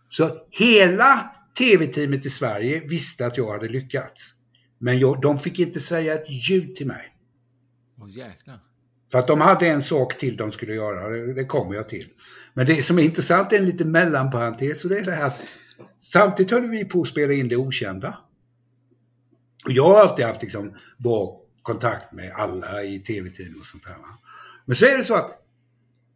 Så 0.09 0.31
hela 0.51 1.31
tv-teamet 1.59 2.27
i 2.27 2.31
Sverige 2.31 2.83
visste 2.89 3.27
att 3.27 3.37
jag 3.37 3.53
hade 3.53 3.69
lyckats. 3.69 4.35
Men 4.79 4.99
jag, 4.99 5.21
de 5.21 5.39
fick 5.39 5.59
inte 5.59 5.81
säga 5.81 6.15
ett 6.15 6.31
ljud 6.51 6.75
till 6.75 6.87
mig. 6.87 7.17
Åh 8.01 8.11
jäklar. 8.11 8.61
För 9.13 9.19
att 9.19 9.27
de 9.27 9.41
hade 9.41 9.67
en 9.67 9.83
sak 9.83 10.19
till 10.19 10.37
de 10.37 10.53
skulle 10.53 10.75
göra, 10.75 11.09
det, 11.09 11.35
det 11.35 11.45
kommer 11.45 11.75
jag 11.75 11.89
till. 11.89 12.07
Men 12.55 12.67
det 12.67 12.83
som 12.83 12.99
är 12.99 13.03
intressant 13.03 13.53
är 13.53 13.59
en 13.59 13.67
liten 13.67 13.93
mellanparentes 13.93 14.85
och 14.85 14.91
det 14.91 14.99
är 14.99 15.05
det 15.05 15.13
här 15.13 15.27
att 15.27 15.41
samtidigt 15.99 16.53
höll 16.53 16.69
vi 16.69 16.85
på 16.85 17.03
att 17.03 17.09
spela 17.09 17.33
in 17.33 17.49
det 17.49 17.57
okända. 17.57 18.19
Och 19.65 19.73
jag 19.73 19.85
har 19.85 20.01
alltid 20.01 20.25
haft 20.25 20.43
liksom 20.43 20.75
bra 20.99 21.41
kontakt 21.63 22.13
med 22.13 22.33
alla 22.37 22.83
i 22.83 22.99
tv-team 22.99 23.55
och 23.61 23.67
sånt 23.67 23.85
där. 23.85 23.95
Men 24.65 24.77
så 24.77 24.87
är 24.87 24.99
det 24.99 25.05
så 25.05 25.15
att 25.15 25.31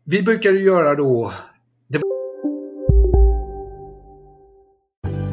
vi 0.05 0.23
brukade 0.23 0.59
göra 0.59 0.95
då 0.95 1.33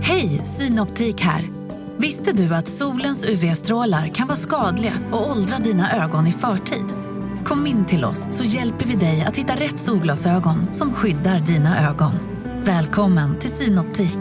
Hej, 0.01 0.39
Synoptik 0.43 1.21
här. 1.21 1.49
Visste 1.97 2.31
du 2.31 2.55
att 2.55 2.67
solens 2.67 3.25
UV-strålar 3.25 4.07
kan 4.07 4.27
vara 4.27 4.37
skadliga 4.37 4.93
och 5.11 5.29
åldra 5.31 5.57
dina 5.57 6.03
ögon 6.03 6.27
i 6.27 6.31
förtid? 6.31 7.04
Kom 7.45 7.67
in 7.67 7.85
till 7.85 8.05
oss 8.05 8.27
så 8.31 8.43
hjälper 8.43 8.85
vi 8.85 8.95
dig 8.95 9.25
att 9.27 9.37
hitta 9.37 9.55
rätt 9.55 9.79
solglasögon 9.79 10.73
som 10.73 10.93
skyddar 10.93 11.39
dina 11.39 11.89
ögon. 11.89 12.13
Välkommen 12.63 13.39
till 13.39 13.49
Synoptik. 13.49 14.17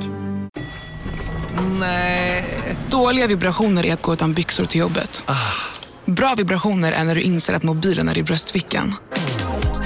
Nej. 1.78 2.44
Dåliga 2.90 3.26
vibrationer 3.26 3.86
är 3.86 3.92
att 3.92 4.02
gå 4.02 4.12
utan 4.12 4.34
byxor 4.34 4.64
till 4.64 4.80
jobbet. 4.80 5.22
Ah. 5.26 5.34
Bra 6.04 6.34
vibrationer 6.34 6.92
är 6.92 7.04
när 7.04 7.14
du 7.14 7.20
inser 7.20 7.54
att 7.54 7.62
mobilen 7.62 8.08
är 8.08 8.18
i 8.18 8.22
bröstfickan. 8.22 8.94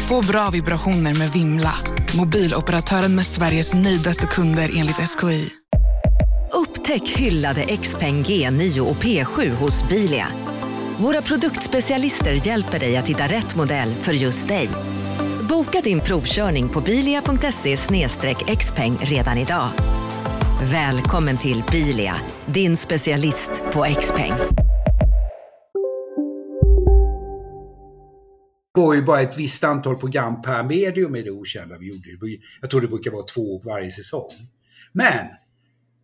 Få 0.09 0.22
bra 0.22 0.51
vibrationer 0.51 1.14
med 1.14 1.33
Vimla. 1.33 1.74
Mobiloperatören 2.16 3.14
med 3.14 3.27
Sveriges 3.27 3.74
nöjdaste 3.74 4.27
kunder 4.27 4.70
enligt 4.74 4.96
SKI. 4.96 5.51
Upptäck 6.53 7.09
hyllade 7.09 7.77
XPeng 7.77 8.24
G9 8.24 8.81
och 8.81 8.96
P7 8.96 9.55
hos 9.55 9.88
Bilia. 9.88 10.27
Våra 11.00 11.22
produktspecialister 11.22 12.46
hjälper 12.46 12.78
dig 12.78 12.96
att 12.96 13.08
hitta 13.08 13.24
rätt 13.26 13.56
modell 13.56 13.94
för 13.94 14.12
just 14.12 14.48
dig. 14.48 14.68
Boka 15.48 15.80
din 15.80 16.00
provkörning 16.00 16.68
på 16.68 16.80
bilia.se 16.80 17.76
xpeng 18.56 18.98
redan 19.00 19.38
idag. 19.38 19.68
Välkommen 20.62 21.38
till 21.38 21.62
Bilia, 21.72 22.14
din 22.46 22.76
specialist 22.76 23.50
på 23.72 23.84
X-peng. 23.84 24.32
Det 28.74 28.80
var 28.80 28.94
ju 28.94 29.03
bara 29.03 29.20
ett 29.20 29.38
visst 29.38 29.64
antal 29.64 29.96
program 29.96 30.42
per 30.42 30.62
medium 30.62 31.16
i 31.16 31.22
det 31.22 31.30
okända 31.30 31.78
vi 31.78 31.88
gjorde. 31.88 32.09
Jag 32.61 32.70
tror 32.70 32.80
det 32.80 32.88
brukar 32.88 33.11
vara 33.11 33.24
två 33.24 33.59
varje 33.59 33.90
säsong. 33.90 34.32
Men 34.92 35.26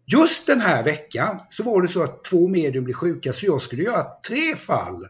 just 0.07 0.47
den 0.47 0.61
här 0.61 0.83
veckan 0.83 1.41
så 1.49 1.63
var 1.63 1.83
det 1.83 1.89
så 1.89 2.03
att 2.03 2.25
två 2.25 2.49
medium 2.49 2.85
blev 2.85 2.95
sjuka 2.95 3.33
så 3.33 3.47
jag 3.47 3.63
skulle 3.63 3.83
göra 3.83 4.05
tre 4.29 4.57
fall 4.57 5.07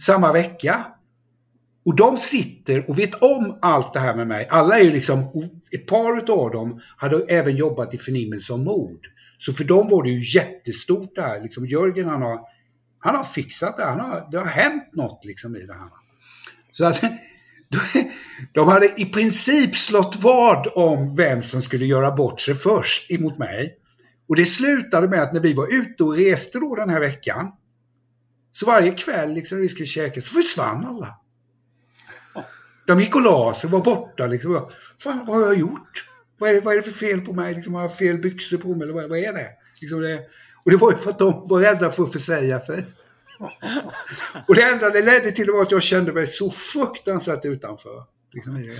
samma 0.00 0.32
vecka. 0.32 0.86
Och 1.84 1.96
de 1.96 2.16
sitter 2.16 2.90
och 2.90 2.98
vet 2.98 3.14
om 3.14 3.58
allt 3.62 3.94
det 3.94 4.00
här 4.00 4.16
med 4.16 4.26
mig. 4.26 4.46
Alla 4.50 4.78
är 4.78 4.84
ju 4.84 4.90
liksom, 4.90 5.18
ett 5.72 5.86
par 5.86 6.30
av 6.30 6.50
dem 6.50 6.80
hade 6.96 7.24
även 7.24 7.56
jobbat 7.56 7.94
i 7.94 7.98
förnimmelse 7.98 8.52
om 8.52 8.64
mord. 8.64 9.06
Så 9.38 9.52
för 9.52 9.64
dem 9.64 9.88
var 9.90 10.02
det 10.02 10.10
ju 10.10 10.38
jättestort 10.38 11.14
det 11.14 11.22
här. 11.22 11.40
Liksom 11.40 11.66
Jörgen 11.66 12.08
han 12.08 12.22
har, 12.22 12.40
han 12.98 13.16
har 13.16 13.24
fixat 13.24 13.76
det, 13.76 13.84
han 13.84 14.00
har, 14.00 14.28
det 14.30 14.38
har 14.38 14.46
hänt 14.46 14.94
något 14.94 15.24
liksom 15.24 15.56
i 15.56 15.66
det 15.66 15.74
här. 15.74 15.90
Så 16.72 16.84
att, 16.84 17.02
De 18.52 18.68
hade 18.68 19.00
i 19.00 19.04
princip 19.04 19.76
slått 19.76 20.16
vad 20.16 20.66
om 20.74 21.16
vem 21.16 21.42
som 21.42 21.62
skulle 21.62 21.84
göra 21.84 22.10
bort 22.10 22.40
sig 22.40 22.54
först 22.54 23.10
emot 23.10 23.38
mig. 23.38 23.76
Och 24.30 24.36
det 24.36 24.44
slutade 24.44 25.08
med 25.08 25.22
att 25.22 25.32
när 25.32 25.40
vi 25.40 25.52
var 25.52 25.74
ute 25.74 26.04
och 26.04 26.16
reste 26.16 26.58
då 26.58 26.74
den 26.74 26.90
här 26.90 27.00
veckan. 27.00 27.52
Så 28.52 28.66
varje 28.66 28.90
kväll 28.90 29.34
liksom 29.34 29.58
när 29.58 29.62
vi 29.62 29.68
skulle 29.68 29.86
käka 29.86 30.20
så 30.20 30.34
försvann 30.34 30.86
alla. 30.86 31.16
De 32.86 33.00
gick 33.00 33.16
och 33.16 33.22
la 33.22 33.54
sig, 33.54 33.70
var 33.70 33.80
borta 33.80 34.26
liksom. 34.26 34.68
Fan, 34.98 35.26
vad 35.26 35.36
har 35.36 35.46
jag 35.46 35.58
gjort? 35.58 36.04
Vad 36.38 36.50
är, 36.50 36.54
det, 36.54 36.60
vad 36.60 36.74
är 36.74 36.76
det 36.76 36.82
för 36.82 36.90
fel 36.90 37.20
på 37.20 37.32
mig? 37.32 37.54
Liksom, 37.54 37.74
har 37.74 37.82
jag 37.82 37.96
fel 37.96 38.18
byxor 38.18 38.58
på 38.58 38.68
mig? 38.74 38.82
Eller 38.82 38.94
vad, 38.94 39.08
vad 39.08 39.18
är 39.18 39.32
det? 39.32 39.48
Liksom 39.80 40.00
det? 40.00 40.20
Och 40.64 40.70
det 40.70 40.76
var 40.76 40.90
ju 40.90 40.96
för 40.96 41.10
att 41.10 41.18
de 41.18 41.48
var 41.48 41.60
rädda 41.60 41.90
för 41.90 42.02
att 42.02 42.12
försäga 42.12 42.60
sig. 42.60 42.86
och 44.48 44.54
det 44.54 44.62
enda 44.62 44.90
det 44.90 45.02
ledde 45.02 45.32
till 45.32 45.50
var 45.50 45.62
att 45.62 45.70
jag 45.70 45.82
kände 45.82 46.12
mig 46.12 46.26
så 46.26 46.50
fruktansvärt 46.50 47.44
utanför. 47.44 48.04
Liksom, 48.34 48.74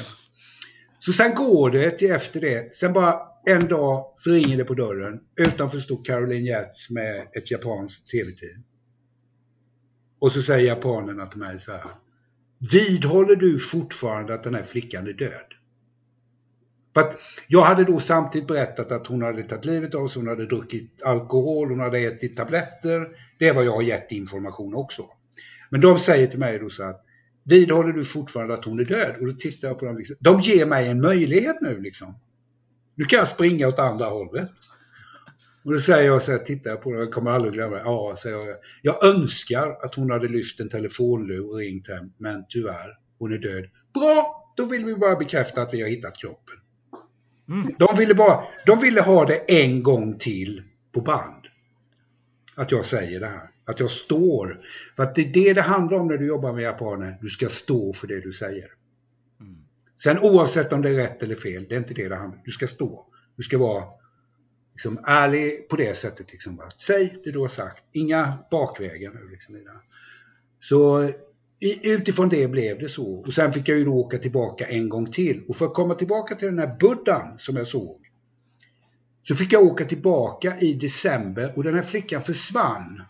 så 0.98 1.12
sen 1.12 1.34
går 1.34 1.70
det 1.70 1.90
till 1.90 2.11
efter 2.11 2.40
det. 2.40 2.74
Sen 2.74 2.92
bara 2.92 3.30
en 3.47 3.68
dag 3.68 4.05
så 4.14 4.30
ringer 4.30 4.57
det 4.57 4.64
på 4.64 4.74
dörren. 4.74 5.20
Utanför 5.41 5.78
står 5.78 6.05
Caroline 6.05 6.45
Gertz 6.45 6.91
med 6.91 7.26
ett 7.36 7.51
japanskt 7.51 8.11
tv-team. 8.11 8.62
Och 10.20 10.32
så 10.32 10.43
säger 10.43 10.66
japanerna 10.66 11.26
till 11.26 11.38
mig 11.38 11.61
så 11.61 11.72
här. 11.72 11.82
Vidhåller 12.72 13.36
du 13.36 13.59
fortfarande 13.59 14.34
att 14.34 14.43
den 14.43 14.55
här 14.55 14.62
flickan 14.62 15.07
är 15.07 15.12
död? 15.12 15.47
För 16.95 17.01
att 17.01 17.20
jag 17.49 17.62
hade 17.62 17.84
då 17.84 17.99
samtidigt 17.99 18.49
berättat 18.49 18.93
att 18.93 19.07
hon 19.07 19.22
hade 19.22 19.43
tagit 19.43 19.64
livet 19.64 19.95
av 19.95 20.09
sig, 20.09 20.20
hon 20.20 20.28
hade 20.28 20.47
druckit 20.47 21.03
alkohol, 21.03 21.70
hon 21.70 21.80
hade 21.80 21.99
ätit 21.99 22.36
tabletter. 22.36 23.09
Det 23.38 23.49
är 23.49 23.55
vad 23.55 23.64
jag 23.64 23.72
har 23.72 23.82
gett 23.82 24.12
information 24.12 24.74
också. 24.74 25.03
Men 25.70 25.80
de 25.80 25.99
säger 25.99 26.26
till 26.26 26.38
mig 26.38 26.59
då 26.59 26.68
så 26.68 26.82
att 26.82 27.05
vidhåller 27.45 27.93
du 27.93 28.05
fortfarande 28.05 28.55
att 28.55 28.64
hon 28.64 28.80
är 28.80 28.84
död? 28.84 29.16
Och 29.20 29.26
då 29.26 29.32
tittar 29.32 29.68
jag 29.68 29.78
på 29.78 29.84
dem. 29.84 29.97
Liksom. 29.97 30.16
De 30.20 30.41
ger 30.41 30.66
mig 30.66 30.88
en 30.88 31.01
möjlighet 31.01 31.57
nu 31.61 31.80
liksom. 31.80 32.14
Nu 33.01 33.07
kan 33.07 33.18
jag 33.18 33.28
springa 33.28 33.68
åt 33.68 33.78
andra 33.78 34.07
hållet. 34.07 34.51
Och 35.64 35.72
då 35.72 35.78
säger 35.78 36.07
jag 36.07 36.22
så 36.22 36.32
här, 36.32 36.38
tittar 36.38 36.70
jag 36.70 36.82
på 36.82 36.90
dem, 36.90 37.01
jag 37.01 37.12
kommer 37.12 37.30
aldrig 37.30 37.53
glömma 37.53 37.76
det. 37.76 37.82
Ja, 37.84 38.16
säger 38.22 38.36
jag. 38.36 38.57
Jag 38.82 39.05
önskar 39.05 39.76
att 39.82 39.94
hon 39.94 40.11
hade 40.11 40.28
lyft 40.28 40.61
en 40.61 40.68
telefonlur 40.68 41.51
och 41.51 41.57
ringt 41.57 41.88
hem, 41.88 42.12
men 42.18 42.44
tyvärr, 42.48 42.98
hon 43.18 43.32
är 43.32 43.38
död. 43.38 43.64
Bra! 43.94 44.48
Då 44.57 44.64
vill 44.64 44.84
vi 44.84 44.94
bara 44.94 45.16
bekräfta 45.16 45.62
att 45.62 45.74
vi 45.74 45.82
har 45.82 45.88
hittat 45.88 46.18
kroppen. 46.18 46.55
Mm. 47.48 47.74
De, 47.78 47.96
ville 47.98 48.14
bara, 48.14 48.44
de 48.66 48.78
ville 48.80 49.01
ha 49.01 49.24
det 49.24 49.62
en 49.62 49.82
gång 49.82 50.18
till 50.18 50.62
på 50.94 51.01
band. 51.01 51.46
Att 52.55 52.72
jag 52.72 52.84
säger 52.84 53.20
det 53.20 53.26
här. 53.26 53.51
Att 53.66 53.80
jag 53.80 53.90
står. 53.90 54.61
För 54.96 55.03
att 55.03 55.14
det 55.14 55.22
är 55.22 55.32
det 55.32 55.53
det 55.53 55.62
handlar 55.62 55.98
om 55.98 56.09
när 56.09 56.16
du 56.16 56.26
jobbar 56.26 56.53
med 56.53 56.62
japaner. 56.62 57.18
Du 57.20 57.28
ska 57.28 57.46
stå 57.46 57.92
för 57.92 58.07
det 58.07 58.20
du 58.20 58.32
säger. 58.32 58.80
Sen 60.03 60.18
oavsett 60.18 60.72
om 60.72 60.82
det 60.82 60.88
är 60.88 60.94
rätt 60.94 61.22
eller 61.22 61.34
fel, 61.34 61.66
det 61.68 61.74
är 61.74 61.78
inte 61.78 61.94
det 61.94 62.09
det 62.09 62.16
handlar 62.16 62.38
om. 62.38 62.42
Du 62.44 62.51
ska 62.51 62.66
stå. 62.66 63.07
Du 63.36 63.42
ska 63.42 63.59
vara 63.59 63.84
liksom, 64.72 64.98
ärlig 65.07 65.68
på 65.68 65.76
det 65.76 65.96
sättet. 65.96 66.32
Liksom, 66.32 66.61
att 66.61 66.80
säg 66.80 67.20
det 67.24 67.30
du 67.30 67.38
har 67.38 67.48
sagt. 67.48 67.84
Inga 67.92 68.38
bakvägar 68.51 69.12
nu. 69.12 69.28
Liksom, 69.30 69.57
så 70.61 71.11
utifrån 71.82 72.28
det 72.28 72.48
blev 72.48 72.78
det 72.78 72.88
så. 72.88 73.14
Och 73.14 73.32
sen 73.32 73.53
fick 73.53 73.68
jag 73.68 73.78
ju 73.78 73.84
då 73.84 73.92
åka 73.92 74.18
tillbaka 74.18 74.66
en 74.66 74.88
gång 74.88 75.11
till. 75.11 75.42
Och 75.48 75.57
för 75.57 75.66
att 75.66 75.74
komma 75.74 75.94
tillbaka 75.94 76.34
till 76.34 76.48
den 76.48 76.59
här 76.59 76.76
buddhan 76.80 77.38
som 77.38 77.57
jag 77.57 77.66
såg. 77.66 78.01
Så 79.22 79.34
fick 79.34 79.53
jag 79.53 79.62
åka 79.62 79.84
tillbaka 79.84 80.59
i 80.59 80.72
december 80.72 81.53
och 81.57 81.64
den 81.64 81.74
här 81.74 81.82
flickan 81.82 82.22
försvann 82.22 83.03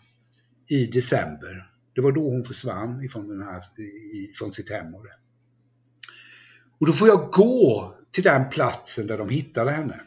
i 0.67 0.85
december. 0.85 1.71
Det 1.95 2.01
var 2.01 2.11
då 2.11 2.29
hon 2.29 2.43
försvann 2.43 3.03
ifrån, 3.03 3.27
den 3.27 3.41
här, 3.41 3.61
ifrån 4.29 4.51
sitt 4.51 4.71
hem. 4.71 4.95
Och, 4.95 5.03
det 5.03 5.20
och 6.81 6.87
då 6.87 6.93
får 6.93 7.07
jag 7.07 7.31
gå 7.31 7.95
till 8.11 8.23
den 8.23 8.49
platsen 8.49 9.07
där 9.07 9.17
de 9.17 9.29
hittade 9.29 9.71
henne. 9.71 10.01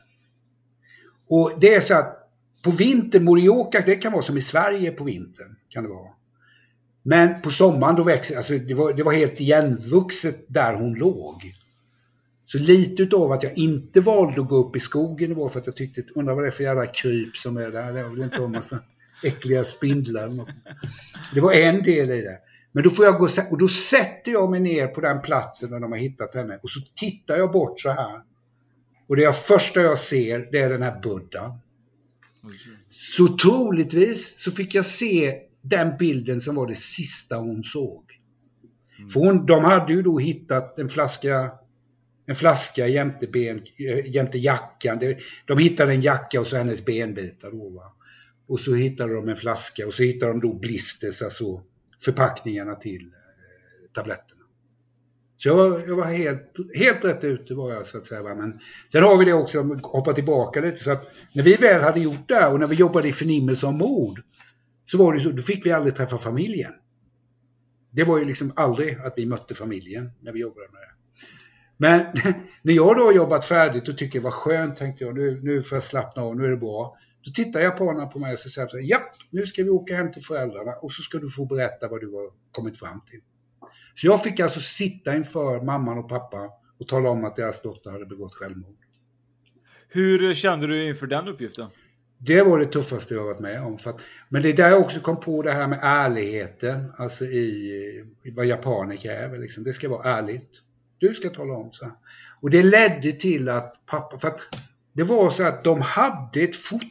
Och 1.28 1.52
det 1.60 1.74
är 1.74 1.80
så 1.80 1.94
att 1.94 2.30
på 2.64 2.70
vintern, 2.70 3.24
Morioka, 3.24 3.82
det 3.86 3.94
kan 3.94 4.12
vara 4.12 4.22
som 4.22 4.36
i 4.36 4.40
Sverige 4.40 4.90
på 4.90 5.04
vintern. 5.04 5.56
kan 5.68 5.82
det 5.82 5.88
vara. 5.88 6.10
Men 7.02 7.40
på 7.40 7.50
sommaren 7.50 7.96
då 7.96 8.02
växer, 8.02 8.36
alltså 8.36 8.54
det 8.58 8.74
var, 8.74 8.92
det 8.92 9.02
var 9.02 9.12
helt 9.12 9.40
igenvuxet 9.40 10.44
där 10.48 10.74
hon 10.74 10.94
låg. 10.94 11.52
Så 12.46 12.58
lite 12.58 13.02
utav 13.02 13.32
att 13.32 13.42
jag 13.42 13.58
inte 13.58 14.00
valde 14.00 14.40
att 14.40 14.48
gå 14.48 14.56
upp 14.56 14.76
i 14.76 14.80
skogen 14.80 15.34
var 15.34 15.48
för 15.48 15.60
att 15.60 15.66
jag 15.66 15.76
tyckte, 15.76 16.02
undrar 16.14 16.34
vad 16.34 16.44
det 16.44 16.48
är 16.48 16.50
för 16.50 16.64
jävla 16.64 16.86
kryp 16.86 17.36
som 17.36 17.56
är 17.56 17.70
där. 17.70 17.92
Det 17.92 18.08
vill 18.08 18.22
inte 18.22 18.36
ha 18.36 18.44
en 18.44 18.52
massa 18.52 18.80
äckliga 19.22 19.64
spindlar. 19.64 20.46
Det 21.34 21.40
var 21.40 21.52
en 21.52 21.82
del 21.82 22.10
i 22.10 22.22
det. 22.22 22.38
Men 22.74 22.82
då 22.82 22.90
får 22.90 23.04
jag 23.04 23.18
gå 23.18 23.28
och 23.50 23.58
då 23.58 23.68
sätter 23.68 24.32
jag 24.32 24.50
mig 24.50 24.60
ner 24.60 24.86
på 24.86 25.00
den 25.00 25.22
platsen 25.22 25.70
där 25.70 25.80
de 25.80 25.92
har 25.92 25.98
hittat 25.98 26.34
henne 26.34 26.58
och 26.62 26.70
så 26.70 26.80
tittar 26.94 27.36
jag 27.36 27.52
bort 27.52 27.80
så 27.80 27.90
här. 27.90 28.20
Och 29.08 29.16
det 29.16 29.36
första 29.36 29.80
jag 29.80 29.98
ser, 29.98 30.48
det 30.52 30.58
är 30.58 30.70
den 30.70 30.82
här 30.82 31.00
buddhan. 31.00 31.58
Så 32.88 33.36
troligtvis 33.36 34.38
så 34.38 34.50
fick 34.50 34.74
jag 34.74 34.84
se 34.84 35.34
den 35.62 35.96
bilden 35.98 36.40
som 36.40 36.54
var 36.54 36.66
det 36.66 36.74
sista 36.74 37.36
hon 37.36 37.64
såg. 37.64 38.04
Mm. 38.98 39.08
För 39.08 39.20
hon, 39.20 39.46
de 39.46 39.64
hade 39.64 39.92
ju 39.92 40.02
då 40.02 40.18
hittat 40.18 40.78
en 40.78 40.88
flaska, 40.88 41.52
en 42.26 42.34
flaska 42.34 42.86
jämte, 42.88 43.26
ben, 43.26 43.62
eh, 43.78 44.14
jämte 44.14 44.38
jackan. 44.38 45.00
De 45.46 45.58
hittade 45.58 45.92
en 45.92 46.02
jacka 46.02 46.40
och 46.40 46.46
så 46.46 46.56
hennes 46.56 46.84
benbitar. 46.84 47.50
Då, 47.50 47.70
va? 47.70 47.94
Och 48.48 48.60
så 48.60 48.74
hittade 48.74 49.14
de 49.14 49.28
en 49.28 49.36
flaska 49.36 49.86
och 49.86 49.94
så 49.94 50.02
hittade 50.02 50.32
de 50.32 50.40
då 50.40 50.54
blisters, 50.54 51.22
alltså 51.22 51.62
förpackningarna 52.00 52.74
till 52.74 53.02
eh, 53.02 53.92
tabletterna. 53.92 54.40
Så 55.36 55.48
jag 55.48 55.56
var, 55.56 55.80
jag 55.88 55.96
var, 55.96 56.04
helt, 56.04 56.52
helt 56.78 57.04
rätt 57.04 57.24
ute 57.24 57.54
var 57.54 57.72
jag 57.72 57.86
så 57.86 57.98
att 57.98 58.06
säga. 58.06 58.22
Va? 58.22 58.34
Men 58.34 58.58
sen 58.92 59.02
har 59.02 59.18
vi 59.18 59.24
det 59.24 59.32
också, 59.32 59.62
hoppa 59.82 60.12
tillbaka 60.12 60.60
lite, 60.60 60.76
så 60.76 60.92
att 60.92 61.08
när 61.34 61.42
vi 61.42 61.56
väl 61.56 61.82
hade 61.82 62.00
gjort 62.00 62.28
det 62.28 62.46
och 62.46 62.60
när 62.60 62.66
vi 62.66 62.76
jobbade 62.76 63.08
i 63.08 63.12
förnimmelse 63.12 63.66
om 63.66 63.78
mord 63.78 64.22
så 64.84 64.98
var 64.98 65.14
det 65.14 65.20
så, 65.20 65.30
då 65.30 65.42
fick 65.42 65.66
vi 65.66 65.72
aldrig 65.72 65.94
träffa 65.94 66.18
familjen. 66.18 66.72
Det 67.90 68.04
var 68.04 68.18
ju 68.18 68.24
liksom 68.24 68.52
aldrig 68.56 68.98
att 68.98 69.14
vi 69.16 69.26
mötte 69.26 69.54
familjen 69.54 70.10
när 70.20 70.32
vi 70.32 70.40
jobbade 70.40 70.68
med 70.72 70.80
det. 70.80 70.94
Men 71.76 72.06
när 72.62 72.74
jag 72.74 72.96
då 72.96 73.02
har 73.02 73.12
jobbat 73.12 73.44
färdigt 73.44 73.88
och 73.88 73.98
tycker 73.98 74.18
det 74.18 74.24
var 74.24 74.30
skönt, 74.30 74.76
tänkte 74.76 75.04
jag, 75.04 75.14
nu, 75.14 75.40
nu 75.42 75.62
får 75.62 75.76
jag 75.76 75.82
slappna 75.82 76.22
av, 76.22 76.36
nu 76.36 76.44
är 76.44 76.50
det 76.50 76.56
bra. 76.56 76.96
Då 77.24 77.30
tittar 77.30 77.60
japanerna 77.60 78.06
på 78.06 78.18
mig 78.18 78.32
och 78.32 78.38
säger 78.38 78.68
så 78.68 78.78
ja, 78.82 78.98
nu 79.30 79.46
ska 79.46 79.62
vi 79.62 79.70
åka 79.70 79.96
hem 79.96 80.12
till 80.12 80.22
föräldrarna 80.22 80.72
och 80.72 80.92
så 80.92 81.02
ska 81.02 81.18
du 81.18 81.30
få 81.30 81.46
berätta 81.46 81.88
vad 81.88 82.00
du 82.00 82.06
har 82.06 82.30
kommit 82.52 82.78
fram 82.78 83.00
till. 83.10 83.20
Så 83.94 84.06
jag 84.06 84.22
fick 84.22 84.40
alltså 84.40 84.60
sitta 84.60 85.16
inför 85.16 85.60
mamman 85.60 85.98
och 85.98 86.08
pappa 86.08 86.50
och 86.80 86.88
tala 86.88 87.08
om 87.08 87.24
att 87.24 87.36
deras 87.36 87.62
dotter 87.62 87.90
hade 87.90 88.06
begått 88.06 88.34
självmord. 88.34 88.76
Hur 89.88 90.34
kände 90.34 90.66
du 90.66 90.88
inför 90.88 91.06
den 91.06 91.28
uppgiften? 91.28 91.66
Det 92.18 92.42
var 92.42 92.58
det 92.58 92.66
tuffaste 92.66 93.14
jag 93.14 93.24
varit 93.24 93.40
med 93.40 93.62
om. 93.62 93.78
För 93.78 93.90
att, 93.90 94.00
men 94.28 94.42
det 94.42 94.48
är 94.48 94.52
där 94.52 94.70
jag 94.70 94.80
också 94.80 95.00
kom 95.00 95.20
på 95.20 95.42
det 95.42 95.52
här 95.52 95.68
med 95.68 95.78
ärligheten, 95.82 96.92
alltså 96.96 97.24
i, 97.24 98.04
i 98.22 98.30
vad 98.30 98.46
japaner 98.46 98.96
kräver. 98.96 99.38
Liksom. 99.38 99.64
Det 99.64 99.72
ska 99.72 99.88
vara 99.88 100.18
ärligt. 100.18 100.60
Du 100.98 101.14
ska 101.14 101.30
tala 101.30 101.54
om 101.54 101.72
så 101.72 101.84
här. 101.84 101.94
Och 102.40 102.50
det 102.50 102.62
ledde 102.62 103.12
till 103.12 103.48
att 103.48 103.86
pappa, 103.86 104.18
för 104.18 104.28
att 104.28 104.40
det 104.92 105.02
var 105.02 105.30
så 105.30 105.44
att 105.44 105.64
de 105.64 105.80
hade 105.80 106.40
ett 106.40 106.56
foto 106.56 106.86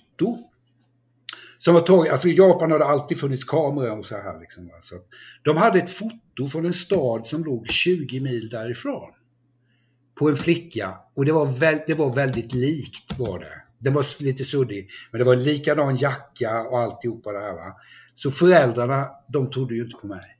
som 1.63 1.74
var 1.74 1.82
taget, 1.82 2.11
alltså 2.11 2.28
i 2.28 2.36
Japan 2.36 2.71
har 2.71 2.80
det 2.80 2.86
alltid 2.86 3.19
funnits 3.19 3.43
kameror 3.43 3.99
och 3.99 4.05
så 4.05 4.15
här 4.15 4.39
liksom. 4.39 4.69
Så 4.82 4.95
de 5.43 5.57
hade 5.57 5.80
ett 5.80 5.89
foto 5.89 6.47
från 6.51 6.65
en 6.65 6.74
stad 6.74 7.28
som 7.28 7.43
låg 7.43 7.67
20 7.67 8.19
mil 8.19 8.49
därifrån. 8.49 9.11
På 10.19 10.30
en 10.30 10.36
flicka 10.36 10.97
och 11.15 11.26
det 11.26 11.32
var, 11.32 11.45
väl, 11.45 11.80
det 11.88 11.93
var 11.93 12.15
väldigt 12.15 12.53
likt 12.53 13.19
var 13.19 13.39
det. 13.39 13.61
Den 13.80 13.93
var 13.93 14.24
lite 14.24 14.43
suddig, 14.43 14.89
men 15.11 15.19
det 15.19 15.26
var 15.26 15.36
likadan 15.36 15.95
jacka 15.95 16.61
och 16.61 16.80
alltihopa 16.80 17.32
det 17.32 17.39
här 17.39 17.53
va. 17.53 17.76
Så 18.13 18.32
föräldrarna, 18.32 19.07
de 19.34 19.49
trodde 19.49 19.76
ju 19.76 19.82
inte 19.82 19.97
på 19.97 20.07
mig. 20.07 20.38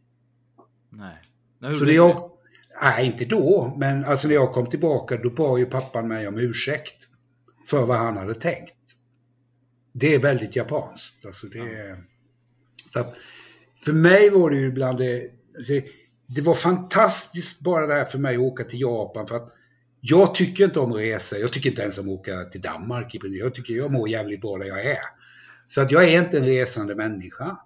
Nej. 0.92 1.18
När 1.62 1.72
så 1.72 1.86
det 1.86 1.94
jag, 1.94 2.32
nej, 2.84 3.06
inte 3.06 3.26
då, 3.26 3.76
men 3.78 4.06
alltså 4.06 4.28
när 4.28 4.36
jag 4.36 4.54
kom 4.54 4.70
tillbaka 4.70 5.18
då 5.18 5.30
bad 5.30 5.60
ju 5.60 5.66
pappan 5.66 6.08
mig 6.08 6.28
om 6.28 6.38
ursäkt 6.38 7.08
för 7.70 7.86
vad 7.86 7.98
han 7.98 8.18
hade 8.18 8.36
tänkt. 8.36 8.76
Det 9.94 10.16
är 10.16 10.20
väldigt 10.20 10.56
japanskt. 10.56 11.26
Alltså 11.26 11.48
det, 11.48 11.58
ja. 11.58 11.96
så 12.86 13.00
att, 13.00 13.16
för 13.86 13.94
mig 13.94 14.30
var 14.30 14.50
det 14.50 14.56
ju 14.56 14.72
bland 14.72 14.98
det, 14.98 15.32
alltså, 15.58 15.74
det 16.28 16.42
var 16.42 16.54
fantastiskt 16.54 17.62
bara 17.62 17.88
det 17.88 17.94
här 17.94 18.06
för 18.06 18.20
mig 18.20 18.36
att 18.36 18.42
åka 18.42 18.64
till 18.64 18.82
Japan 18.82 19.28
för 19.28 19.36
att 19.36 19.54
jag 20.02 20.36
tycker 20.36 20.64
inte 20.64 20.80
om 20.80 20.92
att 20.92 20.98
resa. 20.98 21.38
Jag 21.38 21.52
tycker 21.52 21.70
inte 21.70 21.82
ens 21.82 21.98
om 21.98 22.10
att 22.10 22.20
åka 22.20 22.44
till 22.44 22.62
Danmark. 22.62 23.16
Jag 23.22 23.56
tycker 23.56 23.74
jag 23.74 23.92
mår 23.92 24.10
jävligt 24.10 24.42
bra 24.42 24.58
där 24.58 24.66
jag 24.66 24.86
är. 24.86 24.98
Så 25.68 25.82
att 25.82 25.92
jag 25.92 26.04
är 26.04 26.20
inte 26.20 26.38
en 26.38 26.46
resande 26.46 26.96
människa. 26.96 27.58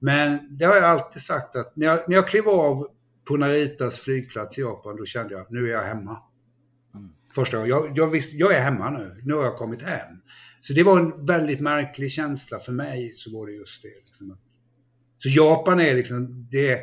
Men 0.00 0.56
det 0.58 0.64
har 0.64 0.74
jag 0.74 0.84
alltid 0.84 1.22
sagt 1.22 1.56
att 1.56 1.76
när 1.76 1.86
jag, 1.86 1.98
när 2.08 2.16
jag 2.16 2.28
klev 2.28 2.48
av 2.48 2.86
på 3.28 3.36
Naritas 3.36 3.98
flygplats 3.98 4.58
i 4.58 4.60
Japan, 4.60 4.96
då 4.96 5.04
kände 5.04 5.34
jag 5.34 5.46
nu 5.52 5.68
är 5.68 5.72
jag 5.72 5.82
hemma. 5.82 6.22
Mm. 6.94 7.10
Första 7.34 7.56
gången. 7.56 7.70
Jag, 7.70 7.92
jag, 7.94 8.10
visste, 8.10 8.36
jag 8.36 8.54
är 8.54 8.60
hemma 8.60 8.90
nu. 8.90 9.20
Nu 9.24 9.34
har 9.34 9.44
jag 9.44 9.56
kommit 9.56 9.82
hem. 9.82 10.20
Så 10.68 10.74
det 10.74 10.82
var 10.82 10.98
en 10.98 11.24
väldigt 11.24 11.60
märklig 11.60 12.12
känsla 12.12 12.58
för 12.58 12.72
mig. 12.72 13.12
Så 13.16 13.30
var 13.30 13.46
det 13.46 13.52
just 13.52 13.82
det. 13.82 14.06
Liksom 14.06 14.36
så 15.18 15.28
Japan 15.28 15.80
är 15.80 15.94
liksom, 15.94 16.48
det, 16.50 16.80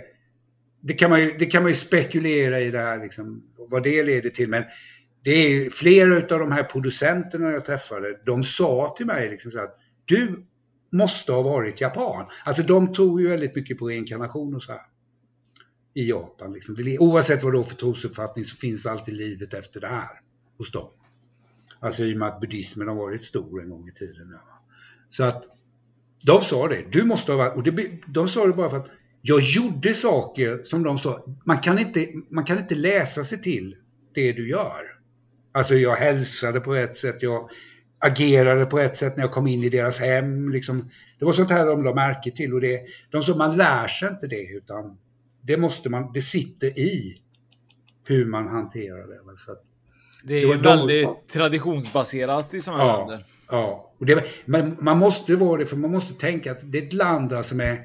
det, 0.82 0.94
kan 0.94 1.10
man 1.10 1.22
ju, 1.22 1.36
det 1.40 1.46
kan 1.46 1.64
man 1.64 1.72
ju 1.72 1.76
spekulera 1.76 2.60
i 2.60 2.72
det 2.72 2.80
här, 2.80 3.00
liksom, 3.00 3.44
vad 3.58 3.84
det 3.84 4.04
leder 4.04 4.30
till. 4.30 4.50
Men 4.50 4.64
det 5.24 5.32
är 5.32 5.70
flera 5.70 6.16
av 6.16 6.40
de 6.40 6.52
här 6.52 6.64
producenterna 6.64 7.52
jag 7.52 7.66
träffade, 7.66 8.20
de 8.26 8.44
sa 8.44 8.94
till 8.98 9.06
mig 9.06 9.30
liksom 9.30 9.52
så 9.52 9.60
att 9.60 9.78
du 10.06 10.46
måste 10.92 11.32
ha 11.32 11.42
varit 11.42 11.82
japan. 11.82 12.26
Alltså 12.46 12.64
de 12.64 12.94
tror 12.94 13.22
ju 13.22 13.28
väldigt 13.28 13.56
mycket 13.56 13.78
på 13.78 13.88
reinkarnation 13.88 14.56
och 14.56 14.64
så 14.64 14.72
här. 14.72 14.82
I 15.94 16.10
Japan. 16.10 16.54
Liksom. 16.54 16.76
Oavsett 17.00 17.44
vad 17.44 17.54
du 17.54 17.58
har 17.58 17.64
för 17.64 17.76
trosuppfattning 17.76 18.46
så 18.46 18.56
finns 18.56 18.86
alltid 18.86 19.14
livet 19.14 19.54
efter 19.54 19.82
det 19.82 19.88
här 19.88 20.20
hos 20.58 20.72
dem. 20.72 20.90
Alltså 21.86 22.04
i 22.04 22.14
och 22.14 22.18
med 22.18 22.28
att 22.28 22.40
buddhismen 22.40 22.88
har 22.88 22.96
varit 22.96 23.22
stor 23.22 23.62
en 23.62 23.70
gång 23.70 23.88
i 23.88 23.92
tiden. 23.92 24.36
Så 25.10 25.24
att 25.24 25.44
de 26.24 26.42
sa 26.42 26.68
det, 26.68 26.92
du 26.92 27.04
måste 27.04 27.32
ha 27.32 27.38
varit, 27.38 27.56
och 27.56 27.64
det, 27.64 27.90
de 28.08 28.28
sa 28.28 28.48
det 28.48 28.54
bara 28.54 28.70
för 28.70 28.78
att 28.78 28.90
jag 29.22 29.42
gjorde 29.42 29.94
saker 29.94 30.64
som 30.64 30.84
de 30.84 30.98
sa, 30.98 31.26
man 31.46 31.58
kan, 31.58 31.80
inte, 31.80 32.08
man 32.30 32.44
kan 32.44 32.58
inte 32.58 32.76
läsa 32.76 33.24
sig 33.24 33.42
till 33.42 33.76
det 34.14 34.32
du 34.32 34.50
gör. 34.50 34.82
Alltså 35.52 35.76
jag 35.76 35.96
hälsade 35.96 36.60
på 36.60 36.76
ett 36.76 36.96
sätt, 36.96 37.24
jag 37.24 37.50
agerade 38.00 38.66
på 38.66 38.80
ett 38.80 38.96
sätt 38.96 39.18
när 39.18 39.24
jag 39.24 39.34
kom 39.34 39.48
in 39.48 39.64
i 39.64 39.70
deras 39.70 40.00
hem. 40.00 40.50
Liksom. 40.50 40.90
Det 41.20 41.26
var 41.26 41.34
sånt 41.34 41.52
här 41.52 41.66
de 41.66 41.84
la 41.84 41.94
märke 41.94 42.32
till 42.32 42.54
och 42.54 42.62
det, 42.62 42.82
de 43.12 43.24
sa 43.24 43.36
man 43.36 43.58
lär 43.58 43.88
sig 43.88 44.10
inte 44.10 44.28
det 44.28 44.58
utan 44.58 44.98
det 45.42 45.58
måste 45.58 45.90
man, 45.90 46.12
det 46.14 46.22
sitter 46.22 46.80
i 46.80 47.16
hur 48.08 48.26
man 48.26 48.48
hanterar 48.48 49.08
det. 49.08 49.38
Så 49.38 49.52
att, 49.52 49.64
det 50.28 50.42
är 50.42 50.48
det 50.48 50.58
väldigt 50.58 51.06
de, 51.06 51.34
traditionsbaserat 51.34 52.54
i 52.54 52.62
sådana 52.62 52.84
ja, 52.84 52.98
länder. 53.00 53.26
Ja, 53.52 53.94
och 54.00 54.06
det, 54.06 54.26
men 54.46 54.78
man 54.80 54.98
måste 54.98 55.36
vara 55.36 55.60
det 55.60 55.66
för 55.66 55.78
man 55.78 55.92
måste 55.92 56.14
tänka 56.14 56.52
att 56.52 56.72
det 56.72 56.78
är 56.78 56.84
ett 56.84 56.94
land 56.94 57.46
som 57.46 57.60
är 57.60 57.80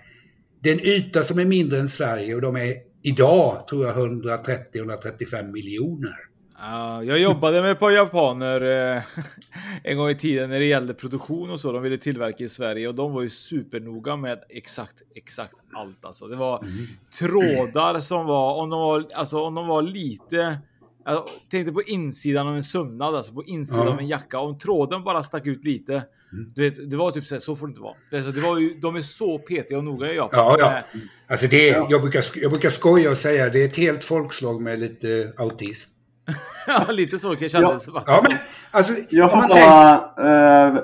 det 0.63 0.71
är 0.71 0.75
en 0.75 0.81
yta 0.81 1.23
som 1.23 1.39
är 1.39 1.45
mindre 1.45 1.81
än 1.81 1.89
Sverige 1.89 2.35
och 2.35 2.41
de 2.41 2.57
är 2.57 2.75
idag, 3.03 3.67
tror 3.69 3.87
jag, 3.87 3.97
130-135 3.97 5.53
miljoner. 5.53 6.17
Uh, 6.63 7.09
jag 7.09 7.19
jobbade 7.19 7.63
med 7.63 7.71
ett 7.71 7.79
par 7.79 7.91
japaner 7.91 8.61
eh, 8.97 9.03
en 9.83 9.99
gång 9.99 10.09
i 10.09 10.15
tiden 10.15 10.51
när 10.51 10.59
det 10.59 10.65
gällde 10.65 10.95
produktion 10.95 11.51
och 11.51 11.61
så. 11.61 11.73
De 11.73 11.83
ville 11.83 11.99
tillverka 11.99 12.45
i 12.45 12.49
Sverige 12.49 12.89
och 12.89 12.95
de 12.95 13.13
var 13.13 13.23
ju 13.23 13.31
supernoga 13.31 14.17
med 14.17 14.43
exakt, 14.49 15.03
exakt 15.15 15.55
allt. 15.75 16.05
Alltså. 16.05 16.27
Det 16.27 16.37
var 16.37 16.63
mm. 16.63 16.87
trådar 17.19 17.99
som 17.99 18.27
var, 18.27 18.55
om 18.55 18.71
de 18.71 18.81
var, 18.81 19.05
alltså, 19.15 19.43
om 19.43 19.55
de 19.55 19.67
var 19.67 19.83
lite 19.83 20.59
jag 21.05 21.25
tänkte 21.51 21.73
på 21.73 21.83
insidan 21.83 22.49
av 22.49 22.57
en 22.57 22.63
sömnad, 22.63 23.15
alltså 23.17 23.33
på 23.33 23.45
insidan 23.45 23.87
ja. 23.87 23.93
av 23.93 23.99
en 23.99 24.09
jacka. 24.09 24.39
Om 24.39 24.59
tråden 24.59 25.05
bara 25.05 25.23
stack 25.23 25.47
ut 25.47 25.65
lite. 25.65 25.93
Mm. 25.93 26.53
Du 26.55 26.63
vet, 26.63 26.91
det 26.91 26.97
var 26.97 27.11
typ 27.11 27.25
så 27.25 27.35
här, 27.35 27.41
så 27.41 27.57
får 27.57 27.67
det 27.67 27.71
inte 27.71 27.81
vara. 27.81 27.95
Alltså, 28.13 28.33
det 28.33 28.41
var 28.41 28.59
ju, 28.59 28.81
de 28.81 28.97
är 28.97 29.03
så 29.03 29.39
petiga 29.39 29.79
och 29.79 29.85
noga 29.85 30.13
i 30.13 30.17
Japan. 30.17 30.39
Ja, 30.39 30.57
ja. 30.59 31.01
Alltså 31.31 31.47
det 31.47 31.71
är, 31.71 31.87
jag, 31.91 32.01
brukar, 32.01 32.25
jag 32.35 32.51
brukar 32.51 32.71
skoja 32.71 33.11
och 33.11 33.17
säga 33.17 33.49
det 33.49 33.63
är 33.63 33.67
ett 33.67 33.77
helt 33.77 34.05
folkslag 34.05 34.63
med 34.63 34.79
lite 34.79 35.33
autism. 35.39 35.91
ja, 36.67 36.87
lite 36.93 37.19
så 37.19 37.37
kan 37.37 37.49
kändes 37.49 37.87
ja. 37.87 38.03
ja, 38.07 38.21
men 38.29 38.39
alltså, 38.71 38.95
Jag 39.09 39.31
får 39.31 39.49
bara, 39.49 39.95
eh, 39.95 40.81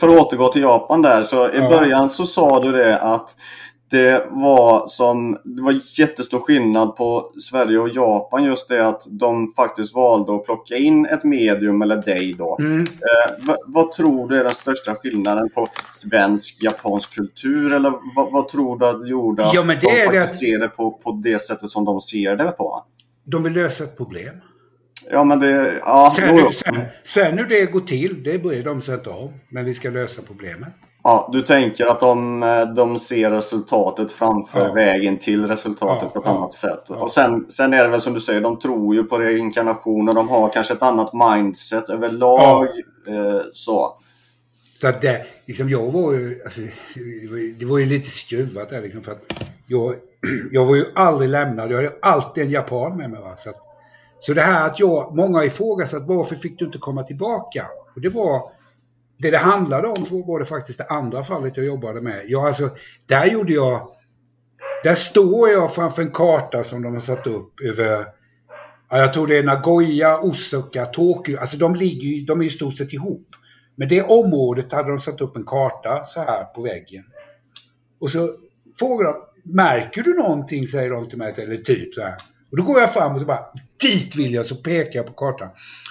för 0.00 0.08
att 0.08 0.20
återgå 0.20 0.52
till 0.52 0.62
Japan 0.62 1.02
där, 1.02 1.24
så 1.24 1.50
i 1.50 1.58
ja. 1.58 1.68
början 1.68 2.10
så 2.10 2.26
sa 2.26 2.62
du 2.62 2.72
det 2.72 2.98
att 2.98 3.36
det 3.92 4.26
var 4.30 4.86
som 4.86 5.38
det 5.44 5.62
var 5.62 5.80
jättestor 5.98 6.40
skillnad 6.40 6.96
på 6.96 7.32
Sverige 7.40 7.78
och 7.78 7.88
Japan 7.88 8.44
just 8.44 8.68
det 8.68 8.88
att 8.88 9.02
de 9.10 9.52
faktiskt 9.56 9.94
valde 9.94 10.34
att 10.34 10.44
plocka 10.44 10.76
in 10.76 11.06
ett 11.06 11.24
medium 11.24 11.82
eller 11.82 11.96
dig 11.96 12.34
då. 12.38 12.56
Mm. 12.60 12.80
Eh, 12.80 13.54
vad 13.66 13.92
tror 13.92 14.28
du 14.28 14.36
är 14.36 14.44
den 14.44 14.52
största 14.52 14.94
skillnaden 14.94 15.50
på 15.50 15.68
svensk 15.94 16.62
japansk 16.62 17.14
kultur 17.14 17.72
eller 17.72 17.92
vad, 18.32 18.48
tror 18.48 18.78
du 18.78 18.86
att 18.86 19.08
gjorde 19.08 19.46
att 19.46 19.54
ja, 19.54 19.64
men 19.64 19.76
det 19.80 19.96
de 19.96 20.04
faktiskt 20.04 20.40
det... 20.40 20.46
ser 20.46 20.58
det 20.58 20.68
på, 20.68 20.90
på 20.90 21.12
det 21.12 21.42
sättet 21.42 21.68
som 21.68 21.84
de 21.84 22.00
ser 22.00 22.36
det 22.36 22.50
på? 22.50 22.84
De 23.24 23.42
vill 23.42 23.52
lösa 23.52 23.84
ett 23.84 23.96
problem. 23.96 24.34
Ja, 25.10 25.24
men 25.24 25.38
det... 25.38 25.80
Ja, 25.80 26.12
sen, 26.16 26.36
nu, 26.36 26.42
sen, 26.52 26.76
sen 27.02 27.38
hur 27.38 27.46
det 27.46 27.72
går 27.72 27.80
till, 27.80 28.22
det 28.22 28.42
bryr 28.42 28.64
de 28.64 28.80
sig 28.80 28.94
inte 28.94 29.10
om. 29.10 29.32
Men 29.48 29.64
vi 29.64 29.74
ska 29.74 29.90
lösa 29.90 30.22
problemet. 30.22 30.68
Ja, 31.04 31.28
du 31.32 31.40
tänker 31.40 31.86
att 31.86 32.00
de, 32.00 32.42
eh, 32.42 32.74
de 32.74 32.98
ser 32.98 33.30
resultatet 33.30 34.12
framför 34.12 34.66
ja. 34.66 34.72
vägen 34.72 35.18
till 35.18 35.46
resultatet 35.46 36.02
ja, 36.02 36.08
på 36.08 36.18
ett 36.18 36.24
ja, 36.26 36.38
annat 36.38 36.52
sätt. 36.52 36.90
Och 36.90 37.10
sen, 37.10 37.50
sen 37.50 37.72
är 37.72 37.84
det 37.84 37.90
väl 37.90 38.00
som 38.00 38.14
du 38.14 38.20
säger, 38.20 38.40
de 38.40 38.58
tror 38.58 38.94
ju 38.94 39.04
på 39.04 39.18
reinkarnation 39.18 40.08
och 40.08 40.14
de 40.14 40.28
har 40.28 40.48
kanske 40.48 40.74
ett 40.74 40.82
annat 40.82 41.12
mindset 41.12 41.88
överlag. 41.88 42.68
Eh, 43.08 43.40
så. 43.52 43.96
Så 44.80 44.88
att 44.88 45.00
det, 45.00 45.26
liksom 45.46 45.68
jag 45.68 45.92
var 45.92 46.12
ju, 46.12 46.40
alltså, 46.44 46.60
det 47.60 47.66
var 47.66 47.78
ju 47.78 47.86
lite 47.86 48.08
skruvat 48.08 48.70
där 48.70 48.82
liksom 48.82 49.02
för 49.02 49.12
att 49.12 49.22
jag, 49.66 49.94
jag 50.52 50.66
var 50.66 50.76
ju 50.76 50.84
aldrig 50.94 51.30
lämnad, 51.30 51.70
jag 51.70 51.76
hade 51.76 51.92
alltid 52.02 52.44
en 52.44 52.50
japan 52.50 52.96
med 52.96 53.10
mig. 53.10 53.20
Va? 53.20 53.36
Så, 53.36 53.50
att, 53.50 53.60
så 54.20 54.34
det 54.34 54.40
här 54.40 54.66
att 54.66 54.80
jag, 54.80 55.16
många 55.16 55.38
har 55.38 55.44
ifrågasatt 55.44 56.02
varför 56.06 56.36
fick 56.36 56.58
du 56.58 56.64
inte 56.64 56.78
komma 56.78 57.02
tillbaka? 57.02 57.66
Och 57.94 58.00
det 58.00 58.08
var 58.08 58.42
det 59.22 59.30
det 59.30 59.38
handlade 59.38 59.88
om 59.88 60.24
var 60.26 60.38
det 60.38 60.44
faktiskt 60.44 60.78
det 60.78 60.84
andra 60.84 61.22
fallet 61.22 61.56
jag 61.56 61.66
jobbade 61.66 62.00
med. 62.00 62.22
Jag, 62.26 62.46
alltså, 62.46 62.70
där 63.06 63.26
gjorde 63.26 63.52
jag... 63.52 63.88
Där 64.84 64.94
står 64.94 65.48
jag 65.48 65.74
framför 65.74 66.02
en 66.02 66.10
karta 66.10 66.62
som 66.62 66.82
de 66.82 66.92
har 66.92 67.00
satt 67.00 67.26
upp 67.26 67.60
över... 67.60 68.06
Ja, 68.90 68.98
jag 68.98 69.12
tror 69.12 69.26
det 69.26 69.38
är 69.38 69.42
Nagoya, 69.42 70.18
Osaka, 70.20 70.86
Tokyo. 70.86 71.38
Alltså 71.38 71.56
de 71.56 71.74
ligger 71.74 72.08
ju, 72.08 72.24
de 72.24 72.40
är 72.40 72.44
i 72.44 72.50
stort 72.50 72.76
sett 72.76 72.92
ihop. 72.92 73.28
Men 73.76 73.88
det 73.88 74.02
området 74.02 74.72
hade 74.72 74.88
de 74.88 74.98
satt 74.98 75.20
upp 75.20 75.36
en 75.36 75.44
karta 75.44 76.04
så 76.04 76.20
här 76.20 76.44
på 76.44 76.62
väggen. 76.62 77.04
Och 78.00 78.10
så 78.10 78.28
frågar 78.78 79.04
de, 79.04 79.14
märker 79.44 80.02
du 80.02 80.14
någonting? 80.14 80.66
Säger 80.66 80.90
de 80.90 81.08
till 81.08 81.18
mig, 81.18 81.34
eller 81.38 81.56
typ 81.56 81.94
så 81.94 82.02
här. 82.02 82.14
Och 82.50 82.56
då 82.56 82.62
går 82.62 82.80
jag 82.80 82.92
fram 82.92 83.14
och 83.14 83.20
så 83.20 83.26
bara, 83.26 83.46
dit 83.82 84.16
vill 84.16 84.34
jag, 84.34 84.46
så 84.46 84.56
pekar 84.56 84.98
jag 84.98 85.06
på 85.06 85.12
kartan. 85.12 85.48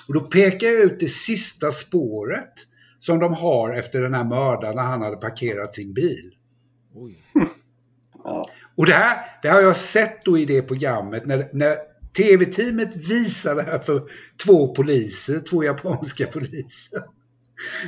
Och 0.07 0.13
då 0.13 0.19
pekar 0.19 0.67
jag 0.67 0.84
ut 0.84 0.99
det 0.99 1.07
sista 1.07 1.71
spåret 1.71 2.53
som 3.01 3.19
de 3.19 3.33
har 3.33 3.73
efter 3.73 4.01
den 4.01 4.13
här 4.13 4.23
mördaren 4.23 4.75
när 4.75 4.83
han 4.83 5.01
hade 5.01 5.17
parkerat 5.17 5.73
sin 5.73 5.93
bil. 5.93 6.31
Och 8.77 8.85
det 8.85 8.93
här, 8.93 9.17
det 9.41 9.49
har 9.49 9.61
jag 9.61 9.75
sett 9.75 10.25
då 10.25 10.37
i 10.37 10.45
det 10.45 10.61
programmet 10.61 11.25
när, 11.25 11.49
när 11.53 11.75
tv-teamet 12.17 12.95
visar 12.95 13.55
det 13.55 13.61
här 13.61 13.79
för 13.79 14.03
två 14.45 14.67
poliser, 14.67 15.39
två 15.49 15.63
japanska 15.63 16.27
poliser. 16.27 16.99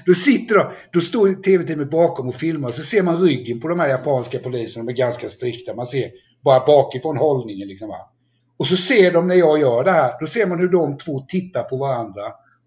Då 0.05 0.13
sitter 0.13 0.55
de, 0.55 0.73
då 0.93 1.01
står 1.01 1.33
tv-teamet 1.33 1.91
bakom 1.91 2.27
och 2.27 2.35
filmar 2.35 2.69
och 2.69 2.75
så 2.75 2.81
ser 2.81 3.03
man 3.03 3.21
ryggen 3.21 3.59
på 3.61 3.67
de 3.67 3.79
här 3.79 3.89
japanska 3.89 4.39
poliserna, 4.39 4.85
de 4.85 4.91
är 4.91 4.97
ganska 4.97 5.29
strikta. 5.29 5.75
Man 5.75 5.87
ser 5.87 6.11
bara 6.43 6.65
bakifrån 6.65 7.17
hållningen 7.17 7.67
liksom. 7.67 7.89
Va? 7.89 8.11
Och 8.57 8.67
så 8.67 8.75
ser 8.75 9.11
de 9.11 9.27
när 9.27 9.35
jag 9.35 9.59
gör 9.59 9.83
det 9.83 9.91
här, 9.91 10.11
då 10.19 10.25
ser 10.25 10.47
man 10.47 10.59
hur 10.59 10.69
de 10.69 10.97
två 10.97 11.19
tittar 11.19 11.63
på 11.63 11.77
varandra 11.77 12.23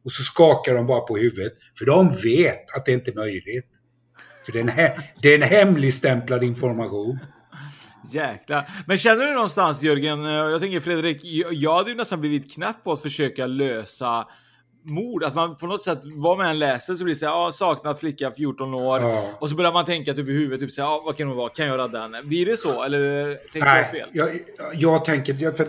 och 0.07 0.13
så 0.13 0.23
skakar 0.23 0.75
de 0.75 0.87
bara 0.87 1.01
på 1.01 1.17
huvudet. 1.17 1.53
För 1.79 1.87
de 1.87 2.11
vet 2.25 2.77
att 2.77 2.87
det 2.87 2.93
inte 2.93 3.11
är 3.11 3.15
möjligt. 3.15 3.67
För 4.47 4.53
det 4.53 4.59
är 4.59 4.63
en, 4.63 5.03
det 5.23 5.29
är 5.29 5.35
en 5.35 5.43
hemligstämplad 5.43 6.45
information. 6.45 7.19
Jäklar. 8.11 8.71
Men 8.87 8.99
känner 8.99 9.25
du 9.25 9.33
någonstans 9.33 9.83
Jörgen, 9.83 10.25
eh, 10.25 10.31
jag 10.31 10.61
tänker 10.61 10.81
Fredrik, 10.81 11.21
jag 11.53 11.77
hade 11.77 11.91
ju 11.91 11.97
nästan 11.97 12.21
blivit 12.21 12.55
knäpp 12.55 12.85
på 12.85 12.93
att 12.93 13.03
försöka 13.03 13.47
lösa 13.47 14.27
mord. 14.83 15.25
Att 15.25 15.35
man 15.35 15.57
på 15.57 15.67
något 15.67 15.83
sätt, 15.83 16.01
vad 16.17 16.39
man 16.39 16.47
än 16.47 16.59
läser 16.59 16.95
så 16.95 17.05
blir 17.05 17.15
det 17.15 17.21
så 17.21 17.27
här, 17.27 17.47
ah, 17.47 17.53
saknad 17.53 17.99
flicka 17.99 18.31
14 18.31 18.75
år. 18.75 19.01
Ja. 19.01 19.23
Och 19.41 19.49
så 19.49 19.57
börjar 19.57 19.73
man 19.73 19.85
tänka 19.85 20.15
typ 20.15 20.29
i 20.29 20.33
huvudet, 20.33 20.61
typ 20.61 20.71
så 20.71 20.83
här, 20.83 20.89
ah, 20.89 21.03
vad 21.05 21.17
kan 21.17 21.29
hon 21.29 21.37
vara, 21.37 21.49
kan 21.49 21.67
jag 21.67 21.79
rädda 21.79 22.01
henne? 22.01 22.23
Blir 22.23 22.47
det 22.47 22.57
så? 22.57 22.83
Eller 22.83 23.35
tänker 23.35 23.69
Nej, 23.69 23.83
jag 23.83 23.91
fel? 23.91 24.09
Jag, 24.13 24.29
jag 24.75 25.05
tänker, 25.05 25.53
för 25.53 25.67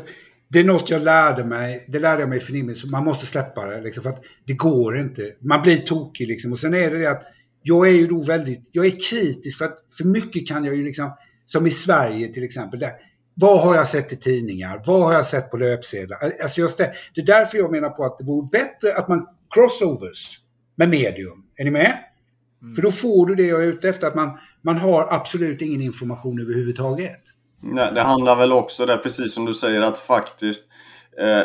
det 0.49 0.59
är 0.59 0.63
något 0.63 0.89
jag 0.89 1.01
lärde 1.01 1.45
mig, 1.45 1.85
det 1.87 1.99
lärde 1.99 2.21
jag 2.21 2.29
mig 2.29 2.37
i 2.37 2.41
förnimmelsen, 2.41 2.91
man 2.91 3.03
måste 3.03 3.25
släppa 3.25 3.65
det 3.65 3.81
liksom, 3.81 4.03
för 4.03 4.09
att 4.09 4.23
det 4.45 4.53
går 4.53 4.99
inte. 4.99 5.33
Man 5.39 5.61
blir 5.61 5.77
tokig 5.77 6.27
liksom 6.27 6.51
och 6.51 6.59
sen 6.59 6.73
är 6.73 6.91
det 6.91 6.97
det 6.97 7.11
att 7.11 7.23
jag 7.63 7.87
är 7.87 7.91
ju 7.91 8.07
då 8.07 8.21
väldigt, 8.21 8.69
jag 8.71 8.85
är 8.85 9.09
kritisk 9.09 9.57
för 9.57 9.65
att 9.65 9.79
för 9.97 10.03
mycket 10.05 10.47
kan 10.47 10.65
jag 10.65 10.75
ju 10.75 10.83
liksom, 10.83 11.11
som 11.45 11.67
i 11.67 11.71
Sverige 11.71 12.27
till 12.27 12.43
exempel, 12.43 12.79
där, 12.79 12.91
vad 13.33 13.61
har 13.61 13.75
jag 13.75 13.87
sett 13.87 14.13
i 14.13 14.15
tidningar? 14.15 14.81
Vad 14.85 15.03
har 15.03 15.13
jag 15.13 15.25
sett 15.25 15.51
på 15.51 15.57
löpsedlar? 15.57 16.17
Alltså 16.43 16.61
just 16.61 16.77
det, 16.77 16.93
det 17.15 17.21
är 17.21 17.25
därför 17.25 17.57
jag 17.57 17.71
menar 17.71 17.89
på 17.89 18.03
att 18.03 18.17
det 18.17 18.23
vore 18.23 18.47
bättre 18.51 18.93
att 18.97 19.07
man 19.07 19.27
crossovers 19.49 20.39
med 20.75 20.89
medium. 20.89 21.43
Är 21.57 21.63
ni 21.63 21.71
med? 21.71 21.97
Mm. 22.61 22.73
För 22.73 22.81
då 22.81 22.91
får 22.91 23.25
du 23.25 23.35
det 23.35 23.43
jag 23.43 23.63
är 23.63 23.67
ute 23.67 23.89
efter, 23.89 24.07
att 24.07 24.15
man, 24.15 24.39
man 24.61 24.77
har 24.77 25.07
absolut 25.13 25.61
ingen 25.61 25.81
information 25.81 26.41
överhuvudtaget. 26.41 27.21
Nej, 27.61 27.91
det 27.93 28.01
handlar 28.01 28.35
väl 28.35 28.51
också 28.51 28.85
där, 28.85 28.97
precis 28.97 29.33
som 29.33 29.45
du 29.45 29.53
säger, 29.53 29.81
att 29.81 29.99
faktiskt 29.99 30.63
eh, 31.19 31.43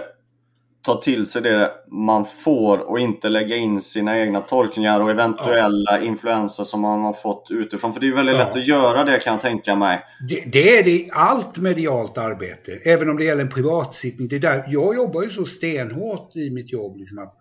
ta 0.82 1.00
till 1.00 1.26
sig 1.26 1.42
det 1.42 1.70
man 1.90 2.24
får 2.24 2.78
och 2.78 3.00
inte 3.00 3.28
lägga 3.28 3.56
in 3.56 3.82
sina 3.82 4.18
egna 4.18 4.40
tolkningar 4.40 5.00
och 5.00 5.10
eventuella 5.10 5.98
ja. 5.98 6.00
influenser 6.00 6.64
som 6.64 6.80
man 6.80 7.00
har 7.00 7.12
fått 7.12 7.46
utifrån. 7.50 7.92
För 7.92 8.00
det 8.00 8.08
är 8.08 8.12
väldigt 8.12 8.36
ja. 8.36 8.44
lätt 8.44 8.56
att 8.56 8.66
göra 8.66 9.04
det 9.04 9.18
kan 9.18 9.32
jag 9.32 9.42
tänka 9.42 9.74
mig. 9.74 10.04
Det, 10.28 10.52
det, 10.52 10.78
är 10.78 10.84
det 10.84 10.90
i 10.90 11.10
allt 11.12 11.58
medialt 11.58 12.18
arbete, 12.18 12.72
även 12.72 13.10
om 13.10 13.16
det 13.16 13.24
gäller 13.24 13.42
en 13.42 13.48
privatsittning. 13.48 14.28
Det 14.28 14.38
där, 14.38 14.64
jag 14.68 14.94
jobbar 14.94 15.22
ju 15.22 15.30
så 15.30 15.44
stenhårt 15.44 16.36
i 16.36 16.50
mitt 16.50 16.72
jobb. 16.72 16.96
Liksom 16.96 17.18
att 17.18 17.34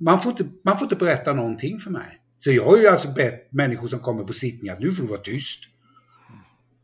man, 0.00 0.18
får 0.18 0.30
inte, 0.30 0.44
man 0.64 0.76
får 0.76 0.84
inte 0.84 0.96
berätta 0.96 1.32
någonting 1.32 1.78
för 1.78 1.90
mig. 1.90 2.20
Så 2.38 2.50
jag 2.50 2.64
har 2.64 2.76
ju 2.76 2.86
alltså 2.86 3.08
bett 3.08 3.52
människor 3.52 3.88
som 3.88 3.98
kommer 3.98 4.24
på 4.24 4.32
sittning 4.32 4.70
att 4.70 4.80
nu 4.80 4.92
får 4.92 5.02
du 5.02 5.08
vara 5.08 5.20
tyst. 5.20 5.60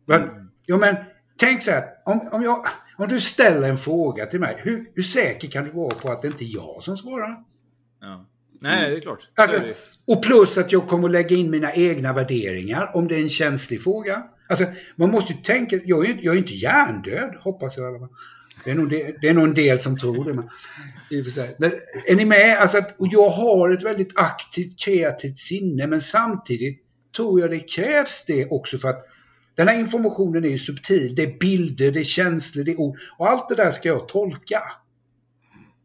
Mm. 0.09 0.29
Ja 0.67 0.77
men 0.77 0.97
tänk 1.43 1.63
så 1.63 1.71
här, 1.71 1.85
om, 2.05 2.29
om 2.33 2.43
jag... 2.43 2.67
Om 2.97 3.09
du 3.09 3.21
ställer 3.21 3.69
en 3.69 3.77
fråga 3.77 4.27
till 4.27 4.41
mig, 4.41 4.57
hur, 4.59 4.87
hur 4.95 5.03
säker 5.03 5.49
kan 5.49 5.65
du 5.65 5.71
vara 5.71 5.95
på 5.95 6.11
att 6.11 6.23
det 6.23 6.29
inte 6.29 6.45
är 6.45 6.55
jag 6.55 6.83
som 6.83 6.97
svarar? 6.97 7.37
Ja. 8.01 8.27
Nej, 8.61 8.91
det 8.91 8.97
är 8.97 9.01
klart. 9.01 9.29
Alltså, 9.37 9.61
och 10.07 10.23
plus 10.23 10.59
att 10.59 10.73
jag 10.73 10.89
kommer 10.89 11.09
att 11.09 11.13
lägga 11.13 11.37
in 11.37 11.51
mina 11.51 11.73
egna 11.73 12.13
värderingar 12.13 12.91
om 12.95 13.09
det 13.09 13.17
är 13.17 13.23
en 13.23 13.29
känslig 13.29 13.83
fråga. 13.83 14.23
Alltså, 14.49 14.65
man 14.97 15.11
måste 15.11 15.33
ju 15.33 15.39
tänka, 15.39 15.81
jag 15.85 16.05
är 16.05 16.09
ju 16.09 16.21
jag 16.23 16.35
är 16.35 16.39
inte 16.39 16.55
hjärndöd, 16.55 17.35
hoppas 17.41 17.77
jag 17.77 17.85
i 17.85 17.89
alla 17.89 17.99
fall. 17.99 18.17
Det 18.65 18.71
är, 18.71 18.75
nog 18.75 18.91
det, 18.91 19.17
det 19.21 19.29
är 19.29 19.35
nog 19.35 19.45
en 19.45 19.55
del 19.55 19.79
som 19.79 19.99
tror 19.99 20.25
det. 20.25 20.35
Men, 20.35 20.49
i 21.11 21.21
och 21.21 21.27
men 21.59 21.73
är 22.09 22.17
ni 22.17 22.25
med? 22.25 22.57
Alltså, 22.59 22.79
att, 22.79 23.01
och 23.01 23.09
jag 23.11 23.29
har 23.29 23.71
ett 23.71 23.83
väldigt 23.83 24.19
aktivt 24.19 24.81
kreativt 24.85 25.39
sinne 25.39 25.87
men 25.87 26.01
samtidigt 26.01 26.83
tror 27.17 27.41
jag 27.41 27.51
det 27.51 27.61
krävs 27.61 28.25
det 28.27 28.47
också 28.51 28.79
för 28.79 28.89
att 28.89 29.07
den 29.57 29.69
här 29.69 29.81
informationen 29.81 30.45
är 30.45 30.49
ju 30.49 30.59
subtil. 30.59 31.15
Det 31.15 31.23
är 31.23 31.39
bilder, 31.39 31.93
det 31.93 32.01
är 32.01 32.05
känslor, 32.05 32.65
det 32.65 32.71
är 32.73 32.81
ord. 32.81 32.99
Och 33.19 33.29
allt 33.31 33.49
det 33.49 33.55
där 33.55 33.71
ska 33.71 33.89
jag 33.89 34.09
tolka. 34.09 34.63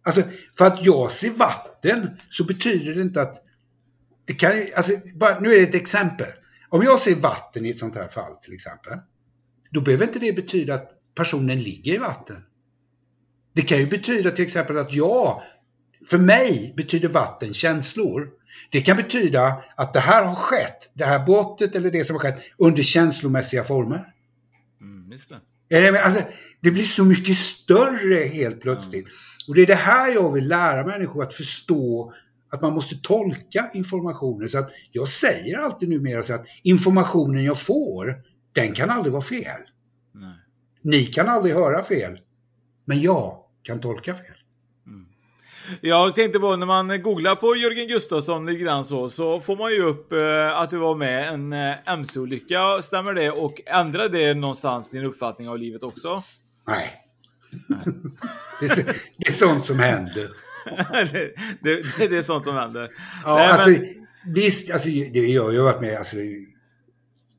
Alltså, 0.06 0.22
för 0.58 0.66
att 0.66 0.86
jag 0.86 1.12
ser 1.12 1.30
vatten 1.30 2.10
så 2.30 2.44
betyder 2.44 2.96
det 2.96 3.02
inte 3.02 3.22
att... 3.22 3.44
Det 4.26 4.34
kan, 4.34 4.58
ju- 4.58 4.74
alltså, 4.74 4.92
bara, 5.16 5.40
nu 5.40 5.54
är 5.54 5.58
det 5.58 5.64
ett 5.64 5.76
exempel. 5.76 6.28
Om 6.70 6.84
jag 6.84 7.00
ser 7.00 7.16
vatten 7.16 7.66
i 7.66 7.70
ett 7.70 7.78
sånt 7.78 7.96
här 7.96 8.08
fall 8.08 8.36
till 8.36 8.54
exempel. 8.54 8.94
Då 9.72 9.82
behöver 9.82 10.06
inte 10.06 10.20
det 10.20 10.34
betyda 10.34 10.74
att 10.74 10.92
personen 11.16 11.62
ligger 11.62 11.94
i 11.94 11.98
vatten. 11.98 12.44
Det 13.56 13.62
kan 13.62 13.78
ju 13.78 13.88
betyda 13.88 14.32
till 14.32 14.44
exempel 14.46 14.78
att 14.78 14.94
jag, 14.94 15.42
för 16.10 16.18
mig 16.18 16.74
betyder 16.78 17.08
vatten 17.10 17.54
känslor. 17.54 18.30
Det 18.72 18.82
kan 18.82 18.98
betyda 18.98 19.64
att 19.76 19.94
det 19.94 20.00
här 20.00 20.24
har 20.26 20.36
skett, 20.36 20.92
det 20.94 21.06
här 21.06 21.26
brottet 21.26 21.76
eller 21.76 21.92
det 21.92 22.04
som 22.04 22.16
har 22.16 22.22
skett 22.22 22.44
under 22.58 22.84
känslomässiga 22.84 23.64
former. 23.64 24.04
Mm, 24.82 25.12
just 25.12 25.32
det. 25.70 26.04
Alltså, 26.04 26.22
det 26.62 26.72
blir 26.72 26.84
så 26.84 27.06
mycket 27.06 27.38
större 27.38 28.26
helt 28.26 28.62
plötsligt. 28.62 29.08
Och 29.48 29.56
det 29.56 29.62
är 29.62 29.66
det 29.66 29.76
här 29.76 30.14
jag 30.14 30.34
vill 30.34 30.48
lära 30.48 30.86
människor 30.86 31.24
att 31.24 31.34
förstå 31.34 32.14
att 32.52 32.62
man 32.62 32.74
måste 32.74 32.96
tolka 32.96 33.70
informationen. 33.74 34.50
Så 34.50 34.58
att 34.58 34.72
jag 34.92 35.08
säger 35.08 35.58
alltid 35.58 35.90
numera 35.90 36.24
så 36.24 36.34
att 36.34 36.46
informationen 36.64 37.44
jag 37.44 37.60
får, 37.60 38.24
den 38.54 38.74
kan 38.74 38.90
aldrig 38.90 39.14
vara 39.14 39.24
fel. 39.24 39.62
Nej. 40.14 40.36
Ni 40.82 41.06
kan 41.06 41.28
aldrig 41.28 41.56
höra 41.56 41.84
fel. 41.84 42.20
Men 42.86 43.02
jag 43.02 43.38
kan 43.64 43.80
tolka 43.80 44.16
fel. 44.16 44.36
Jag 45.82 46.16
tänkte 46.16 46.40
på 46.40 46.56
när 46.56 46.66
man 46.66 47.02
googlar 47.02 47.36
på 47.36 47.56
Jörgen 47.56 47.88
Gustafsson 47.88 48.46
lite 48.46 48.60
grann 48.60 48.86
så, 48.86 49.10
så 49.10 49.40
får 49.40 49.58
man 49.58 49.72
ju 49.72 49.82
upp 49.84 50.14
eh, 50.14 50.60
att 50.60 50.70
du 50.70 50.78
var 50.78 50.96
med 50.96 51.24
i 51.24 51.28
en 51.28 51.54
eh, 51.54 51.76
MC-olycka. 51.86 52.82
Stämmer 52.82 53.14
det? 53.14 53.32
Och 53.32 53.62
ändrar 53.66 54.10
det 54.10 54.34
någonstans 54.34 54.90
din 54.90 55.06
uppfattning 55.06 55.50
av 55.50 55.58
livet 55.58 55.84
också? 55.84 56.24
Nej. 56.68 56.94
det, 58.60 58.66
är, 58.66 58.86
det 59.18 59.28
är 59.28 59.32
sånt 59.32 59.66
som 59.66 59.80
händer. 59.80 60.30
det, 61.14 61.32
det, 61.62 62.08
det, 62.10 62.18
är 62.18 62.22
sånt 62.22 62.46
som 62.46 62.56
händer. 62.56 62.92
Ja, 63.26 63.36
Nej, 63.36 63.48
men- 63.48 63.52
alltså, 63.52 63.70
visst, 64.26 64.74
alltså, 64.74 64.90
det, 64.90 65.20
jag 65.20 65.44
har 65.44 65.52
ju 65.52 65.62
varit 65.62 65.82
med, 65.82 65.98
alltså, 65.98 66.18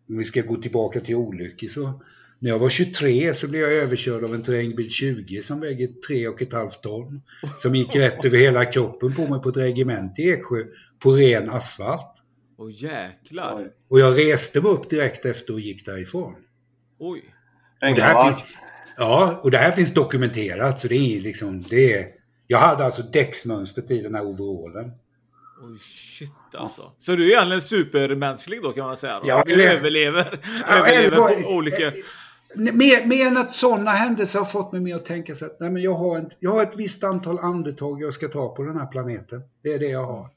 om 0.09 0.19
vi 0.19 0.25
ska 0.25 0.41
gå 0.43 0.57
tillbaka 0.57 1.01
till 1.01 1.15
olyckor 1.15 1.69
så 1.69 2.03
när 2.41 2.51
jag 2.51 2.59
var 2.59 2.69
23 2.69 3.35
så 3.35 3.49
blev 3.49 3.63
jag 3.63 3.73
överkörd 3.73 4.25
av 4.25 4.35
en 4.35 4.43
terrängbil 4.43 4.91
20 4.91 5.43
som 5.43 5.61
väger 5.61 5.89
3,5 6.11 6.71
ton. 6.83 7.23
Som 7.59 7.75
gick 7.75 7.97
rätt 7.97 8.25
över 8.25 8.39
hela 8.39 8.65
kroppen 8.65 9.15
på 9.15 9.27
mig 9.27 9.41
på 9.43 9.49
ett 9.49 9.57
regemente 9.57 10.23
i 10.23 10.31
Eksjö 10.31 10.65
på 11.03 11.13
ren 11.13 11.51
asfalt. 11.51 12.15
Åh 12.59 12.71
jäklar. 12.73 13.67
Och 13.91 14.01
jag 14.01 14.19
reste 14.19 14.61
mig 14.61 14.71
upp 14.71 14.91
direkt 14.91 15.25
efter 15.25 15.53
och 15.55 15.61
gick 15.61 15.87
därifrån. 15.87 16.35
Oj. 16.99 17.25
Och 17.91 17.95
det, 17.97 18.03
här 18.03 18.31
finns, 18.31 18.59
ja, 18.97 19.41
och 19.43 19.51
det 19.51 19.59
här 19.59 19.73
finns 19.73 19.95
dokumenterat 19.95 20.81
så 20.81 20.89
det 20.89 21.17
är 21.17 21.21
liksom, 21.21 21.63
det 21.63 21.95
är, 21.95 22.07
jag 22.47 22.59
hade 22.59 22.85
alltså 22.85 23.03
däcksmönstret 23.03 23.91
i 23.91 24.03
den 24.03 24.15
här 24.15 24.27
overallen. 24.27 24.91
Oj 25.63 25.79
shit 25.79 26.31
alltså. 26.55 26.83
Så 26.99 27.13
du 27.13 27.25
är 27.25 27.29
egentligen 27.31 27.63
supermänsklig 27.63 28.63
då 28.63 28.73
kan 28.73 28.87
man 28.87 28.97
säga? 28.97 29.21
Då. 29.23 29.29
Ja, 29.29 29.43
du 29.47 29.53
eller- 29.53 29.77
överlever, 29.77 30.41
Ja, 30.69 30.77
överlever 30.79 31.07
eller- 31.33 31.43
på 31.43 31.49
olika... 31.51 31.93
Mer, 32.57 33.07
mer 33.07 33.27
än 33.27 33.37
att 33.37 33.53
sådana 33.53 33.91
händelser 33.91 34.39
har 34.39 34.47
fått 34.47 34.73
mig 34.73 34.81
med 34.81 34.97
att 34.97 35.05
tänka 35.05 35.35
så 35.35 35.47
att 35.47 35.61
nej, 35.61 35.71
men 35.71 35.83
jag, 35.83 35.95
har 35.95 36.19
ett, 36.19 36.37
jag 36.41 36.51
har 36.51 36.63
ett 36.63 36.77
visst 36.77 37.05
antal 37.05 37.39
andetag 37.39 38.03
jag 38.03 38.15
ska 38.15 38.29
ta 38.29 38.55
på 38.55 38.63
den 38.63 38.77
här 38.77 38.87
planeten. 38.87 39.43
Det 39.63 39.73
är 39.73 39.79
det 39.79 39.89
jag 39.89 40.05
har. 40.05 40.29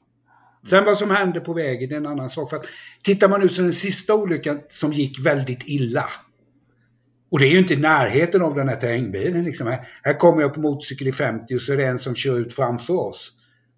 Sen 0.66 0.84
vad 0.84 0.98
som 0.98 1.10
hände 1.10 1.40
på 1.40 1.52
vägen 1.52 1.92
är 1.92 1.96
en 1.96 2.06
annan 2.06 2.30
sak. 2.30 2.50
För 2.50 2.56
att, 2.56 2.66
tittar 3.02 3.28
man 3.28 3.40
nu 3.40 3.48
så 3.48 3.62
den 3.62 3.72
sista 3.72 4.14
olyckan 4.14 4.60
som 4.70 4.92
gick 4.92 5.26
väldigt 5.26 5.62
illa. 5.64 6.04
Och 7.30 7.38
det 7.38 7.46
är 7.46 7.50
ju 7.50 7.58
inte 7.58 7.74
i 7.74 7.76
närheten 7.76 8.42
av 8.42 8.54
den 8.54 8.68
här 8.68 8.76
terrängbilen. 8.76 9.44
Liksom. 9.44 9.66
Här, 9.66 9.88
här 10.02 10.18
kommer 10.18 10.42
jag 10.42 10.54
på 10.54 10.60
motorcykel 10.60 11.08
i 11.08 11.12
50 11.12 11.54
och 11.54 11.62
så 11.62 11.72
är 11.72 11.76
det 11.76 11.84
en 11.84 11.98
som 11.98 12.14
kör 12.14 12.38
ut 12.38 12.52
framför 12.52 12.94
oss. 12.94 13.32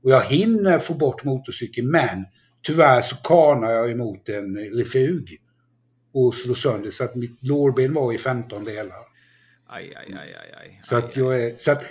Och 0.05 0.11
jag 0.11 0.24
hinner 0.24 0.78
få 0.78 0.95
bort 0.95 1.24
motorcykeln 1.24 1.91
men 1.91 2.24
tyvärr 2.66 3.01
så 3.01 3.16
kanar 3.16 3.70
jag 3.70 3.91
emot 3.91 4.28
en 4.28 4.57
refug. 4.57 5.39
Och 6.15 6.35
slår 6.35 6.55
sönder 6.55 6.91
så 6.91 7.05
att 7.05 7.15
mitt 7.15 7.39
lårben 7.43 7.93
var 7.93 8.12
i 8.12 8.19
15 8.19 8.65
delar. 8.65 8.99
Aj, 9.67 9.95
aj, 9.97 10.17
aj, 10.21 10.37
aj, 10.41 10.55
aj. 10.61 10.81
Så 10.83 10.97
att 10.97 11.17
jag 11.17 11.41
är... 11.41 11.57
Så 11.59 11.73
att, 11.73 11.83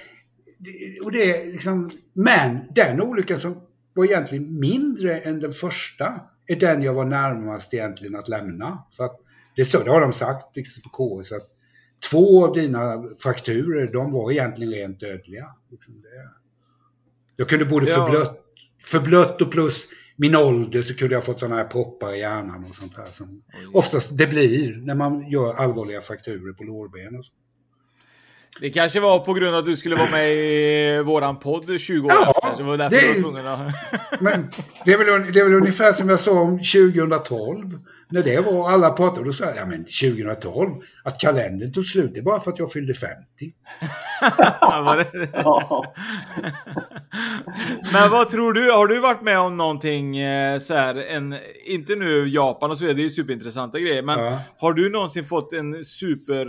och 1.03 1.11
det 1.11 1.23
är 1.23 1.45
liksom, 1.45 1.89
men 2.13 2.59
den 2.75 3.01
olyckan 3.01 3.39
som 3.39 3.61
var 3.93 4.05
egentligen 4.05 4.59
mindre 4.59 5.19
än 5.19 5.39
den 5.39 5.53
första 5.53 6.21
är 6.47 6.55
den 6.55 6.83
jag 6.83 6.93
var 6.93 7.05
närmast 7.05 7.73
egentligen 7.73 8.15
att 8.15 8.27
lämna. 8.27 8.83
För 8.91 9.03
att 9.03 9.19
det, 9.55 9.61
är 9.61 9.65
så, 9.65 9.83
det 9.83 9.91
har 9.91 10.01
de 10.01 10.13
sagt 10.13 10.55
liksom 10.55 10.83
på 10.83 10.89
KS 10.89 11.31
att 11.31 11.47
två 12.11 12.45
av 12.47 12.55
dina 12.55 13.03
frakturer 13.19 13.93
de 13.93 14.11
var 14.11 14.31
egentligen 14.31 14.73
rent 14.73 14.99
dödliga. 14.99 15.45
Liksom 15.71 16.01
det. 16.01 16.29
Jag 17.35 17.49
kunde 17.49 17.65
både 17.65 17.89
Ja. 17.89 17.95
förblött, 18.05 18.39
förblött 18.83 19.41
och 19.41 19.51
plus 19.51 19.87
min 20.15 20.35
ålder 20.35 20.81
så 20.81 20.95
kunde 20.95 21.15
jag 21.15 21.23
fått 21.23 21.39
sådana 21.39 21.55
här 21.55 21.67
proppar 21.67 22.13
i 22.13 22.19
hjärnan 22.19 22.65
och 22.69 22.75
sånt 22.75 22.97
här 22.97 23.11
som 23.11 23.43
oftast 23.73 24.17
det 24.17 24.27
blir 24.27 24.75
när 24.85 24.95
man 24.95 25.29
gör 25.29 25.53
allvarliga 25.53 26.01
frakturer 26.01 26.53
på 26.53 26.63
lårben. 26.63 27.19
Och 27.19 27.25
så. 27.25 27.33
Det 28.59 28.69
kanske 28.69 28.99
var 28.99 29.19
på 29.19 29.33
grund 29.33 29.55
av 29.55 29.59
att 29.59 29.65
du 29.65 29.75
skulle 29.77 29.95
vara 29.95 30.09
med 30.11 30.33
i 30.33 31.01
våran 31.05 31.39
podd 31.39 31.79
20 31.79 32.05
år 32.05 32.11
Ja. 32.21 32.53
Det 32.57 32.63
var 32.63 32.77
därför 32.77 32.95
det- 32.97 33.01
du 33.13 33.21
var 33.21 33.29
tvungen 33.31 33.47
att... 33.47 33.73
Men 34.21 34.49
det 34.85 34.93
är, 34.93 34.97
väl, 34.97 35.33
det 35.33 35.39
är 35.39 35.43
väl 35.43 35.53
ungefär 35.53 35.93
som 35.93 36.09
jag 36.09 36.19
sa 36.19 36.31
om 36.31 36.59
2012. 36.59 37.79
När 38.09 38.23
det 38.23 38.39
var, 38.39 38.71
alla 38.71 38.89
pratade, 38.89 39.25
då 39.25 39.33
sa 39.33 39.45
jag, 39.45 39.55
ja 39.57 39.65
men 39.65 39.85
2012, 39.85 40.71
att 41.03 41.19
kalendern 41.19 41.71
tog 41.73 41.85
slut, 41.85 42.11
det 42.13 42.19
är 42.19 42.23
bara 42.23 42.39
för 42.39 42.51
att 42.51 42.59
jag 42.59 42.71
fyllde 42.71 42.93
50. 42.93 43.15
Var 44.61 44.97
det- 44.97 45.29
Ja. 45.33 45.93
Men 47.93 48.09
vad 48.11 48.29
tror 48.29 48.53
du? 48.53 48.71
Har 48.71 48.87
du 48.87 48.99
varit 48.99 49.21
med 49.21 49.39
om 49.39 49.57
någonting 49.57 50.17
eh, 50.17 50.59
så 50.59 50.73
här, 50.73 50.95
en, 50.95 51.35
inte 51.65 51.95
nu 51.95 52.27
Japan 52.29 52.71
och 52.71 52.77
så 52.77 52.83
vidare, 52.83 52.95
det 52.97 53.01
är 53.01 53.03
ju 53.03 53.09
superintressanta 53.09 53.79
grejer, 53.79 54.03
men 54.03 54.19
Ja. 54.19 54.39
har 54.59 54.73
du 54.73 54.89
någonsin 54.89 55.25
fått 55.25 55.53
en 55.53 55.85
super 55.85 56.45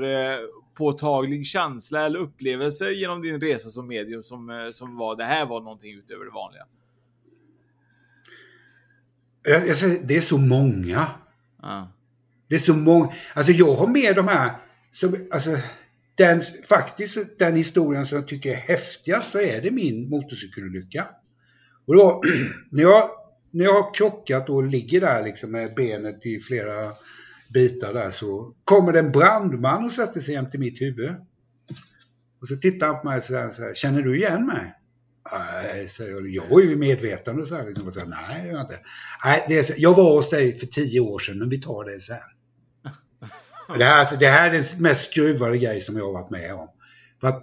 påtaglig 0.75 1.47
känsla 1.47 2.07
eller 2.07 2.19
upplevelse 2.19 2.91
genom 2.91 3.23
din 3.23 3.41
resa 3.41 3.69
som 3.69 3.89
medium 3.89 4.23
som, 4.23 4.51
eh, 4.51 4.71
som 4.71 4.97
var 4.97 5.17
det 5.17 5.25
här 5.25 5.47
var 5.47 5.61
någonting 5.61 5.95
utöver 5.95 6.25
det 6.25 6.31
vanliga? 6.31 6.63
Jag, 9.43 9.69
jag 9.69 9.77
säger, 9.77 10.07
det 10.07 10.17
är 10.17 10.21
så 10.21 10.39
många. 10.39 11.07
Ja. 11.63 11.93
Det 12.49 12.55
är 12.55 12.59
så 12.59 12.75
många. 12.75 13.13
Alltså 13.35 13.53
jag 13.53 13.75
har 13.75 13.87
med 13.87 14.17
de 14.17 14.29
här, 14.29 14.51
som, 14.91 15.29
alltså, 15.31 15.51
den, 16.15 16.41
faktiskt 16.69 17.39
den 17.39 17.57
historien 17.57 18.07
som 18.07 18.17
jag 18.17 18.29
tycker 18.29 18.51
är 18.51 18.57
häftigast 18.57 19.33
så 19.33 19.39
är 19.39 19.63
det 19.63 19.71
min 19.71 20.09
motorcykelolycka. 20.09 21.07
Och 21.87 21.97
då, 21.97 22.23
när 22.71 22.83
jag, 22.83 23.11
när 23.51 23.65
jag 23.65 23.83
har 23.83 23.95
krockat 23.95 24.51
och 24.51 24.65
ligger 24.65 25.01
där 25.01 25.25
liksom 25.25 25.51
med 25.51 25.75
benet 25.75 26.27
i 26.27 26.41
flera 26.41 26.93
bitar 27.53 27.95
där 27.95 28.11
så 28.11 28.55
kommer 28.65 28.93
det 28.93 28.99
en 28.99 29.13
brandman 29.13 29.85
och 29.85 29.93
sätter 29.93 30.21
sig 30.21 30.35
jämte 30.35 30.59
mitt 30.59 30.81
huvud. 30.81 31.15
Och 32.41 32.49
så 32.49 32.57
tittar 32.57 32.87
han 32.87 33.01
på 33.01 33.09
mig 33.09 33.17
och 33.17 33.23
säger 33.23 33.51
så 33.51 33.63
här, 33.63 33.75
känner 33.75 34.03
du 34.03 34.17
igen 34.17 34.47
mig? 34.47 34.75
Nej, 35.33 35.89
säger 35.89 36.11
jag. 36.11 36.29
Jag 36.29 36.49
var 36.51 36.61
ju 36.61 36.73
i 36.73 36.77
medvetande 36.77 37.47
så 37.47 37.55
här. 37.55 37.67
Liksom, 37.67 37.87
och 37.87 37.95
så 37.95 38.01
här 38.01 38.07
Nej, 38.07 38.49
jag 38.51 38.61
inte. 38.61 38.79
Nej, 39.25 39.45
det 39.49 39.59
är, 39.59 39.75
jag 39.77 39.95
var 39.95 40.17
hos 40.17 40.31
dig 40.31 40.59
för 40.59 40.67
tio 40.67 41.01
år 41.01 41.19
sedan, 41.19 41.39
men 41.39 41.49
vi 41.49 41.61
tar 41.61 41.85
det 41.85 42.01
sen. 42.01 42.17
Det 43.79 43.85
här, 43.85 44.01
alltså, 44.01 44.17
det 44.17 44.27
här 44.27 44.49
är 44.49 44.53
den 44.53 44.83
mest 44.83 45.11
skruvade 45.11 45.59
grej 45.59 45.81
som 45.81 45.97
jag 45.97 46.05
har 46.05 46.13
varit 46.13 46.31
med 46.31 46.55
om. 46.55 46.69
För 47.21 47.29
att 47.29 47.43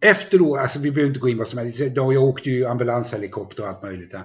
efter 0.00 0.38
då, 0.38 0.56
alltså 0.56 0.78
vi 0.78 0.90
behöver 0.90 1.08
inte 1.08 1.20
gå 1.20 1.28
in 1.28 1.38
vad 1.38 1.46
som 1.46 1.58
helst. 1.58 1.80
Jag 1.80 2.22
åkte 2.22 2.50
ju 2.50 2.66
ambulanshelikopter 2.66 3.62
och 3.62 3.68
allt 3.68 3.82
möjligt 3.82 4.10
där. 4.10 4.22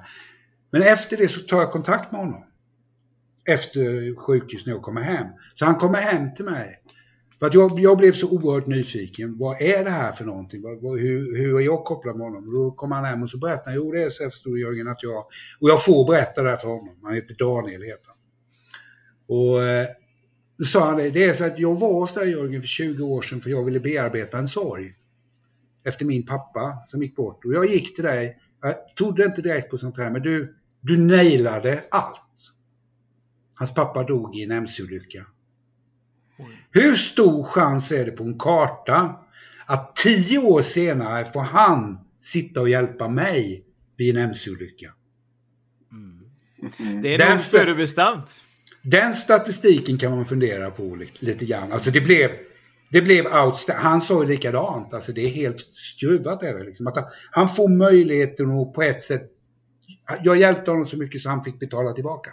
Men 0.71 0.81
efter 0.81 1.17
det 1.17 1.27
så 1.27 1.39
tar 1.39 1.59
jag 1.59 1.71
kontakt 1.71 2.11
med 2.11 2.21
honom. 2.21 2.43
Efter 3.49 4.15
sjukhus 4.15 4.65
när 4.65 4.73
jag 4.73 4.81
kommer 4.81 5.01
hem. 5.01 5.27
Så 5.53 5.65
han 5.65 5.75
kommer 5.75 5.99
hem 5.99 6.33
till 6.33 6.45
mig. 6.45 6.79
För 7.39 7.47
att 7.47 7.53
jag, 7.53 7.79
jag 7.79 7.97
blev 7.97 8.11
så 8.11 8.29
oerhört 8.29 8.67
nyfiken. 8.67 9.37
Vad 9.37 9.61
är 9.61 9.83
det 9.83 9.89
här 9.89 10.11
för 10.11 10.25
någonting? 10.25 10.61
Vad, 10.61 10.81
vad, 10.81 10.99
hur, 10.99 11.37
hur 11.37 11.59
är 11.59 11.61
jag 11.61 11.83
kopplad 11.83 12.15
med 12.17 12.27
honom? 12.27 12.53
Då 12.53 12.71
kom 12.71 12.91
han 12.91 13.05
hem 13.05 13.23
och 13.23 13.29
så 13.29 13.37
berättade 13.37 13.69
han. 13.69 13.75
Jo, 13.75 13.91
det 13.91 14.03
är 14.03 14.09
så 14.09 14.23
förstår 14.29 14.59
Jörgen 14.59 14.87
att 14.87 15.03
jag... 15.03 15.17
Och 15.59 15.69
jag 15.69 15.85
får 15.85 16.07
berätta 16.07 16.43
det 16.43 16.49
här 16.49 16.57
för 16.57 16.67
honom. 16.67 16.99
Han 17.03 17.13
heter 17.13 17.35
Daniel 17.35 17.81
heter 17.81 18.07
han. 18.07 18.17
Och 19.37 19.63
eh, 19.63 19.87
Då 20.57 20.65
sa 20.65 20.85
han 20.85 20.97
det, 20.97 21.09
det 21.09 21.23
är 21.23 21.33
så 21.33 21.45
att 21.45 21.59
jag 21.59 21.79
var 21.79 21.93
hos 21.93 22.13
dig 22.13 22.31
Jörgen 22.31 22.61
för 22.61 22.67
20 22.67 23.03
år 23.03 23.21
sedan 23.21 23.41
för 23.41 23.49
jag 23.49 23.65
ville 23.65 23.79
bearbeta 23.79 24.37
en 24.37 24.47
sorg. 24.47 24.93
Efter 25.85 26.05
min 26.05 26.25
pappa 26.25 26.79
som 26.81 27.01
gick 27.01 27.15
bort. 27.15 27.45
Och 27.45 27.53
jag 27.53 27.65
gick 27.65 27.95
till 27.95 28.03
dig, 28.03 28.37
jag 28.61 28.95
trodde 28.97 29.25
inte 29.25 29.41
direkt 29.41 29.69
på 29.69 29.77
sånt 29.77 29.97
här, 29.97 30.11
men 30.11 30.21
du, 30.21 30.55
du 30.81 30.97
nailade 30.97 31.79
allt. 31.91 32.52
Hans 33.55 33.73
pappa 33.73 34.03
dog 34.03 34.35
i 34.35 34.43
en 34.43 34.51
mc-olycka. 34.51 35.25
Hur 36.71 36.95
stor 36.95 37.43
chans 37.43 37.91
är 37.91 38.05
det 38.05 38.11
på 38.11 38.23
en 38.23 38.37
karta 38.39 39.15
att 39.65 39.95
tio 39.95 40.39
år 40.39 40.61
senare 40.61 41.25
får 41.25 41.41
han 41.41 41.97
sitta 42.19 42.61
och 42.61 42.69
hjälpa 42.69 43.07
mig 43.07 43.65
vid 43.97 44.17
en 44.17 44.23
mc-olycka? 44.23 44.93
Mm. 45.91 47.01
Det 47.01 47.13
är 47.13 47.17
Den 47.17 47.29
nog 47.29 47.37
sta- 47.39 47.57
förbestämt. 47.63 48.39
Den 48.81 49.13
statistiken 49.13 49.97
kan 49.97 50.11
man 50.15 50.25
fundera 50.25 50.71
på 50.71 50.95
lite, 50.95 51.25
lite 51.25 51.45
grann. 51.45 51.71
Alltså 51.71 51.91
det 51.91 52.01
blev, 52.01 52.31
det 52.91 53.01
blev 53.01 53.25
outstanding. 53.25 53.83
Han 53.85 54.01
sa 54.01 54.23
ju 54.23 54.29
likadant. 54.29 54.93
Alltså 54.93 55.11
det 55.11 55.21
är 55.21 55.29
helt 55.29 55.67
skruvat 55.71 56.43
är 56.43 56.53
det 56.57 56.63
liksom. 56.63 56.87
Att 56.87 56.95
han, 56.95 57.05
han 57.31 57.49
får 57.49 57.69
möjligheten 57.69 58.51
att 58.51 58.73
på 58.73 58.81
ett 58.81 59.01
sätt... 59.01 59.29
Jag 60.23 60.37
hjälpte 60.37 60.71
honom 60.71 60.85
så 60.85 60.97
mycket 60.97 61.21
så 61.21 61.29
han 61.29 61.43
fick 61.43 61.59
betala 61.59 61.93
tillbaka. 61.93 62.31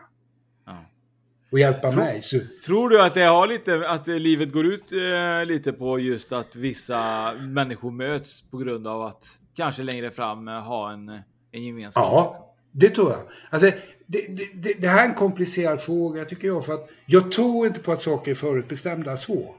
Och 1.53 1.59
hjälpa 1.59 1.91
Tror- 1.91 2.03
mig. 2.03 2.23
Så, 2.23 2.39
Tror 2.67 2.89
du 2.91 3.03
att 3.03 3.15
det 3.15 3.23
har 3.23 3.47
lite, 3.47 3.89
att 3.89 4.07
livet 4.07 4.53
går 4.53 4.67
ut 4.67 4.93
eh, 4.93 5.47
lite 5.47 5.73
på 5.73 5.99
just 5.99 6.33
att 6.33 6.57
vissa 6.57 7.33
människor 7.35 7.91
möts 7.91 8.51
på 8.51 8.59
grund 8.59 8.87
av 8.87 9.03
att 9.03 9.25
kanske 9.57 9.83
längre 9.83 10.11
fram 10.11 10.49
eh, 10.49 10.55
ha 10.55 10.93
en, 10.93 11.09
en 11.53 11.65
gemenskap? 11.65 12.05
Ja, 12.05 12.55
det 12.73 12.89
tror 12.89 13.11
jag. 13.11 13.21
Alltså, 13.51 13.71
det, 14.07 14.27
det, 14.29 14.45
det, 14.55 14.75
det 14.81 14.89
här 14.89 15.05
är 15.05 15.09
en 15.09 15.15
komplicerad 15.15 15.81
fråga 15.81 16.25
tycker 16.25 16.49
jag. 16.49 16.65
För 16.67 16.73
att 16.73 16.89
jag 17.07 17.33
tror 17.33 17.67
inte 17.67 17.81
på 17.81 17.93
att 17.93 18.03
saker 18.03 18.31
är 18.31 18.35
förutbestämda 18.35 19.17
så. 19.17 19.55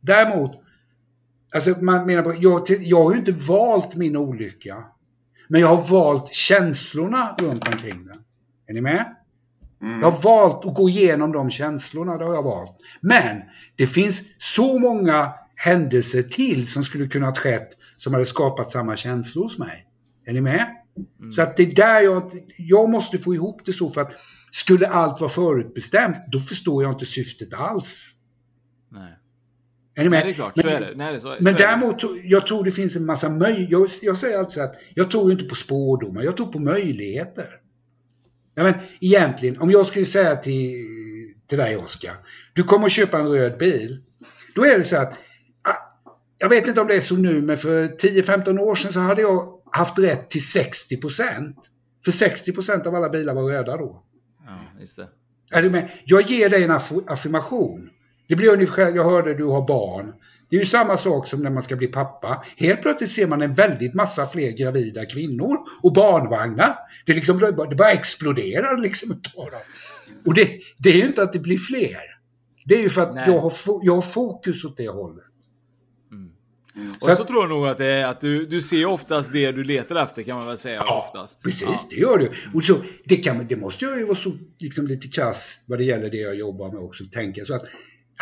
Däremot, 0.00 0.50
alltså 1.54 1.70
man 1.84 2.06
menar 2.06 2.22
på, 2.22 2.34
jag, 2.38 2.62
jag 2.68 3.02
har 3.02 3.12
ju 3.12 3.18
inte 3.18 3.32
valt 3.32 3.94
min 3.96 4.16
olycka. 4.16 4.84
Men 5.48 5.60
jag 5.60 5.68
har 5.68 5.90
valt 5.90 6.28
känslorna 6.34 7.36
runt 7.38 7.68
omkring 7.68 8.06
den. 8.06 8.18
Är 8.66 8.74
ni 8.74 8.80
med? 8.80 9.16
Jag 9.82 10.10
har 10.10 10.22
valt 10.22 10.66
att 10.66 10.74
gå 10.74 10.88
igenom 10.88 11.32
de 11.32 11.50
känslorna, 11.50 12.18
det 12.18 12.24
har 12.24 12.34
jag 12.34 12.42
valt. 12.42 12.72
Men 13.00 13.42
det 13.76 13.86
finns 13.86 14.22
så 14.38 14.78
många 14.78 15.32
händelser 15.56 16.22
till 16.22 16.66
som 16.68 16.82
skulle 16.84 17.06
kunnat 17.06 17.38
skett 17.38 17.68
som 17.96 18.12
hade 18.14 18.24
skapat 18.26 18.70
samma 18.70 18.96
känslor 18.96 19.42
hos 19.42 19.58
mig. 19.58 19.86
Är 20.26 20.32
ni 20.32 20.40
med? 20.40 20.66
Så 21.34 21.42
att 21.42 21.56
det 21.56 21.62
är 21.62 21.74
där 21.74 22.00
jag 22.00 22.30
Jag 22.58 22.90
måste 22.90 23.18
få 23.18 23.34
ihop 23.34 23.60
det 23.64 23.72
så 23.72 23.90
för 23.90 24.00
att 24.00 24.12
skulle 24.50 24.86
allt 24.86 25.20
vara 25.20 25.30
förutbestämt, 25.30 26.16
då 26.32 26.38
förstår 26.38 26.82
jag 26.82 26.92
inte 26.92 27.06
syftet 27.06 27.54
alls. 27.54 28.10
Nej. 28.92 29.12
Är 29.96 30.02
ni 30.04 30.08
med? 30.08 30.18
Nej, 30.18 30.24
det 30.26 30.30
är 30.30 30.34
klart. 30.34 30.56
Men- 30.56 30.62
så 30.64 30.70
är 30.70 30.80
det. 30.80 30.92
Nej, 30.96 31.12
det 31.14 31.20
så, 31.20 31.28
så 31.28 31.32
är 31.34 31.42
men 31.42 31.52
det. 31.52 31.58
däremot, 31.58 31.98
tro- 31.98 32.16
jag 32.24 32.46
tror 32.46 32.64
det 32.64 32.72
finns 32.72 32.96
en 32.96 33.06
massa 33.06 33.28
möjligheter. 33.28 33.72
Jag, 33.72 33.88
jag 34.02 34.18
säger 34.18 34.38
alltså 34.38 34.60
att 34.60 34.74
jag 34.94 35.10
tror 35.10 35.32
inte 35.32 35.44
på 35.44 35.54
spårdomar, 35.54 36.22
jag 36.22 36.36
tror 36.36 36.46
på 36.46 36.58
möjligheter. 36.58 37.46
Ja, 38.54 38.62
men 38.62 38.74
egentligen, 39.00 39.60
om 39.60 39.70
jag 39.70 39.86
skulle 39.86 40.04
säga 40.04 40.36
till, 40.36 40.72
till 41.48 41.58
dig 41.58 41.76
Oskar, 41.76 42.14
du 42.52 42.62
kommer 42.62 42.86
att 42.86 42.92
köpa 42.92 43.18
en 43.18 43.28
röd 43.28 43.58
bil. 43.58 44.02
Då 44.54 44.64
är 44.64 44.78
det 44.78 44.84
så 44.84 44.96
att, 44.96 45.12
ah, 45.68 45.76
jag 46.38 46.48
vet 46.48 46.68
inte 46.68 46.80
om 46.80 46.86
det 46.88 46.96
är 46.96 47.00
så 47.00 47.16
nu, 47.16 47.42
men 47.42 47.56
för 47.56 47.84
10-15 47.86 48.58
år 48.58 48.74
sedan 48.74 48.92
så 48.92 49.00
hade 49.00 49.22
jag 49.22 49.58
haft 49.72 49.98
rätt 49.98 50.30
till 50.30 50.40
60% 50.40 51.54
För 52.04 52.10
60% 52.10 52.86
av 52.86 52.94
alla 52.94 53.08
bilar 53.08 53.34
var 53.34 53.42
röda 53.42 53.76
då. 53.76 54.02
Ja, 54.46 54.80
just 54.80 54.96
det. 54.96 55.08
Är 55.52 55.62
du 55.62 55.70
med? 55.70 55.90
Jag 56.04 56.22
ger 56.22 56.48
dig 56.48 56.64
en 56.64 56.70
aff- 56.70 57.04
affirmation. 57.12 57.90
Det 58.28 58.36
blir 58.36 58.52
ungefär, 58.52 58.92
jag 58.92 59.04
hörde 59.04 59.34
du 59.34 59.44
har 59.44 59.66
barn. 59.66 60.12
Det 60.52 60.56
är 60.56 60.60
ju 60.60 60.66
samma 60.66 60.96
sak 60.96 61.26
som 61.26 61.40
när 61.42 61.50
man 61.50 61.62
ska 61.62 61.76
bli 61.76 61.86
pappa. 61.86 62.44
Helt 62.56 62.82
plötsligt 62.82 63.10
ser 63.10 63.26
man 63.26 63.42
en 63.42 63.52
väldigt 63.54 63.94
massa 63.94 64.26
fler 64.26 64.50
gravida 64.50 65.04
kvinnor 65.04 65.56
och 65.82 65.92
barnvagnar. 65.92 66.76
Det, 67.06 67.12
liksom, 67.14 67.38
det 67.70 67.76
bara 67.76 67.90
exploderar 67.92 68.78
liksom. 68.78 69.20
Och 70.26 70.34
det, 70.34 70.48
det 70.78 70.88
är 70.90 70.94
ju 70.96 71.06
inte 71.06 71.22
att 71.22 71.32
det 71.32 71.38
blir 71.38 71.56
fler. 71.58 71.96
Det 72.64 72.74
är 72.74 72.82
ju 72.82 72.88
för 72.88 73.02
att 73.02 73.14
Nej. 73.14 73.24
jag 73.26 73.38
har, 73.38 73.52
jag 73.82 73.94
har 73.94 74.02
fokus 74.02 74.64
åt 74.64 74.76
det 74.76 74.88
hållet. 74.88 75.24
Och 77.00 77.08
Så 77.08 77.16
så, 77.16 77.22
att- 77.22 77.28
tror 77.28 77.42
jag 77.42 77.48
nog 77.48 77.66
att, 77.66 77.78
det 77.78 78.08
att 78.08 78.20
du, 78.20 78.46
du 78.46 78.60
ser 78.62 78.84
oftast 78.86 79.32
det 79.32 79.52
du 79.52 79.64
letar 79.64 79.96
efter 80.04 80.22
kan 80.22 80.36
man 80.36 80.46
väl 80.46 80.58
säga. 80.58 80.82
oftast. 80.82 81.42
Precis, 81.42 81.62
Ja. 81.68 81.86
det 81.90 81.96
gör 81.96 82.18
du. 82.18 82.30
Och 82.54 82.64
så, 82.64 82.74
det, 83.04 83.16
kan, 83.16 83.46
det 83.48 83.56
måste 83.56 83.84
jag 83.84 83.98
ju 83.98 84.04
vara 84.04 84.14
så 84.14 84.32
liksom, 84.58 84.86
lite 84.86 85.08
krass 85.08 85.60
vad 85.66 85.78
det 85.78 85.84
gäller 85.84 86.10
det 86.10 86.16
jag 86.16 86.34
jobbar 86.34 86.72
med 86.72 86.80
också. 86.80 87.04
Tänka 87.12 87.44
så 87.44 87.54
att, 87.54 87.62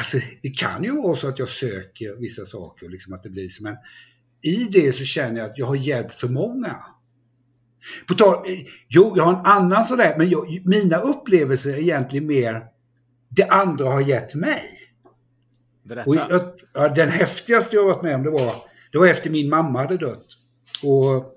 alltså, 0.00 0.18
det 0.42 0.50
kan 0.50 0.84
ju 0.84 1.02
vara 1.02 1.16
så 1.16 1.28
att 1.28 1.38
jag 1.38 1.48
söker 1.48 2.20
vissa 2.20 2.44
saker, 2.44 2.88
liksom 2.88 3.12
att 3.12 3.22
det 3.22 3.30
blir 3.30 3.48
så. 3.48 3.62
Men 3.62 3.76
i 4.42 4.64
det 4.64 4.92
så 4.92 5.04
känner 5.04 5.40
jag 5.40 5.50
att 5.50 5.58
jag 5.58 5.66
har 5.66 5.76
hjälpt 5.76 6.14
för 6.14 6.28
många. 6.28 6.76
På 8.08 8.14
tal, 8.14 8.44
jo, 8.88 9.12
jag 9.16 9.24
har 9.24 9.32
en 9.32 9.46
annan 9.46 9.84
sådär, 9.84 10.14
men 10.18 10.30
jag, 10.30 10.62
mina 10.64 10.96
upplevelser 10.96 11.70
är 11.70 11.78
egentligen 11.78 12.26
mer 12.26 12.64
det 13.28 13.44
andra 13.44 13.84
har 13.84 14.00
gett 14.00 14.34
mig. 14.34 14.64
Berätta. 15.82 16.10
Och 16.10 16.16
jag, 16.16 16.42
ja, 16.74 16.88
den 16.88 17.08
häftigaste 17.08 17.76
jag 17.76 17.84
varit 17.84 18.02
med 18.02 18.14
om 18.14 18.22
det 18.22 18.30
var, 18.30 18.64
det 18.92 18.98
var 18.98 19.06
efter 19.06 19.30
min 19.30 19.48
mamma 19.48 19.78
hade 19.78 19.96
dött. 19.96 20.26
Och 20.82 21.34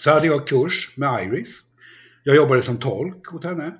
så 0.00 0.10
hade 0.10 0.26
jag 0.26 0.46
kurs 0.46 0.92
med 0.96 1.26
Iris. 1.26 1.60
Jag 2.24 2.36
jobbade 2.36 2.62
som 2.62 2.78
tolk 2.78 3.34
åt 3.34 3.44
henne. 3.44 3.72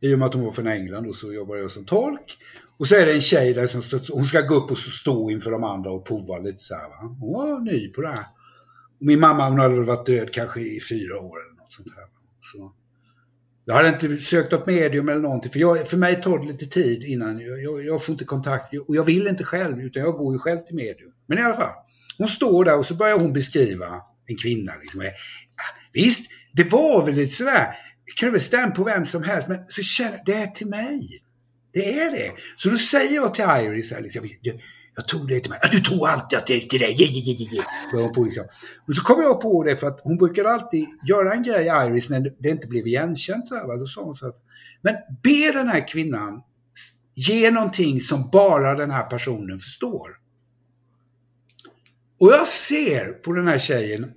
I 0.00 0.14
och 0.14 0.18
med 0.18 0.26
att 0.26 0.34
hon 0.34 0.44
var 0.44 0.52
från 0.52 0.66
England 0.66 1.06
och 1.06 1.16
så 1.16 1.32
jobbade 1.32 1.60
jag 1.60 1.70
som 1.70 1.84
tolk. 1.84 2.38
Och 2.78 2.86
så 2.86 2.94
är 2.94 3.06
det 3.06 3.12
en 3.12 3.20
tjej 3.20 3.54
där 3.54 3.66
som 3.66 3.82
stå- 3.82 4.14
hon 4.14 4.24
ska 4.24 4.40
gå 4.40 4.54
upp 4.54 4.70
och 4.70 4.78
stå 4.78 5.30
inför 5.30 5.50
de 5.50 5.64
andra 5.64 5.90
och 5.90 6.06
prova 6.06 6.38
lite 6.38 6.58
så 6.58 6.74
här. 6.74 6.88
Va? 6.88 7.16
Hon 7.20 7.32
var 7.32 7.60
ny 7.60 7.88
på 7.88 8.00
det 8.00 8.08
här. 8.08 8.26
Och 9.00 9.06
min 9.06 9.20
mamma 9.20 9.48
hon 9.48 9.58
hade 9.58 9.74
väl 9.74 9.84
varit 9.84 10.06
död 10.06 10.32
kanske 10.32 10.60
i 10.60 10.80
fyra 10.90 11.16
år 11.16 11.38
eller 11.40 11.56
något 11.56 11.72
sånt 11.72 11.88
här. 11.96 12.04
Så. 12.52 12.72
Jag 13.64 13.74
hade 13.74 13.88
inte 13.88 14.16
sökt 14.16 14.52
något 14.52 14.66
medium 14.66 15.08
eller 15.08 15.20
någonting, 15.20 15.52
för, 15.52 15.58
jag, 15.58 15.88
för 15.88 15.96
mig 15.96 16.20
tar 16.22 16.38
det 16.38 16.46
lite 16.46 16.66
tid 16.66 17.04
innan. 17.04 17.38
Jag, 17.38 17.62
jag, 17.62 17.84
jag 17.84 18.04
får 18.04 18.12
inte 18.12 18.24
kontakt 18.24 18.72
och 18.88 18.96
jag 18.96 19.04
vill 19.04 19.26
inte 19.26 19.44
själv, 19.44 19.80
utan 19.80 20.02
jag 20.02 20.14
går 20.14 20.32
ju 20.32 20.38
själv 20.38 20.58
till 20.58 20.76
medium. 20.76 21.12
Men 21.28 21.38
i 21.38 21.42
alla 21.42 21.56
fall, 21.56 21.72
hon 22.18 22.28
står 22.28 22.64
där 22.64 22.78
och 22.78 22.86
så 22.86 22.94
börjar 22.94 23.18
hon 23.18 23.32
beskriva 23.32 23.86
en 24.26 24.36
kvinna. 24.36 24.72
Liksom. 24.82 25.00
Eh, 25.00 25.06
ah, 25.06 25.76
visst, 25.92 26.30
det 26.52 26.72
var 26.72 27.06
väl 27.06 27.14
lite 27.14 27.32
sådär, 27.32 27.66
det 28.06 28.12
kunde 28.20 28.32
väl 28.32 28.40
stämma 28.40 28.70
på 28.70 28.84
vem 28.84 29.06
som 29.06 29.22
helst, 29.22 29.48
men 29.48 29.58
så 29.66 29.82
känner 29.82 30.20
det 30.26 30.32
är 30.32 30.46
till 30.46 30.66
mig. 30.66 31.22
Det 31.76 32.00
är 32.00 32.10
det. 32.10 32.32
Så 32.56 32.68
då 32.68 32.76
säger 32.76 33.14
jag 33.14 33.34
till 33.34 33.44
Iris, 33.44 33.94
liksom, 34.00 34.28
jag, 34.40 34.62
jag 34.96 35.08
tog 35.08 35.28
det 35.28 35.40
till 35.40 35.50
mig. 35.50 35.58
Du 35.72 35.80
tror 35.80 36.08
alltid 36.08 36.38
att 36.38 36.46
det 36.46 36.54
är 36.54 36.60
till 36.60 36.80
dig. 36.80 36.94
Je, 36.98 37.04
je, 37.04 37.32
je, 37.32 37.62
je, 37.92 38.08
på, 38.08 38.24
liksom. 38.24 38.44
Och 38.88 38.96
så 38.96 39.02
kom 39.02 39.22
jag 39.22 39.40
på 39.40 39.62
det 39.62 39.76
för 39.76 39.86
att 39.86 40.00
hon 40.04 40.16
brukade 40.16 40.50
alltid 40.50 40.86
göra 41.08 41.32
en 41.32 41.42
grej, 41.42 41.66
Iris, 41.66 42.10
när 42.10 42.32
det 42.38 42.48
inte 42.48 42.66
blev 42.66 42.86
igenkänt. 42.86 43.48
Så 43.48 43.54
här, 43.54 43.66
va? 43.66 43.76
Då 43.76 43.86
sa 43.86 44.02
hon 44.02 44.14
så 44.14 44.28
att, 44.28 44.36
men 44.82 44.94
be 45.22 45.52
den 45.52 45.68
här 45.68 45.88
kvinnan 45.88 46.42
ge 47.14 47.50
någonting 47.50 48.00
som 48.00 48.30
bara 48.32 48.74
den 48.74 48.90
här 48.90 49.04
personen 49.04 49.58
förstår. 49.58 50.08
Och 52.20 52.28
jag 52.28 52.46
ser 52.46 53.12
på 53.12 53.32
den 53.32 53.48
här 53.48 53.58
tjejen, 53.58 54.12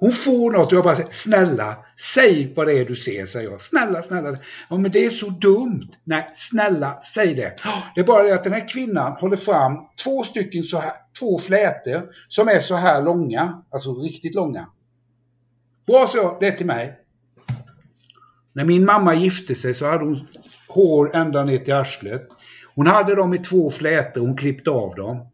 hon 0.00 0.12
får 0.12 0.50
något 0.50 0.66
och 0.66 0.72
jag 0.72 0.84
bara 0.84 0.96
snälla, 0.96 1.76
säg 2.14 2.52
vad 2.56 2.66
det 2.66 2.78
är 2.78 2.84
du 2.84 2.96
ser, 2.96 3.26
säger 3.26 3.50
jag. 3.50 3.62
Snälla, 3.62 4.02
snälla. 4.02 4.38
Ja, 4.70 4.76
men 4.76 4.90
det 4.90 5.04
är 5.04 5.10
så 5.10 5.26
dumt. 5.26 5.88
Nej, 6.04 6.30
snälla, 6.32 6.92
säg 6.92 7.34
det. 7.34 7.56
Det 7.94 8.00
är 8.00 8.04
bara 8.04 8.22
det 8.22 8.34
att 8.34 8.44
den 8.44 8.52
här 8.52 8.68
kvinnan 8.68 9.12
håller 9.12 9.36
fram 9.36 9.72
två 10.04 10.22
stycken 10.22 10.62
så 10.62 10.78
här, 10.78 10.92
två 11.18 11.38
flätor 11.38 12.02
som 12.28 12.48
är 12.48 12.58
så 12.58 12.76
här 12.76 13.02
långa, 13.02 13.62
alltså 13.70 13.94
riktigt 13.94 14.34
långa. 14.34 14.66
Bra 15.86 16.06
så, 16.06 16.36
det 16.40 16.46
är 16.46 16.52
till 16.52 16.66
mig. 16.66 16.96
När 18.52 18.64
min 18.64 18.84
mamma 18.84 19.14
gifte 19.14 19.54
sig 19.54 19.74
så 19.74 19.86
hade 19.86 20.04
hon 20.04 20.20
hår 20.68 21.16
ända 21.16 21.44
ner 21.44 21.58
till 21.58 21.74
arslet. 21.74 22.26
Hon 22.74 22.86
hade 22.86 23.14
dem 23.14 23.34
i 23.34 23.38
två 23.38 23.70
flätor, 23.70 24.20
hon 24.20 24.36
klippte 24.36 24.70
av 24.70 24.94
dem. 24.94 25.26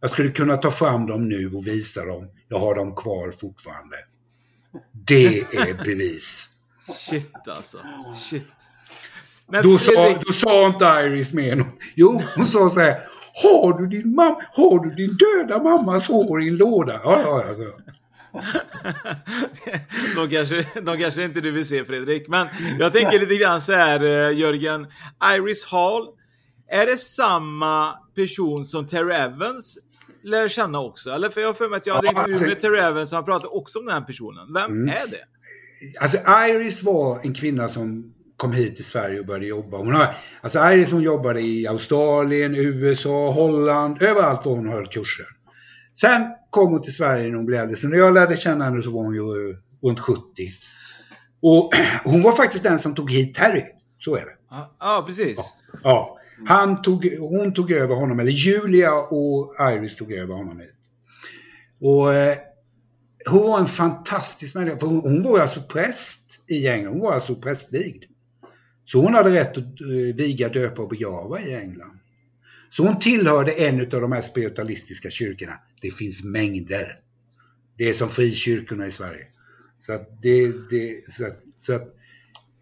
Jag 0.00 0.10
skulle 0.10 0.30
kunna 0.30 0.56
ta 0.56 0.70
fram 0.70 1.06
dem 1.06 1.28
nu 1.28 1.52
och 1.54 1.66
visa 1.66 2.04
dem. 2.04 2.28
Jag 2.52 2.58
har 2.58 2.74
dem 2.74 2.94
kvar 2.94 3.30
fortfarande. 3.30 3.96
Det 4.92 5.40
är 5.40 5.84
bevis. 5.84 6.48
Shit 6.94 7.48
alltså. 7.48 7.78
Shit. 8.16 8.48
Men 9.48 9.62
Då 9.62 9.78
sa, 9.78 9.92
Fredrik, 9.92 10.26
då 10.26 10.32
sa 10.32 10.66
inte 10.66 10.84
Iris 10.84 11.32
mer 11.32 11.56
något. 11.56 11.74
Jo, 11.94 12.22
hon 12.36 12.46
sa 12.46 12.70
så 12.70 12.80
här. 12.80 13.00
Har 13.42 13.80
du 13.80 13.86
din, 13.86 14.14
mam 14.14 14.36
har 14.52 14.84
du 14.84 14.90
din 14.90 15.16
döda 15.16 15.62
mammas 15.62 16.08
hår 16.08 16.42
i 16.42 16.48
en 16.48 16.56
låda? 16.56 17.00
Ja, 17.04 17.20
ja, 17.24 17.44
alltså. 17.48 17.64
de, 20.16 20.30
kanske, 20.30 20.66
de 20.82 20.98
kanske 20.98 21.24
inte 21.24 21.40
du 21.40 21.50
vill 21.50 21.68
se 21.68 21.84
Fredrik. 21.84 22.28
Men 22.28 22.46
jag 22.78 22.92
tänker 22.92 23.20
lite 23.20 23.36
grann 23.36 23.60
så 23.60 23.72
här 23.72 24.00
eh, 24.00 24.38
Jörgen. 24.38 24.86
Iris 25.36 25.64
Hall. 25.64 26.08
Är 26.68 26.86
det 26.86 26.96
samma 26.96 27.94
person 28.14 28.64
som 28.64 28.86
Terry 28.86 29.14
Evans 29.14 29.78
lär 30.24 30.48
känna 30.48 30.80
också? 30.80 31.10
Eller 31.10 31.28
för 31.28 31.40
jag 31.40 31.48
har 31.48 31.54
för 31.54 31.68
mig 31.68 31.76
att 31.76 31.86
jag 31.86 31.94
hade 31.94 32.06
Ja, 32.06 32.10
intervju 32.10 32.32
alltså- 32.34 32.46
med 32.46 32.60
Terry 32.60 32.78
Evans 32.78 33.12
han 33.12 33.24
pratade 33.24 33.48
också 33.48 33.78
om 33.78 33.84
den 33.84 33.94
här 33.94 34.00
personen. 34.02 34.52
Vem 34.54 34.70
Mm. 34.70 34.88
är 34.88 35.06
det? 35.10 35.24
Alltså 36.00 36.18
Iris 36.48 36.82
var 36.82 37.20
en 37.24 37.34
kvinna 37.34 37.68
som 37.68 38.12
kom 38.36 38.52
hit 38.52 38.74
till 38.74 38.84
Sverige 38.84 39.20
och 39.20 39.26
började 39.26 39.46
jobba. 39.46 39.76
Hon 39.78 39.94
har, 39.94 40.06
alltså 40.40 40.58
Iris 40.58 40.92
hon 40.92 41.02
jobbade 41.02 41.40
i 41.40 41.66
Australien, 41.66 42.54
USA, 42.54 43.30
Holland, 43.30 44.02
överallt 44.02 44.44
var 44.46 44.52
hon 44.52 44.68
höll 44.68 44.86
kurser. 44.86 45.26
Sen 46.00 46.22
kom 46.50 46.72
hon 46.72 46.82
till 46.82 46.94
Sverige 46.94 47.28
när 47.28 47.36
hon 47.36 47.46
blev 47.46 47.60
äldre. 47.60 47.76
Så 47.76 47.88
när 47.88 47.96
jag 47.96 48.14
lärde 48.14 48.36
känna 48.36 48.64
henne 48.64 48.82
så 48.82 48.90
var 48.90 49.02
hon 49.04 49.14
ju 49.14 49.56
runt 49.88 50.00
70. 50.00 50.20
Och 51.42 51.70
hon 52.04 52.22
var 52.22 52.32
faktiskt 52.32 52.62
den 52.64 52.78
som 52.78 52.94
tog 52.94 53.10
hit 53.10 53.34
Terry. 53.34 53.62
Så 53.98 54.16
är 54.16 54.20
det. 54.20 54.36
Ja, 54.50 54.76
ah, 54.78 55.02
precis. 55.02 55.38
Ja. 55.38 55.80
ja. 55.82 56.16
Han 56.46 56.82
tog, 56.82 57.04
hon 57.18 57.54
tog 57.54 57.72
över 57.72 57.94
honom, 57.94 58.20
eller 58.20 58.32
Julia 58.32 58.94
och 58.94 59.54
Iris 59.60 59.96
tog 59.96 60.12
över 60.12 60.34
honom 60.34 60.60
hit. 60.60 60.76
Och 61.80 62.14
eh, 62.14 62.38
hon 63.26 63.42
var 63.42 63.60
en 63.60 63.66
fantastisk 63.66 64.54
människa. 64.54 64.78
För 64.78 64.86
hon, 64.86 65.00
hon 65.00 65.22
var 65.22 65.40
alltså 65.40 65.62
präst 65.62 66.40
i 66.50 66.68
England. 66.68 66.92
Hon 66.92 67.02
var 67.02 67.12
alltså 67.12 67.34
prästvigd. 67.34 68.04
Så 68.84 69.00
hon 69.00 69.14
hade 69.14 69.30
rätt 69.30 69.50
att 69.50 69.80
eh, 69.80 70.16
viga, 70.16 70.48
döpa 70.48 70.82
och 70.82 70.88
begrava 70.88 71.40
i 71.40 71.54
England. 71.54 71.98
Så 72.68 72.86
hon 72.86 72.98
tillhörde 72.98 73.52
en 73.52 73.80
av 73.80 73.86
de 73.86 74.12
här 74.12 74.20
spiritualistiska 74.20 75.10
kyrkorna. 75.10 75.54
Det 75.80 75.90
finns 75.90 76.24
mängder. 76.24 76.98
Det 77.78 77.88
är 77.88 77.92
som 77.92 78.08
frikyrkorna 78.08 78.86
i 78.86 78.90
Sverige. 78.90 79.26
Så 79.78 79.92
att 79.92 80.22
det, 80.22 80.46
det 80.46 81.10
så 81.10 81.26
att, 81.26 81.40
så 81.62 81.72
att 81.72 81.96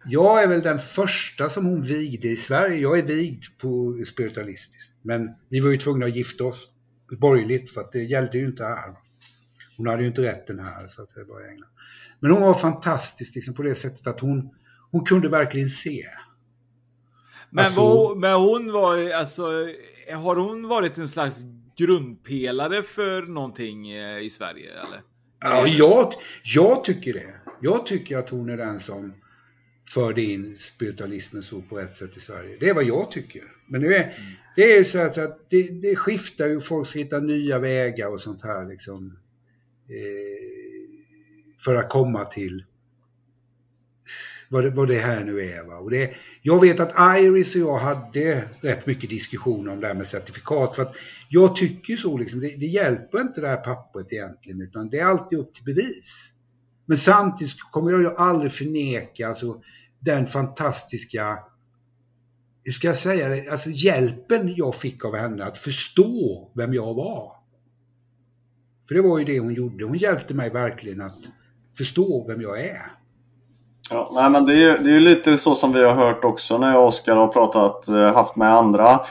jag 0.05 0.43
är 0.43 0.47
väl 0.47 0.61
den 0.61 0.79
första 0.79 1.49
som 1.49 1.65
hon 1.65 1.81
vigde 1.81 2.27
i 2.27 2.35
Sverige. 2.35 2.77
Jag 2.77 2.99
är 2.99 3.03
vigd 3.03 3.43
på 3.61 3.97
spiritualistiskt. 4.07 4.95
Men 5.01 5.29
vi 5.49 5.59
var 5.59 5.69
ju 5.69 5.77
tvungna 5.77 6.05
att 6.05 6.15
gifta 6.15 6.43
oss 6.43 6.69
borgerligt 7.17 7.71
för 7.71 7.81
att 7.81 7.91
det 7.91 8.03
gällde 8.03 8.37
ju 8.37 8.45
inte 8.45 8.63
här. 8.63 8.95
Hon 9.77 9.87
hade 9.87 10.01
ju 10.01 10.07
inte 10.07 10.21
rätten 10.21 10.59
här 10.59 10.87
så 10.87 11.01
att 11.01 11.15
det 11.15 11.23
var 11.23 11.45
i 11.45 11.49
England. 11.49 11.69
Men 12.19 12.31
hon 12.31 12.41
var 12.41 12.53
fantastisk 12.53 13.35
liksom, 13.35 13.53
på 13.53 13.61
det 13.61 13.75
sättet 13.75 14.07
att 14.07 14.19
hon, 14.19 14.49
hon 14.91 15.05
kunde 15.05 15.29
verkligen 15.29 15.69
se. 15.69 16.05
Men, 17.49 17.65
alltså, 17.65 17.81
var, 17.81 18.15
men 18.15 18.33
hon 18.33 18.71
var 18.71 19.09
alltså, 19.11 19.43
har 20.13 20.35
hon 20.35 20.67
varit 20.67 20.97
en 20.97 21.09
slags 21.09 21.37
grundpelare 21.77 22.83
för 22.83 23.21
någonting 23.21 23.91
eh, 23.91 24.19
i 24.19 24.29
Sverige 24.29 24.71
eller? 24.71 25.01
Ja, 25.41 25.67
jag, 25.67 26.13
jag 26.43 26.83
tycker 26.83 27.13
det. 27.13 27.35
Jag 27.61 27.85
tycker 27.85 28.17
att 28.17 28.29
hon 28.29 28.49
är 28.49 28.57
den 28.57 28.79
som 28.79 29.13
förde 29.93 30.21
in 30.21 30.55
spiritualismen 30.55 31.43
så 31.43 31.61
på 31.61 31.77
rätt 31.77 31.95
sätt 31.95 32.17
i 32.17 32.19
Sverige. 32.19 32.57
Det 32.59 32.69
är 32.69 32.73
vad 32.73 32.83
jag 32.83 33.11
tycker. 33.11 33.43
Men 33.67 33.81
nu 33.81 33.93
är, 33.93 34.03
mm. 34.03 34.13
det 34.55 34.73
är 34.73 34.83
så 34.83 34.99
att, 34.99 35.49
det, 35.49 35.81
det 35.81 35.95
skiftar 35.95 36.47
ju, 36.47 36.59
folk 36.59 36.87
ska 36.87 36.99
hitta 36.99 37.19
nya 37.19 37.59
vägar 37.59 38.07
och 38.13 38.21
sånt 38.21 38.43
här 38.43 38.65
liksom. 38.65 39.17
Eh, 39.89 40.49
för 41.65 41.75
att 41.75 41.89
komma 41.89 42.25
till 42.25 42.63
vad 44.49 44.63
det, 44.63 44.69
vad 44.69 44.87
det 44.87 44.99
här 44.99 45.23
nu 45.23 45.41
är. 45.41 45.63
Va? 45.63 45.77
Och 45.77 45.91
det, 45.91 46.15
jag 46.41 46.61
vet 46.61 46.79
att 46.79 47.19
Iris 47.19 47.55
och 47.55 47.61
jag 47.61 47.77
hade 47.77 48.49
rätt 48.59 48.85
mycket 48.85 49.09
diskussioner 49.09 49.71
om 49.71 49.79
det 49.79 49.87
här 49.87 49.95
med 49.95 50.07
certifikat. 50.07 50.75
För 50.75 50.81
att 50.81 50.95
jag 51.29 51.55
tycker 51.55 51.95
så, 51.95 52.17
liksom, 52.17 52.39
det, 52.39 52.47
det 52.47 52.65
hjälper 52.65 53.21
inte 53.21 53.41
det 53.41 53.47
här 53.47 53.57
pappret 53.57 54.13
egentligen, 54.13 54.61
utan 54.61 54.89
det 54.89 54.99
är 54.99 55.05
alltid 55.05 55.39
upp 55.39 55.53
till 55.53 55.63
bevis. 55.63 56.33
Men 56.89 56.97
samtidigt 56.97 57.53
kommer 57.71 57.91
jag 57.91 58.01
ju 58.01 58.09
aldrig 58.17 58.51
förneka 58.51 59.27
alltså, 59.27 59.61
den 59.99 60.25
fantastiska, 60.25 61.39
hur 62.63 62.71
ska 62.71 62.87
jag 62.87 62.97
säga 62.97 63.29
det, 63.29 63.49
alltså 63.51 63.69
hjälpen 63.69 64.53
jag 64.55 64.75
fick 64.75 65.05
av 65.05 65.15
henne 65.15 65.43
att 65.43 65.57
förstå 65.57 66.51
vem 66.55 66.73
jag 66.73 66.93
var. 66.93 67.31
För 68.87 68.95
det 68.95 69.01
var 69.01 69.19
ju 69.19 69.25
det 69.25 69.39
hon 69.39 69.53
gjorde. 69.53 69.85
Hon 69.85 69.97
hjälpte 69.97 70.33
mig 70.33 70.49
verkligen 70.49 71.01
att 71.01 71.17
förstå 71.77 72.25
vem 72.27 72.41
jag 72.41 72.59
är. 72.59 72.91
Ja, 73.89 74.11
nej, 74.13 74.29
men 74.29 74.45
det 74.45 74.53
är 74.53 74.57
ju 74.57 74.77
det 74.77 74.95
är 74.95 74.99
lite 74.99 75.37
så 75.37 75.55
som 75.55 75.73
vi 75.73 75.83
har 75.83 75.95
hört 75.95 76.23
också 76.23 76.57
när 76.57 76.71
jag 76.71 76.81
och 76.81 76.87
Oskar 76.87 77.15
har 77.15 77.27
pratat, 77.27 77.87
eh, 77.87 78.13
haft 78.13 78.35
med 78.35 78.53
andra 78.53 79.05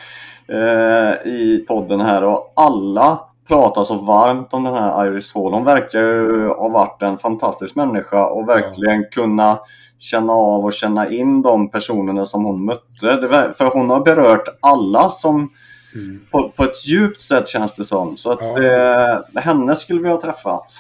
eh, 0.48 1.32
i 1.32 1.64
podden 1.68 2.00
här 2.00 2.24
och 2.24 2.52
alla 2.56 3.27
pratar 3.49 3.84
så 3.84 3.94
varmt 3.94 4.53
om 4.53 4.64
den 4.64 4.74
här 4.74 5.07
Iris 5.07 5.34
Hall. 5.34 5.53
Hon 5.53 5.64
verkar 5.64 6.01
ju 6.01 6.49
ha 6.49 6.68
varit 6.68 7.03
en 7.03 7.18
fantastisk 7.18 7.76
människa 7.76 8.26
och 8.26 8.49
verkligen 8.49 9.05
kunna 9.05 9.59
känna 9.99 10.32
av 10.32 10.64
och 10.64 10.72
känna 10.72 11.11
in 11.11 11.42
de 11.42 11.70
personerna 11.70 12.26
som 12.26 12.44
hon 12.44 12.64
mötte. 12.64 13.53
för 13.59 13.72
hon 13.72 13.90
har 13.90 14.01
berört 14.01 14.59
alla 14.61 15.09
som 15.09 15.51
mm. 15.94 16.20
på, 16.30 16.49
på, 16.49 16.64
ett 16.64 16.86
djupt 16.86 17.20
sätt 17.20 17.49
känns 17.49 17.74
det 17.74 17.84
som. 17.84 18.16
Så 18.16 18.32
att 18.32 18.40
ja. 18.40 18.62
eh, 18.62 19.42
henne 19.42 19.76
skulle 19.76 20.03
vi 20.03 20.09
ha 20.09 20.20
träffat. 20.20 20.72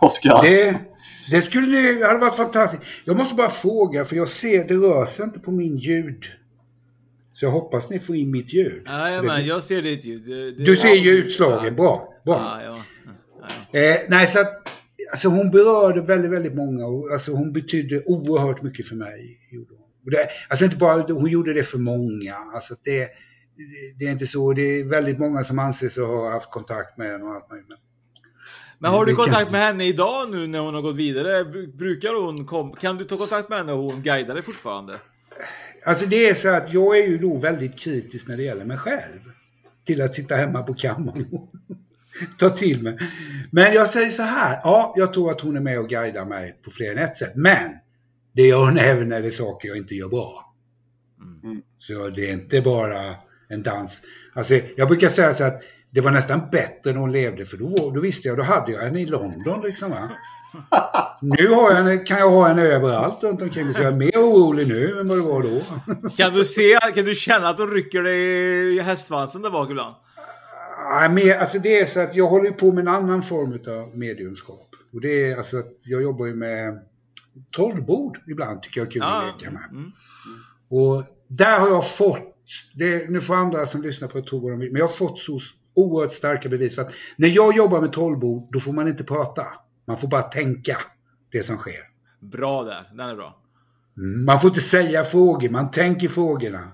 Oskar. 0.00 0.42
Det, 0.42 0.78
det 1.30 1.42
skulle 1.42 1.66
det 1.66 2.06
hade 2.06 2.18
varit 2.18 2.36
fantastiskt. 2.36 2.82
Jag 3.04 3.16
måste 3.16 3.34
bara 3.34 3.50
fråga, 3.50 4.04
för 4.04 4.16
jag 4.16 4.28
ser, 4.28 4.68
det 4.68 4.74
rör 4.74 5.04
sig 5.04 5.24
inte 5.24 5.40
på 5.40 5.50
min 5.50 5.76
ljud. 5.76 6.24
Så 7.34 7.44
jag 7.44 7.50
hoppas 7.50 7.90
ni 7.90 8.00
får 8.00 8.16
in 8.16 8.30
mitt 8.30 8.52
ljud. 8.52 8.82
Ja, 8.86 9.22
men 9.22 9.46
jag 9.46 9.62
ser 9.62 9.82
ditt 9.82 10.04
ljud. 10.04 10.22
Det, 10.26 10.50
det, 10.50 10.64
du 10.64 10.76
ser 10.76 10.94
ju 10.94 11.10
utslagen, 11.10 11.76
bra. 11.76 12.08
bra. 12.24 12.60
Ja, 12.62 12.62
ja. 12.64 12.76
Ja, 13.72 13.80
eh, 13.80 13.96
nej, 14.08 14.26
så 14.26 14.40
att 14.40 14.68
alltså 15.10 15.28
hon 15.28 15.50
berörde 15.50 16.00
väldigt, 16.00 16.32
väldigt 16.32 16.54
många 16.54 16.86
och 16.86 17.12
alltså 17.12 17.32
hon 17.32 17.52
betydde 17.52 18.02
oerhört 18.06 18.62
mycket 18.62 18.86
för 18.86 18.96
mig. 18.96 19.36
Och 20.04 20.10
det, 20.10 20.18
alltså 20.48 20.64
inte 20.64 20.76
bara, 20.76 21.02
hon 21.02 21.30
gjorde 21.30 21.52
det 21.52 21.62
för 21.62 21.78
många. 21.78 22.34
Alltså 22.54 22.74
det, 22.84 23.08
det 23.98 24.04
är 24.04 24.12
inte 24.12 24.26
så, 24.26 24.52
det 24.52 24.62
är 24.62 24.84
väldigt 24.84 25.18
många 25.18 25.42
som 25.42 25.58
anser 25.58 25.88
sig 25.88 26.04
ha 26.04 26.30
haft 26.30 26.50
kontakt 26.50 26.98
med 26.98 27.06
henne 27.06 27.24
och 27.24 27.34
allt 27.34 27.50
möjligt. 27.50 27.68
Men 28.78 28.90
har 28.90 29.06
du 29.06 29.14
kontakt 29.14 29.50
med 29.50 29.60
henne 29.60 29.84
idag 29.84 30.30
nu 30.30 30.46
när 30.46 30.58
hon 30.58 30.74
har 30.74 30.82
gått 30.82 30.96
vidare? 30.96 31.44
Brukar 31.66 32.22
hon 32.22 32.46
kom, 32.46 32.72
Kan 32.72 32.96
du 32.96 33.04
ta 33.04 33.16
kontakt 33.16 33.48
med 33.48 33.58
henne 33.58 33.72
och 33.72 33.92
hon 33.92 34.02
guidar 34.02 34.34
dig 34.34 34.42
fortfarande? 34.42 34.94
Alltså 35.84 36.06
det 36.06 36.28
är 36.28 36.34
så 36.34 36.48
att 36.48 36.72
jag 36.72 36.98
är 36.98 37.06
ju 37.06 37.18
då 37.18 37.38
väldigt 37.38 37.78
kritisk 37.78 38.28
när 38.28 38.36
det 38.36 38.42
gäller 38.42 38.64
mig 38.64 38.78
själv. 38.78 39.20
Till 39.86 40.02
att 40.02 40.14
sitta 40.14 40.36
hemma 40.36 40.62
på 40.62 40.74
kammaren 40.74 41.26
och 41.32 41.52
ta 42.38 42.50
till 42.50 42.82
mig. 42.82 42.98
Men 43.50 43.74
jag 43.74 43.88
säger 43.88 44.10
så 44.10 44.22
här, 44.22 44.60
ja, 44.64 44.94
jag 44.96 45.12
tror 45.12 45.30
att 45.30 45.40
hon 45.40 45.56
är 45.56 45.60
med 45.60 45.78
och 45.78 45.88
guidar 45.88 46.24
mig 46.24 46.58
på 46.64 46.70
fler 46.70 46.92
än 46.92 46.98
ett 46.98 47.16
sätt. 47.16 47.32
Men 47.34 47.70
det 48.32 48.42
gör 48.42 48.64
hon 48.64 48.78
även 48.78 49.08
när 49.08 49.22
det 49.22 49.28
är 49.28 49.32
saker 49.32 49.68
jag 49.68 49.76
inte 49.76 49.94
gör 49.94 50.08
bra. 50.08 50.54
Mm. 51.44 51.62
Så 51.76 52.08
det 52.08 52.30
är 52.30 52.32
inte 52.32 52.60
bara 52.60 53.14
en 53.48 53.62
dans. 53.62 54.00
Alltså, 54.32 54.54
jag 54.76 54.88
brukar 54.88 55.08
säga 55.08 55.34
så 55.34 55.44
att 55.44 55.62
det 55.90 56.00
var 56.00 56.10
nästan 56.10 56.48
bättre 56.52 56.92
när 56.92 57.00
hon 57.00 57.12
levde 57.12 57.46
för 57.46 57.56
då, 57.56 57.90
då 57.94 58.00
visste 58.00 58.28
jag, 58.28 58.36
då 58.36 58.42
hade 58.42 58.72
jag 58.72 58.80
henne 58.80 59.00
i 59.00 59.06
London 59.06 59.60
liksom. 59.64 59.90
Va? 59.90 60.10
Nu 61.20 61.44
jag 61.44 62.06
kan 62.06 62.18
jag 62.18 62.30
ha 62.30 62.48
henne 62.48 62.62
överallt 62.62 63.22
runt 63.22 63.42
omkring 63.42 63.64
mig 63.64 63.74
så 63.74 63.82
jag 63.82 63.92
är 63.92 63.96
mer 63.96 64.16
orolig 64.16 64.68
nu 64.68 65.00
än 65.00 65.08
vad 65.08 65.18
det 65.18 65.22
var 65.22 65.42
då. 65.42 65.62
Kan 66.16 66.32
du 66.32 66.44
se, 66.44 66.78
kan 66.94 67.04
du 67.04 67.14
känna 67.14 67.48
att 67.48 67.58
hon 67.58 67.70
rycker 67.70 68.02
dig 68.02 68.20
i 68.76 68.80
hästsvansen 68.80 69.42
där 69.42 69.50
bak 69.50 69.70
ibland? 69.70 69.94
Nej, 70.90 71.08
mer, 71.08 71.38
alltså 71.38 71.58
det 71.58 71.80
är 71.80 71.84
så 71.84 72.00
att 72.00 72.14
jag 72.14 72.26
håller 72.26 72.50
på 72.50 72.72
med 72.72 72.82
en 72.82 72.88
annan 72.88 73.22
form 73.22 73.52
av 73.52 73.96
mediumskap. 73.96 74.68
Och 74.92 75.00
det 75.00 75.30
är 75.30 75.36
alltså 75.36 75.56
att 75.58 75.72
jag 75.84 76.02
jobbar 76.02 76.26
ju 76.26 76.34
med 76.34 76.78
trollbord 77.56 78.18
ibland 78.28 78.62
tycker 78.62 78.80
jag 78.80 78.86
är 78.86 78.92
kul 78.92 79.02
ja. 79.04 79.22
att 79.22 79.40
leka 79.40 79.50
med. 79.50 79.68
Mm. 79.70 79.92
Och 80.68 81.04
där 81.28 81.60
har 81.60 81.68
jag 81.68 81.88
fått, 81.88 82.34
det, 82.74 83.10
nu 83.10 83.20
får 83.20 83.34
andra 83.34 83.66
som 83.66 83.82
lyssnar 83.82 84.08
på 84.08 84.22
tro 84.22 84.38
vad 84.38 84.52
de 84.52 84.60
vill, 84.60 84.72
men 84.72 84.78
jag 84.78 84.86
har 84.86 84.92
fått 84.92 85.18
så 85.18 85.40
oerhört 85.74 86.12
starka 86.12 86.48
bevis 86.48 86.74
för 86.74 86.82
att 86.82 86.92
när 87.16 87.28
jag 87.28 87.56
jobbar 87.56 87.80
med 87.80 87.92
trollbord, 87.92 88.48
då 88.52 88.60
får 88.60 88.72
man 88.72 88.88
inte 88.88 89.04
prata. 89.04 89.46
Man 89.86 89.98
får 89.98 90.08
bara 90.08 90.22
tänka 90.22 90.76
det 91.32 91.42
som 91.42 91.56
sker. 91.56 91.94
Bra 92.20 92.62
där, 92.62 92.90
den 92.96 93.08
är 93.08 93.16
bra. 93.16 93.40
Mm, 93.96 94.24
man 94.24 94.40
får 94.40 94.48
inte 94.48 94.60
säga 94.60 95.04
frågor, 95.04 95.48
man 95.48 95.70
tänker 95.70 96.08
frågorna. 96.08 96.72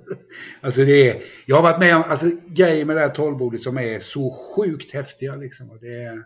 alltså 0.60 0.84
det 0.84 1.10
är, 1.10 1.22
jag 1.46 1.56
har 1.56 1.62
varit 1.62 1.78
med 1.78 1.96
om 1.96 2.02
alltså, 2.06 2.26
grejer 2.48 2.84
med 2.84 2.96
det 2.96 3.00
här 3.00 3.08
trollbordet 3.08 3.62
som 3.62 3.78
är 3.78 3.98
så 3.98 4.30
sjukt 4.56 4.94
häftiga. 4.94 5.36
Liksom. 5.36 5.78
Det, 5.80 6.02
är, 6.02 6.22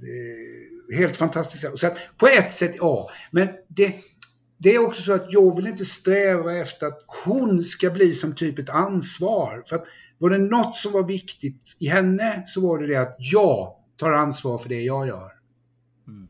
det 0.00 0.06
är 0.06 0.98
helt 0.98 1.16
fantastiskt. 1.16 1.78
Så 1.78 1.86
att, 1.86 1.98
på 2.18 2.26
ett 2.26 2.52
sätt, 2.52 2.74
ja. 2.78 3.10
Men 3.30 3.48
det, 3.68 3.94
det 4.58 4.74
är 4.74 4.86
också 4.86 5.02
så 5.02 5.12
att 5.12 5.32
jag 5.32 5.56
vill 5.56 5.66
inte 5.66 5.84
sträva 5.84 6.54
efter 6.54 6.86
att 6.86 7.00
hon 7.24 7.62
ska 7.62 7.90
bli 7.90 8.12
som 8.12 8.34
typ 8.34 8.58
ett 8.58 8.70
ansvar. 8.70 9.62
För 9.68 9.76
att 9.76 9.84
var 10.18 10.30
det 10.30 10.38
något 10.38 10.76
som 10.76 10.92
var 10.92 11.06
viktigt 11.06 11.76
i 11.78 11.86
henne 11.86 12.42
så 12.46 12.60
var 12.60 12.78
det 12.78 12.86
det 12.86 12.96
att 12.96 13.16
jag 13.18 13.74
tar 13.96 14.12
ansvar 14.12 14.58
för 14.58 14.68
det 14.68 14.82
jag 14.82 15.06
gör. 15.06 15.32
Mm. 16.08 16.28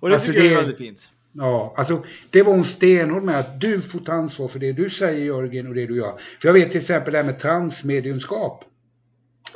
Och 0.00 0.08
det 0.08 0.14
alltså 0.14 0.32
tycker 0.32 0.42
det, 0.42 0.48
jag 0.48 0.58
är 0.58 0.60
väldigt 0.60 0.78
fint. 0.78 1.10
Ja, 1.36 1.74
alltså 1.76 2.04
det 2.30 2.42
var 2.42 2.52
hon 2.52 2.64
stenhård 2.64 3.22
med 3.22 3.38
att 3.38 3.60
du 3.60 3.80
får 3.80 3.98
ta 3.98 4.12
ansvar 4.12 4.48
för 4.48 4.58
det 4.58 4.72
du 4.72 4.90
säger 4.90 5.26
Jörgen 5.26 5.66
och 5.66 5.74
det 5.74 5.86
du 5.86 5.96
gör. 5.96 6.18
För 6.40 6.48
jag 6.48 6.52
vet 6.52 6.70
till 6.70 6.80
exempel 6.80 7.12
det 7.12 7.18
här 7.18 7.24
med 7.24 7.38
transmediumskap. 7.38 8.64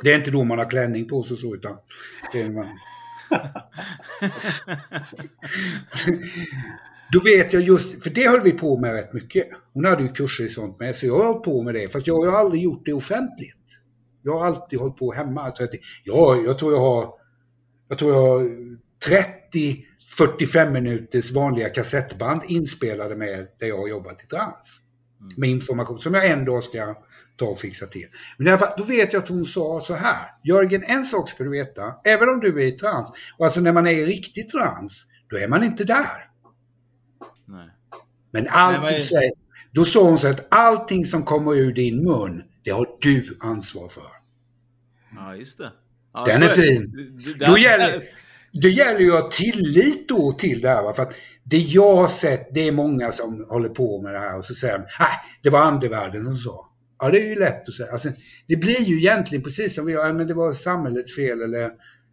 Det 0.01 0.13
är 0.13 0.15
inte 0.15 0.31
då 0.31 0.43
man 0.43 0.57
har 0.59 0.69
klänning 0.69 1.07
på 1.07 1.23
sig 1.23 1.37
så 1.37 1.55
utan 1.55 1.77
det 2.31 2.41
är 2.41 2.49
man... 2.49 2.67
Då 7.11 7.19
vet 7.19 7.53
jag 7.53 7.61
just, 7.61 8.03
för 8.03 8.09
det 8.09 8.29
höll 8.29 8.41
vi 8.41 8.51
på 8.51 8.79
med 8.79 8.93
rätt 8.93 9.13
mycket. 9.13 9.49
Hon 9.73 9.85
hade 9.85 10.03
ju 10.03 10.09
kurser 10.09 10.43
i 10.43 10.49
sånt 10.49 10.79
med, 10.79 10.95
så 10.95 11.05
jag 11.05 11.17
har 11.17 11.25
hållit 11.25 11.43
på 11.43 11.63
med 11.63 11.73
det. 11.73 11.89
Fast 11.89 12.07
jag 12.07 12.21
har 12.21 12.39
aldrig 12.39 12.63
gjort 12.63 12.85
det 12.85 12.93
offentligt. 12.93 13.79
Jag 14.23 14.39
har 14.39 14.45
alltid 14.45 14.79
hållit 14.79 14.97
på 14.97 15.13
hemma. 15.13 15.51
Så 15.55 15.63
att, 15.63 15.69
ja, 16.03 16.35
jag 16.45 16.59
tror 16.59 16.73
jag 16.73 16.79
har, 16.79 17.13
jag 17.89 17.97
tror 17.97 18.13
jag 18.13 18.21
har 18.21 18.43
30 19.05 19.85
45 20.17 20.73
minuters 20.73 21.31
vanliga 21.31 21.69
kassettband 21.69 22.41
inspelade 22.47 23.15
med 23.15 23.47
där 23.59 23.67
jag 23.67 23.77
har 23.77 23.87
jobbat 23.87 24.23
i 24.23 24.27
trans. 24.27 24.81
Med 25.37 25.49
information 25.49 25.99
som 25.99 26.13
jag 26.13 26.29
en 26.29 26.45
dag 26.45 26.63
ska 26.63 26.95
ta 27.37 27.45
och 27.45 27.59
fixa 27.59 27.85
till. 27.85 28.07
Men 28.37 28.47
i 28.47 28.49
alla 28.49 28.59
fall, 28.59 28.73
då 28.77 28.83
vet 28.83 29.13
jag 29.13 29.23
att 29.23 29.29
hon 29.29 29.45
sa 29.45 29.81
så 29.83 29.93
här. 29.93 30.17
Jörgen, 30.43 30.83
en 30.83 31.03
sak 31.03 31.29
ska 31.29 31.43
du 31.43 31.49
veta. 31.49 31.93
Även 32.05 32.29
om 32.29 32.39
du 32.39 32.61
är 32.63 32.67
i 32.67 32.71
trans, 32.71 33.11
och 33.37 33.45
alltså 33.45 33.61
när 33.61 33.73
man 33.73 33.87
är 33.87 33.91
i 33.91 34.05
riktig 34.05 34.49
trans, 34.49 35.05
då 35.29 35.37
är 35.37 35.47
man 35.47 35.63
inte 35.63 35.83
där. 35.83 36.29
Nej. 37.47 37.69
Men 38.31 38.47
allt 38.49 38.81
Nej, 38.81 38.91
men- 38.91 38.99
du 38.99 39.05
säger, 39.05 39.31
då 39.71 39.85
sa 39.85 40.03
hon 40.03 40.19
så 40.19 40.27
att 40.27 40.47
allting 40.51 41.05
som 41.05 41.23
kommer 41.23 41.55
ur 41.55 41.73
din 41.73 42.03
mun, 42.03 42.43
det 42.69 42.73
har 42.75 42.87
du 43.01 43.37
ansvar 43.39 43.87
för. 43.87 44.03
Ja, 45.15 45.35
just 45.35 45.57
det. 45.57 45.71
Ja, 46.13 46.25
Den 46.25 46.43
är 46.43 46.47
fin. 46.49 46.91
Det- 47.39 47.45
Då 47.45 47.57
gäller, 47.57 48.03
det 48.51 48.69
gäller 48.69 48.99
ju 48.99 49.15
att 49.15 49.23
ha 49.23 49.29
tillit 49.31 50.07
då 50.09 50.31
till 50.31 50.61
det 50.61 50.67
här. 50.69 50.83
Va? 50.83 50.93
För 50.93 51.03
att 51.03 51.13
det 51.43 51.57
jag 51.57 51.95
har 51.95 52.07
sett, 52.07 52.53
det 52.53 52.67
är 52.67 52.71
många 52.71 53.11
som 53.11 53.45
håller 53.49 53.69
på 53.69 54.01
med 54.01 54.13
det 54.13 54.19
här 54.19 54.37
och 54.37 54.45
så 54.45 54.53
säger 54.53 54.73
de, 54.77 54.79
nej, 54.99 55.09
det 55.43 55.49
var 55.49 55.59
andevärlden 55.59 56.23
som 56.25 56.35
sa. 56.35 56.71
Ja, 56.99 57.09
det 57.11 57.21
är 57.25 57.29
ju 57.29 57.35
lätt 57.35 57.67
att 57.67 57.73
säga. 57.73 57.91
Alltså, 57.91 58.09
det 58.47 58.55
blir 58.55 58.81
ju 58.81 58.97
egentligen 58.97 59.43
precis 59.43 59.75
som 59.75 59.85
vi 59.85 59.93
gör, 59.93 60.13
men 60.13 60.27
det 60.27 60.33
var 60.33 60.53
samhällets 60.53 61.15
fel 61.15 61.41
eller 61.41 61.71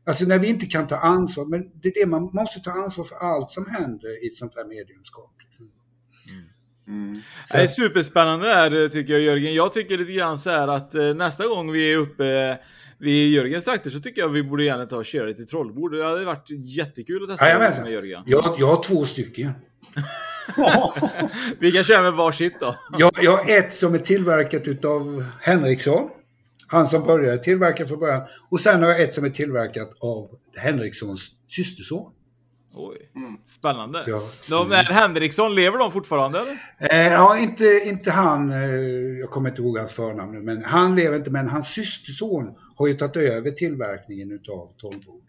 Alltså 0.09 0.25
när 0.25 0.39
vi 0.39 0.49
inte 0.49 0.67
kan 0.67 0.87
ta 0.87 0.97
ansvar, 0.97 1.45
men 1.47 1.71
det 1.83 1.89
är 1.89 1.95
det 2.05 2.07
man 2.11 2.31
måste 2.33 2.61
ta 2.61 2.71
ansvar 2.71 3.05
för 3.05 3.17
allt 3.17 3.51
som 3.51 3.67
händer 3.67 4.25
i 4.25 4.27
ett 4.27 4.35
sånt 4.35 4.53
här 4.57 4.65
mediumskap. 4.65 5.33
Liksom. 5.45 5.71
Mm. 6.31 6.45
Så 7.45 7.57
Det 7.57 7.63
är 7.63 7.67
superspännande 7.67 8.47
det 8.49 8.55
här 8.55 8.89
tycker 8.89 9.13
jag 9.13 9.23
Jörgen. 9.23 9.55
Jag 9.55 9.73
tycker 9.73 9.99
lite 9.99 10.13
grann 10.13 10.39
så 10.39 10.51
här 10.51 10.69
att 10.69 10.95
eh, 10.95 11.15
nästa 11.15 11.47
gång 11.47 11.73
vi 11.73 11.93
är 11.93 11.97
uppe 11.97 12.27
eh, 12.27 12.57
vid 12.99 13.33
Jörgens 13.33 13.65
trakter 13.65 13.91
så 13.91 14.01
tycker 14.01 14.21
jag 14.21 14.29
vi 14.29 14.43
borde 14.43 14.65
gärna 14.65 14.87
ta 14.87 14.97
och 14.97 15.05
köra 15.05 15.27
lite 15.27 15.45
trollbord. 15.45 15.93
Det 15.93 16.05
hade 16.05 16.25
varit 16.25 16.51
jättekul 16.51 17.23
att 17.23 17.29
testa 17.29 17.49
Jajamensan. 17.49 17.85
med 17.85 17.93
Jörgen. 17.93 18.23
Jag, 18.27 18.57
jag 18.59 18.67
har 18.67 18.83
två 18.83 19.05
stycken. 19.05 19.51
Vi 21.59 21.73
kan 21.73 21.85
köra 21.85 22.03
med 22.03 22.13
varsitt 22.13 22.61
då. 22.61 22.77
Jag, 22.99 23.11
jag 23.23 23.37
har 23.37 23.59
ett 23.59 23.73
som 23.73 23.95
är 23.95 23.99
tillverkat 23.99 24.69
utav 24.69 25.25
Henriksson. 25.41 26.11
Han 26.67 26.87
som 26.87 27.05
började 27.05 27.39
tillverka 27.39 27.87
från 27.87 27.99
början. 27.99 28.23
Och 28.51 28.61
sen 28.61 28.83
har 28.83 28.91
jag 28.91 29.03
ett 29.03 29.13
som 29.13 29.25
är 29.25 29.31
tillverkat 29.31 29.91
av 30.01 30.29
Henrikssons 30.57 31.31
systerson. 31.49 32.13
Oj, 32.79 32.97
spännande. 33.47 34.03
Så 34.05 34.11
jag- 34.11 34.23
De 34.49 34.69
där 34.69 34.83
Henriksson, 34.85 35.55
lever 35.55 35.79
de 35.79 35.93
fortfarande 35.93 36.39
eller? 36.39 37.07
Eh, 37.07 37.13
ja, 37.13 37.39
inte, 37.39 37.65
inte 37.85 38.11
han, 38.11 38.53
eh, 38.53 38.59
jag 39.21 39.31
kommer 39.31 39.49
inte 39.51 39.63
ihåg 39.63 39.79
hans 39.79 39.93
förnamn 39.93 40.33
nu, 40.33 40.41
men 40.43 40.65
han 40.65 40.97
lever 40.97 41.17
inte, 41.17 41.31
men 41.31 41.49
hans 41.49 41.69
systerson 41.75 42.55
har 42.77 42.87
ju 42.87 42.95
tagit 42.95 43.17
över 43.17 43.51
tillverkningen 43.51 44.33
utav 44.33 44.71
tolvbord. 44.79 45.23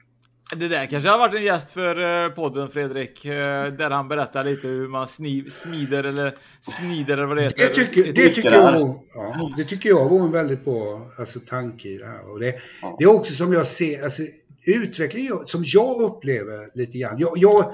Det 0.56 0.68
där 0.68 0.86
kanske 0.86 1.10
har 1.10 1.18
varit 1.20 1.36
en 1.36 1.44
gäst 1.44 1.72
för 1.72 2.24
eh, 2.26 2.30
podden 2.30 2.70
Fredrik. 2.70 3.26
eh, 3.26 3.66
Där 3.74 3.90
han 3.90 4.08
berättar 4.08 4.44
lite 4.44 4.68
hur 4.68 4.88
man 4.88 5.08
sni, 5.08 5.50
smider 5.50 6.04
eller 6.04 6.38
snider 6.62 7.14
eller 7.14 7.26
vad 7.26 7.38
det 7.38 7.44
heter. 7.44 7.64
Det 7.64 7.74
tycker, 7.74 8.14
det, 8.14 8.30
tycker 8.30 8.52
jag 8.52 8.62
var, 8.80 8.96
ja, 9.14 9.54
det 9.58 9.64
tycker 9.64 9.90
jag 9.90 10.10
var 10.10 10.20
en 10.20 10.32
väldigt 10.32 10.66
bra 10.66 11.08
alltså, 11.20 11.40
tanke 11.40 11.88
i 11.88 11.98
det 11.98 12.06
här. 12.06 12.32
Och 12.32 12.40
det, 12.40 12.56
det 13.00 13.04
är 13.04 13.16
också 13.16 13.34
som 13.34 13.54
jag 13.54 13.68
ser, 13.68 14.04
alltså, 14.04 14.24
utveckling 14.66 15.30
som 15.46 15.64
jag 15.66 16.02
upplever 16.02 16.78
lite 16.78 16.98
grann. 16.98 17.20
Jag, 17.20 17.32
jag, 17.36 17.74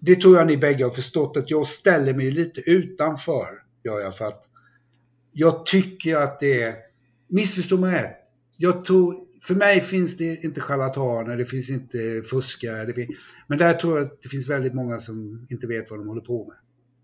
det 0.00 0.20
tror 0.20 0.36
jag 0.36 0.46
ni 0.46 0.56
bägge 0.56 0.84
har 0.84 0.90
förstått 0.90 1.36
att 1.36 1.50
jag 1.50 1.66
ställer 1.66 2.14
mig 2.14 2.30
lite 2.30 2.60
utanför. 2.60 3.46
Gör 3.84 4.00
jag 4.00 4.16
för 4.16 4.24
att 4.24 4.42
jag 5.32 5.66
tycker 5.66 6.16
att 6.16 6.40
det 6.40 6.62
är, 6.62 6.74
missförstå 7.28 7.76
mig 7.76 7.94
rätt. 7.94 8.16
Jag 8.56 8.84
tror, 8.84 9.14
för 9.42 9.54
mig 9.54 9.80
finns 9.80 10.16
det 10.16 10.44
inte 10.44 10.60
charlataner, 10.60 11.36
det 11.36 11.46
finns 11.46 11.70
inte 11.70 12.22
fuskare. 12.30 12.84
Det 12.84 12.92
finns, 12.92 13.16
men 13.46 13.58
där 13.58 13.74
tror 13.74 13.98
jag 13.98 14.06
att 14.06 14.22
det 14.22 14.28
finns 14.28 14.48
väldigt 14.48 14.74
många 14.74 14.98
som 14.98 15.46
inte 15.50 15.66
vet 15.66 15.90
vad 15.90 15.98
de 15.98 16.08
håller 16.08 16.20
på 16.20 16.46
med. 16.46 16.56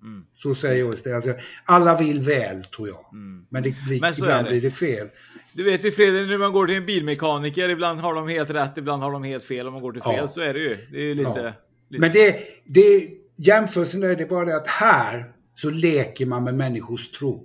Mm. 0.03 0.25
Så 0.37 0.55
säger 0.55 0.85
jag 0.85 0.95
istället. 0.95 1.17
Alltså, 1.17 1.45
alla 1.65 1.97
vill 1.99 2.21
väl, 2.21 2.65
tror 2.65 2.89
jag. 2.89 3.13
Mm. 3.13 3.47
Men, 3.51 3.63
det 3.63 3.75
blir, 3.87 4.01
Men 4.01 4.13
ibland 4.15 4.33
är 4.33 4.43
det. 4.43 4.51
blir 4.51 4.61
det 4.63 4.71
fel. 4.71 5.09
Du 5.53 5.63
vet 5.63 5.85
ju 5.85 5.91
Fredrik, 5.93 6.29
när 6.29 6.39
man 6.39 6.53
går 6.53 6.67
till 6.67 6.77
en 6.77 6.87
bilmekaniker, 6.87 7.69
ibland 7.69 8.01
har 8.01 8.15
de 8.15 8.29
helt 8.29 8.51
rätt, 8.51 8.79
ibland 8.79 9.03
har 9.03 9.13
de 9.13 9.23
helt 9.25 9.45
fel. 9.45 9.67
Om 9.67 9.73
man 9.73 9.83
går 9.83 9.93
till 9.93 10.03
fel 10.03 10.15
Ja. 10.17 10.29
så 10.29 10.41
är 10.41 10.55
det 10.55 10.61
ju. 10.61 10.77
Det 10.93 10.99
är 10.99 11.03
ju 11.03 11.15
lite... 11.15 11.31
Ja. 11.31 11.53
lite 11.89 12.01
Men 12.01 12.13
det, 12.13 12.37
det, 12.65 13.09
jämförelsen 13.37 14.03
är 14.03 14.17
det 14.17 14.23
är 14.23 14.29
bara 14.29 14.45
det 14.45 14.57
att 14.57 14.67
här 14.67 15.33
så 15.55 15.71
leker 15.71 16.27
man 16.27 16.45
med 16.45 16.55
människors 16.55 17.11
tro. 17.11 17.45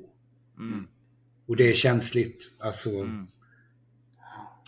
Mm. 0.59 0.87
Och 1.47 1.55
det 1.55 1.69
är 1.69 1.73
känsligt. 1.73 2.43
Alltså, 2.59 2.89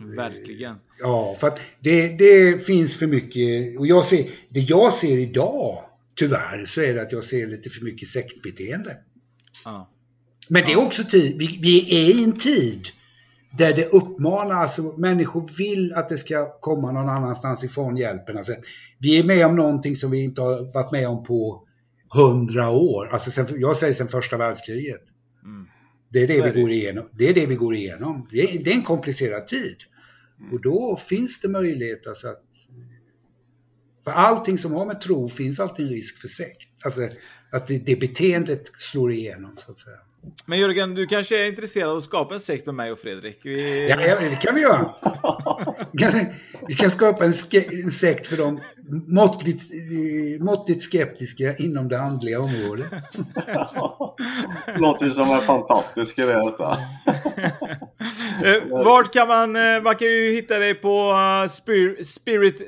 Verkligen. 0.02 0.76
ja, 1.02 1.36
för 1.40 1.48
att 1.48 1.60
det, 1.80 2.18
det 2.18 2.66
finns 2.66 3.00
för 3.00 3.08
mycket. 3.08 3.80
Och 3.80 3.88
jag 3.88 4.06
ser, 4.06 4.30
det 4.50 4.60
jag 4.60 4.94
ser 4.94 5.18
idag, 5.18 5.84
tyvärr, 6.20 6.66
så 6.66 6.82
är 6.82 6.94
det 6.94 7.02
att 7.02 7.12
jag 7.12 7.24
ser 7.24 7.48
lite 7.48 7.70
för 7.70 7.84
mycket 7.86 8.08
sektbeteende. 8.08 8.98
Ja. 9.66 9.90
Men 10.48 10.64
det 10.66 10.72
är 10.72 10.86
också 10.86 11.04
tid, 11.04 11.36
vi, 11.40 11.60
vi 11.62 12.06
är 12.06 12.20
i 12.20 12.24
en 12.24 12.38
tid 12.38 12.88
där 13.58 13.74
det 13.74 13.86
uppmanar, 13.86 14.56
alltså 14.56 14.82
människor 14.82 15.58
vill 15.58 15.94
att 15.94 16.10
det 16.10 16.18
ska 16.18 16.60
komma 16.60 16.92
någon 16.92 17.10
annanstans 17.10 17.64
ifrån 17.64 17.98
hjälpen. 17.98 18.38
Alltså, 18.38 18.54
vi 19.00 19.20
är 19.20 19.24
med 19.24 19.46
om 19.46 19.56
någonting 19.56 19.96
som 19.96 20.12
vi 20.12 20.24
inte 20.24 20.42
har 20.42 20.74
varit 20.74 20.92
med 20.92 21.08
om 21.08 21.24
på 21.24 21.68
hundra 22.14 22.70
år. 22.70 23.10
Alltså 23.12 23.32
sen, 23.32 23.46
jag 23.56 23.78
säger 23.78 23.94
sen 23.94 24.08
första 24.08 24.38
världskriget. 24.38 25.04
Mm. 25.44 25.68
Det 26.10 26.20
är 26.20 26.28
det 26.28 26.52
vi 26.52 26.62
går 26.62 26.72
igenom. 26.72 27.10
Det 27.12 27.30
är 27.30 27.34
det 27.34 27.46
vi 27.46 27.56
går 27.56 27.76
igenom. 27.76 28.28
Det 28.32 28.42
är, 28.42 28.64
det 28.64 28.72
är 28.72 28.76
en 28.76 28.84
komplicerad 28.84 29.48
tid. 29.48 29.78
Och 30.52 30.62
då 30.62 30.98
finns 31.10 31.40
det 31.42 31.48
möjlighet 31.48 32.08
alltså 32.08 32.28
att... 32.28 32.44
För 34.04 34.12
allting 34.12 34.58
som 34.58 34.72
har 34.72 34.86
med 34.86 35.02
tro 35.02 35.30
finns 35.30 35.60
alltid 35.60 35.86
en 35.86 35.92
risk 35.92 36.18
för 36.18 36.28
sekt. 36.28 36.70
Alltså 36.86 37.10
att 37.52 37.68
det, 37.68 37.78
det 37.78 37.96
beteendet 37.96 38.72
slår 38.76 39.12
igenom 39.12 39.58
så 39.58 39.72
att 39.72 39.80
säga. 39.80 39.98
Men 40.46 40.60
Jörgen, 40.60 40.96
du 40.96 41.06
kanske 41.06 41.44
är 41.46 41.48
intresserad 41.50 41.90
av 41.90 41.98
att 41.98 42.04
skapa 42.04 42.34
en 42.34 42.40
sekt 42.40 42.66
med 42.66 42.76
mig 42.76 42.92
och 42.92 43.00
Fredrik? 43.00 43.40
Vi... 43.44 43.90
Ja, 43.90 43.96
det 44.20 44.36
kan 44.42 44.56
vi 44.56 44.62
göra. 44.62 44.94
Vi 45.92 46.00
kan, 46.00 46.12
vi 46.68 46.74
kan 46.76 46.92
skapa 46.92 47.26
en, 47.26 47.34
en 47.86 47.92
sekt 47.92 48.28
för 48.28 48.38
de 48.38 48.60
måttligt, 49.08 49.62
eh, 49.72 50.44
måttligt 50.44 50.82
skeptiska 50.82 51.56
inom 51.56 51.88
det 51.90 52.00
andliga 52.00 52.40
området. 52.40 52.86
Låter 54.78 55.10
som 55.10 55.32
en 55.32 55.42
fantastisk 55.42 56.20
idé 56.20 56.34
detta. 56.34 56.78
Eh, 58.44 58.84
vart 58.84 59.14
kan 59.14 59.28
man... 59.28 59.56
eh, 59.56 59.82
Man 59.84 59.96
kan 59.96 60.08
ju 60.08 60.32
hitta 60.32 60.60
dig 60.60 60.74
på 60.76 61.12
uh, 61.12 61.50
Spirit, 61.50 62.08
Spirit 62.08 62.62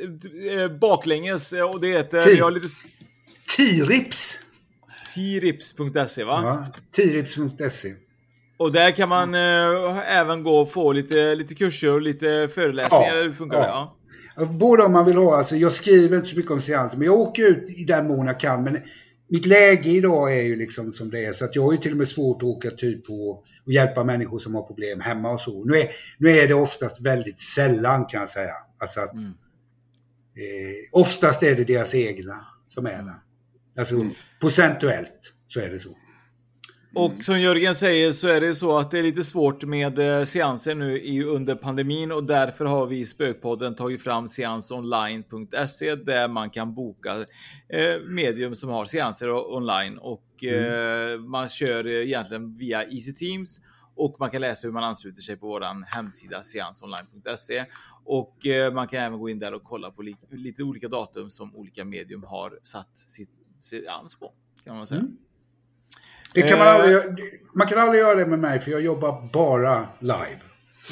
eh, 0.52 0.78
baklänges 0.78 1.54
eh, 1.54 1.64
och 1.64 1.82
det 1.82 1.88
heter... 1.88 2.22
Vi 2.26 2.39
har 2.39 2.52
lite... 2.52 2.68
Tirips! 3.58 4.39
Tirips.se 5.16 6.24
va? 6.24 6.41
Ja, 6.43 6.66
tirips.se. 6.95 7.93
Och 8.57 8.72
där 8.72 8.91
kan 8.91 9.09
man 9.09 9.36
eh, 9.36 10.18
även 10.18 10.43
gå 10.43 10.57
och 10.59 10.72
få 10.72 10.91
lite, 10.91 11.36
lite 11.36 11.55
kurser 11.55 11.93
och 11.93 12.01
lite 12.01 12.49
föreläsningar. 12.55 13.16
Ja, 13.16 13.24
Hur 13.24 13.34
funkar 13.34 13.57
ja. 13.57 13.64
det? 14.36 14.43
Ja. 14.43 14.45
Både 14.45 14.84
om 14.84 14.91
man 14.91 15.05
vill 15.05 15.18
ha, 15.18 15.38
alltså 15.38 15.55
jag 15.55 15.72
skriver 15.72 16.18
inte 16.18 16.30
så 16.30 16.36
mycket 16.38 16.51
om 16.51 16.62
seanser, 16.62 16.97
men 16.97 17.05
jag 17.07 17.16
åker 17.20 17.43
ut 17.49 17.70
i 17.70 17.84
den 17.84 18.07
mån 18.07 18.28
jag 18.28 18.39
kan. 18.39 18.64
Men 18.64 18.78
mitt 19.30 19.45
läge 19.45 19.89
idag 19.89 20.38
är 20.38 20.41
ju 20.41 20.55
liksom 20.55 20.93
som 20.93 21.09
det 21.09 21.26
är, 21.26 21.34
så 21.34 21.45
att 21.45 21.55
jag 21.55 21.64
har 21.64 21.72
ju 21.72 21.78
till 21.78 21.91
och 21.91 21.97
med 21.97 22.07
svårt 22.07 22.38
att 22.38 22.43
åka 22.43 22.70
typ 22.70 23.07
på 23.07 23.30
och 23.66 23.72
hjälpa 23.72 24.03
människor 24.03 24.39
som 24.39 24.55
har 24.55 24.62
problem 24.68 24.99
hemma 24.99 25.32
och 25.32 25.41
så. 25.41 25.64
Nu 25.66 25.78
är, 25.78 25.88
nu 26.18 26.30
är 26.30 26.47
det 26.47 26.53
oftast 26.53 27.05
väldigt 27.05 27.39
sällan 27.39 28.05
kan 28.05 28.20
jag 28.20 28.30
säga. 28.30 28.53
Alltså 28.80 28.99
att, 28.99 29.14
Mm. 29.14 29.26
eh, 29.26 29.32
oftast 30.99 31.43
är 31.43 31.55
det 31.55 31.64
deras 31.64 31.95
egna 31.95 32.45
som 32.68 32.86
är 32.86 32.91
där. 32.91 33.16
Alltså 33.80 33.95
procentuellt 34.41 35.34
så 35.47 35.59
är 35.59 35.69
det 35.69 35.80
så. 35.80 35.97
Och 36.95 37.24
som 37.24 37.39
Jörgen 37.41 37.76
säger 37.76 38.11
så 38.11 38.28
är 38.28 38.41
det 38.41 38.55
så 38.55 38.78
att 38.78 38.91
det 38.91 38.99
är 38.99 39.03
lite 39.03 39.24
svårt 39.24 39.63
med 39.63 39.99
eh, 39.99 40.26
seanser 40.26 40.76
nu 40.76 41.24
under 41.24 41.55
pandemin 41.55 42.11
och 42.11 42.24
därför 42.24 42.65
har 42.65 42.86
vi 42.86 42.99
i 42.99 43.05
Spökpodden 43.05 43.76
tagit 43.76 44.03
fram 44.03 44.28
seansonline.se 44.30 45.95
där 45.95 46.28
man 46.28 46.49
kan 46.49 46.74
boka 46.76 47.15
eh, 47.69 48.01
medium 48.09 48.55
som 48.55 48.69
har 48.69 48.86
seanser 48.86 49.53
online. 49.55 49.97
Och 49.97 50.43
eh, 50.43 51.19
man 51.19 51.49
kör 51.49 51.88
egentligen 51.88 52.55
via 52.55 52.84
Easy 52.84 53.13
Teams 53.13 53.59
och 53.95 54.15
man 54.19 54.30
kan 54.32 54.41
läsa 54.41 54.67
hur 54.67 54.74
man 54.74 54.84
ansluter 54.84 55.22
sig 55.22 55.38
på 55.38 55.47
våran 55.47 55.84
hemsida 55.84 56.43
seansonline.se 56.43 57.65
och 58.05 58.38
man 58.74 58.88
kan 58.88 58.99
även 59.01 59.19
gå 59.19 59.30
in 59.30 59.39
där 59.39 59.53
och 59.53 59.63
kolla 59.63 59.91
på 59.91 60.01
li- 60.01 60.15
lite 60.32 60.63
olika 60.63 60.88
datum 60.88 61.30
som 61.30 61.55
olika 61.55 61.86
medium 61.86 62.24
har 62.24 62.59
satt 62.63 62.97
sitt 62.97 63.30
seans 63.62 64.16
på. 64.20 64.32
Kan 64.66 64.76
man 64.78 64.88
säga. 64.88 65.01
Det 66.34 66.41
kan 66.41 66.57
man, 66.59 66.68
Eh. 66.68 66.74
aldrig, 66.74 66.97
man 67.55 67.68
kan 67.68 67.80
aldrig 67.80 68.01
göra 68.01 68.16
det 68.16 68.26
med 68.26 68.39
mig 68.39 68.59
för 68.59 68.72
jag 68.72 68.82
jobbar 68.82 69.30
bara 69.34 69.88
live. 69.99 70.39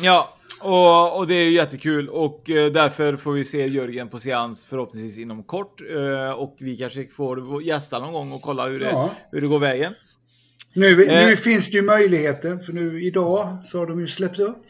Ja, 0.01 0.38
och, 0.61 1.17
och 1.17 1.28
det 1.28 1.36
är 1.36 1.43
ju 1.43 1.51
jättekul 1.51 2.09
och 2.09 2.49
eh, 2.49 2.72
därför 2.72 3.15
får 3.15 3.32
vi 3.32 3.45
se 3.45 3.67
Jörgen 3.67 4.09
på 4.09 4.20
seans 4.20 4.65
förhoppningsvis 4.65 5.17
inom 5.20 5.43
kort. 5.43 5.82
Eh, 5.95 6.32
och 6.32 6.55
vi 6.59 6.78
kanske 6.78 7.07
får 7.07 7.63
gästa 7.63 7.99
någon 7.99 8.13
gång 8.13 8.32
och 8.32 8.41
kolla 8.41 8.67
hur 8.67 8.80
det, 8.80 8.89
Ja. 8.89 9.09
hur 9.32 9.41
det 9.41 9.47
går 9.47 9.59
vägen. 9.59 9.93
Nu, 10.74 11.03
Eh. 11.05 11.28
nu 11.28 11.38
finns 11.38 11.72
det 11.72 11.78
ju 11.78 11.84
möjligheten, 11.84 12.59
för 12.59 12.74
nu 12.74 13.03
idag 13.03 13.57
så 13.65 13.78
har 13.80 13.88
de 13.88 13.99
ju 13.99 14.07
släppt 14.07 14.39
upp. 14.39 14.65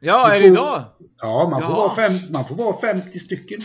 Ja, 0.00 0.28
Du 0.28 0.34
är 0.36 0.42
det 0.42 0.48
får- 0.48 0.56
idag? 0.56 0.84
Ja, 1.22 1.48
man 1.50 1.62
får, 1.62 1.72
vara 1.72 1.94
fem, 1.94 2.12
man 2.30 2.44
får 2.48 2.54
vara 2.54 2.76
50 2.80 3.18
stycken. 3.18 3.60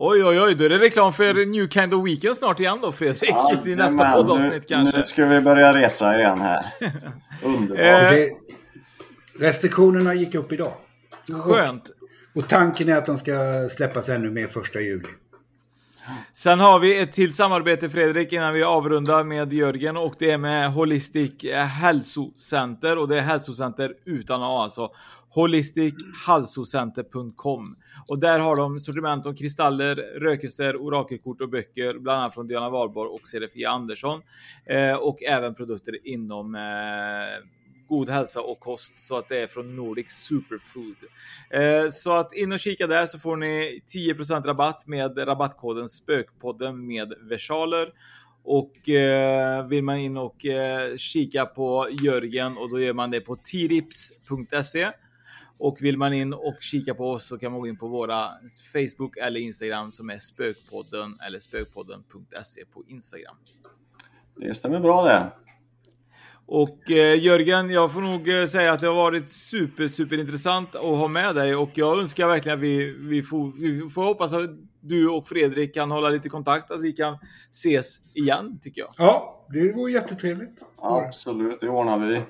Oj, 0.00 0.24
oj, 0.24 0.40
oj. 0.40 0.54
Då 0.54 0.64
är 0.64 0.68
det 0.68 0.78
reklam 0.78 1.12
för 1.12 1.46
New 1.46 1.68
Kind 1.68 1.94
of 1.94 2.06
Weekend 2.06 2.36
snart 2.36 2.60
igen 2.60 2.78
då, 2.82 2.92
Fredrik. 2.92 3.30
Ja, 3.30 3.62
I 3.66 3.74
nästa 3.74 4.12
poddavsnitt 4.12 4.68
kanske. 4.68 4.98
Nu 4.98 5.04
ska 5.04 5.26
vi 5.26 5.40
börja 5.40 5.74
resa 5.74 6.18
igen 6.18 6.40
här. 6.40 6.66
Underbart. 7.42 7.78
Eh, 7.78 8.10
det, 8.10 8.30
restriktionerna 9.38 10.14
gick 10.14 10.34
upp 10.34 10.52
idag. 10.52 10.72
Skönt. 11.28 11.88
Och, 11.88 12.42
och 12.42 12.48
tanken 12.48 12.88
är 12.88 12.96
att 12.96 13.06
de 13.06 13.18
ska 13.18 13.32
släppas 13.70 14.08
ännu 14.08 14.30
mer 14.30 14.46
första 14.46 14.80
juli. 14.80 15.08
Sen 16.32 16.60
har 16.60 16.78
vi 16.78 16.98
ett 16.98 17.12
till 17.12 17.34
samarbete 17.34 17.90
Fredrik 17.90 18.32
innan 18.32 18.54
vi 18.54 18.62
avrundar 18.62 19.24
med 19.24 19.52
Jörgen 19.52 19.96
och 19.96 20.14
det 20.18 20.30
är 20.30 20.38
med 20.38 20.72
Holistic 20.72 21.32
Hälsocenter 21.80 22.98
och 22.98 23.08
det 23.08 23.16
är 23.16 23.20
hälsocenter 23.20 23.94
utan 24.04 24.42
A 24.42 24.62
alltså. 24.62 24.90
Holistichalsocenter.com 25.30 27.76
och 28.08 28.18
där 28.18 28.38
har 28.38 28.56
de 28.56 28.80
sortiment 28.80 29.26
om 29.26 29.36
kristaller, 29.36 29.96
rökelser, 29.96 30.76
orakelkort 30.76 31.40
och 31.40 31.48
böcker, 31.48 31.98
bland 31.98 32.20
annat 32.20 32.34
från 32.34 32.48
Diana 32.48 32.70
Warborg 32.70 33.08
och 33.08 33.28
Serafia 33.28 33.70
Andersson 33.70 34.22
eh, 34.66 34.96
och 34.96 35.22
även 35.22 35.54
produkter 35.54 36.06
inom 36.06 36.54
eh, 36.54 36.60
god 37.88 38.08
hälsa 38.08 38.40
och 38.40 38.60
kost 38.60 38.98
så 38.98 39.16
att 39.16 39.28
det 39.28 39.40
är 39.40 39.46
från 39.46 39.76
Nordic 39.76 40.10
Superfood. 40.10 40.96
Eh, 41.50 41.90
så 41.90 42.12
att 42.12 42.34
in 42.34 42.52
och 42.52 42.58
kika 42.58 42.86
där 42.86 43.06
så 43.06 43.18
får 43.18 43.36
ni 43.36 43.82
10% 43.94 44.42
rabatt 44.42 44.86
med 44.86 45.28
rabattkoden 45.28 45.88
Spökpodden 45.88 46.86
med 46.86 47.14
versaler. 47.20 47.92
Och 48.44 48.88
eh, 48.88 49.66
vill 49.66 49.84
man 49.84 49.98
in 49.98 50.16
och 50.16 50.46
eh, 50.46 50.96
kika 50.96 51.46
på 51.46 51.88
Jörgen 52.02 52.58
och 52.58 52.70
då 52.70 52.80
gör 52.80 52.94
man 52.94 53.10
det 53.10 53.20
på 53.20 53.36
tirips.se. 53.36 54.88
Och 55.58 55.78
vill 55.80 55.96
man 55.96 56.12
in 56.12 56.32
och 56.32 56.56
kika 56.60 56.94
på 56.94 57.10
oss 57.10 57.24
så 57.24 57.38
kan 57.38 57.52
man 57.52 57.60
gå 57.60 57.66
in 57.66 57.76
på 57.76 57.88
våra 57.88 58.28
Facebook 58.72 59.16
eller 59.16 59.40
Instagram 59.40 59.90
som 59.90 60.10
är 60.10 60.18
Spökpodden 60.18 61.18
eller 61.26 61.38
spökpodden.se 61.38 62.64
på 62.72 62.84
Instagram. 62.88 63.36
Det 64.36 64.54
stämmer 64.54 64.80
bra 64.80 65.04
det. 65.04 65.32
Och 66.46 66.90
eh, 66.90 67.18
Jörgen, 67.24 67.70
jag 67.70 67.92
får 67.92 68.00
nog 68.00 68.28
eh, 68.28 68.46
säga 68.46 68.72
att 68.72 68.80
det 68.80 68.86
har 68.86 68.94
varit 68.94 69.28
super, 69.28 69.88
super 69.88 70.18
intressant 70.18 70.74
att 70.74 70.82
ha 70.82 71.08
med 71.08 71.34
dig 71.34 71.56
och 71.56 71.70
jag 71.74 71.98
önskar 71.98 72.28
verkligen 72.28 72.58
att 72.58 72.62
vi, 72.62 72.96
vi, 72.98 73.22
får, 73.22 73.52
vi 73.60 73.90
får 73.90 74.04
hoppas 74.04 74.32
att 74.32 74.50
du 74.80 75.08
och 75.08 75.28
Fredrik 75.28 75.74
kan 75.74 75.90
hålla 75.90 76.08
lite 76.08 76.28
kontakt, 76.28 76.70
att 76.70 76.80
vi 76.80 76.92
kan 76.92 77.18
ses 77.50 78.16
igen, 78.16 78.58
tycker 78.62 78.80
jag. 78.80 78.90
Ja, 78.96 79.46
det 79.52 79.72
vore 79.72 79.92
jättetrevligt. 79.92 80.62
Absolut, 80.76 81.60
det 81.60 81.68
ordnar 81.68 81.98
vi. 81.98 82.22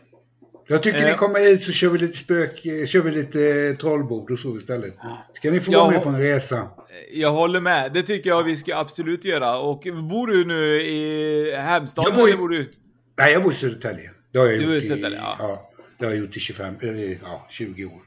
Jag 0.71 0.83
tycker 0.83 0.99
eh. 0.99 1.07
ni 1.07 1.15
kommer 1.15 1.41
hit 1.41 1.63
så 1.63 1.73
kör 1.73 1.89
vi 1.89 1.99
lite 1.99 2.17
spök, 2.17 2.63
kör 2.87 3.01
vi 3.01 3.11
lite 3.11 3.73
trollbord 3.81 4.31
och 4.31 4.39
så 4.39 4.57
istället. 4.57 4.95
Ska 5.33 5.51
ni 5.51 5.61
få 5.61 5.73
vara 5.73 5.91
med 5.91 6.03
på 6.03 6.09
en 6.09 6.21
resa. 6.21 6.69
Jag 7.13 7.33
håller 7.33 7.61
med. 7.61 7.93
Det 7.93 8.03
tycker 8.03 8.31
jag 8.31 8.43
vi 8.43 8.57
ska 8.57 8.77
absolut 8.77 9.25
göra. 9.25 9.59
Och 9.59 9.87
bor 10.11 10.27
du 10.27 10.45
nu 10.45 10.83
i 10.83 11.55
hemstaden? 11.57 12.11
Jag 12.11 12.21
bor, 12.21 12.31
i, 12.31 12.37
bor 12.37 12.49
du? 12.49 12.71
Nej, 13.19 13.33
jag 13.33 13.43
bor 13.43 13.53
i 13.53 13.55
Södertälje. 13.55 14.11
Det 14.33 14.39
har 14.39 14.47
jag 14.47 14.59
du 14.59 14.75
gjort 14.75 14.85
i, 14.85 14.87
Södertälje, 14.87 15.19
ja. 15.19 15.37
ja. 15.39 15.71
Det 15.99 16.05
har 16.05 16.13
jag 16.13 16.21
gjort 16.21 16.37
i 16.37 16.41
25, 16.41 16.75
eller 16.81 17.19
ja, 17.23 17.47
20 17.51 17.85
år. 17.85 18.01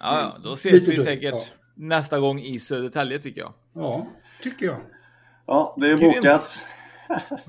Ja, 0.00 0.38
då 0.44 0.54
ses 0.54 0.72
Lite 0.72 0.90
vi 0.90 1.00
säkert 1.00 1.34
ja. 1.34 1.42
nästa 1.74 2.18
gång 2.18 2.40
i 2.40 2.58
Södertälje 2.58 3.18
tycker 3.18 3.40
jag. 3.40 3.54
Ja, 3.74 4.06
tycker 4.42 4.66
jag. 4.66 4.80
Ja, 5.46 5.76
det 5.80 5.86
är 5.86 5.96
Grymt. 5.96 6.16
bokat. 6.16 6.58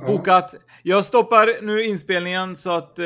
Bokat. 0.08 0.55
Jag 0.84 1.05
stoppar 1.05 1.62
nu 1.62 1.84
inspelningen 1.84 2.55
så 2.55 2.72
att 2.72 2.99
eh, 2.99 3.05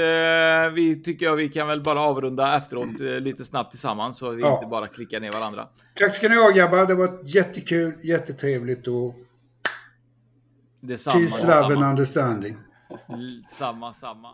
vi 0.73 1.01
tycker 1.03 1.25
jag 1.25 1.35
vi 1.35 1.49
kan 1.49 1.67
väl 1.67 1.81
bara 1.81 1.99
avrunda 1.99 2.57
efteråt 2.57 2.99
mm. 2.99 3.13
eh, 3.13 3.19
lite 3.19 3.45
snabbt 3.45 3.71
tillsammans 3.71 4.17
så 4.17 4.29
vi 4.29 4.41
ja. 4.41 4.53
inte 4.55 4.69
bara 4.69 4.87
klickar 4.87 5.19
ner 5.19 5.31
varandra. 5.31 5.67
Tack 5.95 6.13
ska 6.13 6.29
ni 6.29 6.35
ha 6.35 6.49
grabbar. 6.49 6.85
Det 6.85 6.95
var 6.95 7.19
jättekul, 7.23 7.93
jättetrevligt 8.01 8.87
och 8.87 9.15
Detsamma. 10.81 11.19
Peace, 11.19 11.47
love 11.47 11.75
and 11.75 11.83
understanding. 11.83 12.57
Samma, 13.47 13.93
samma. 13.93 14.33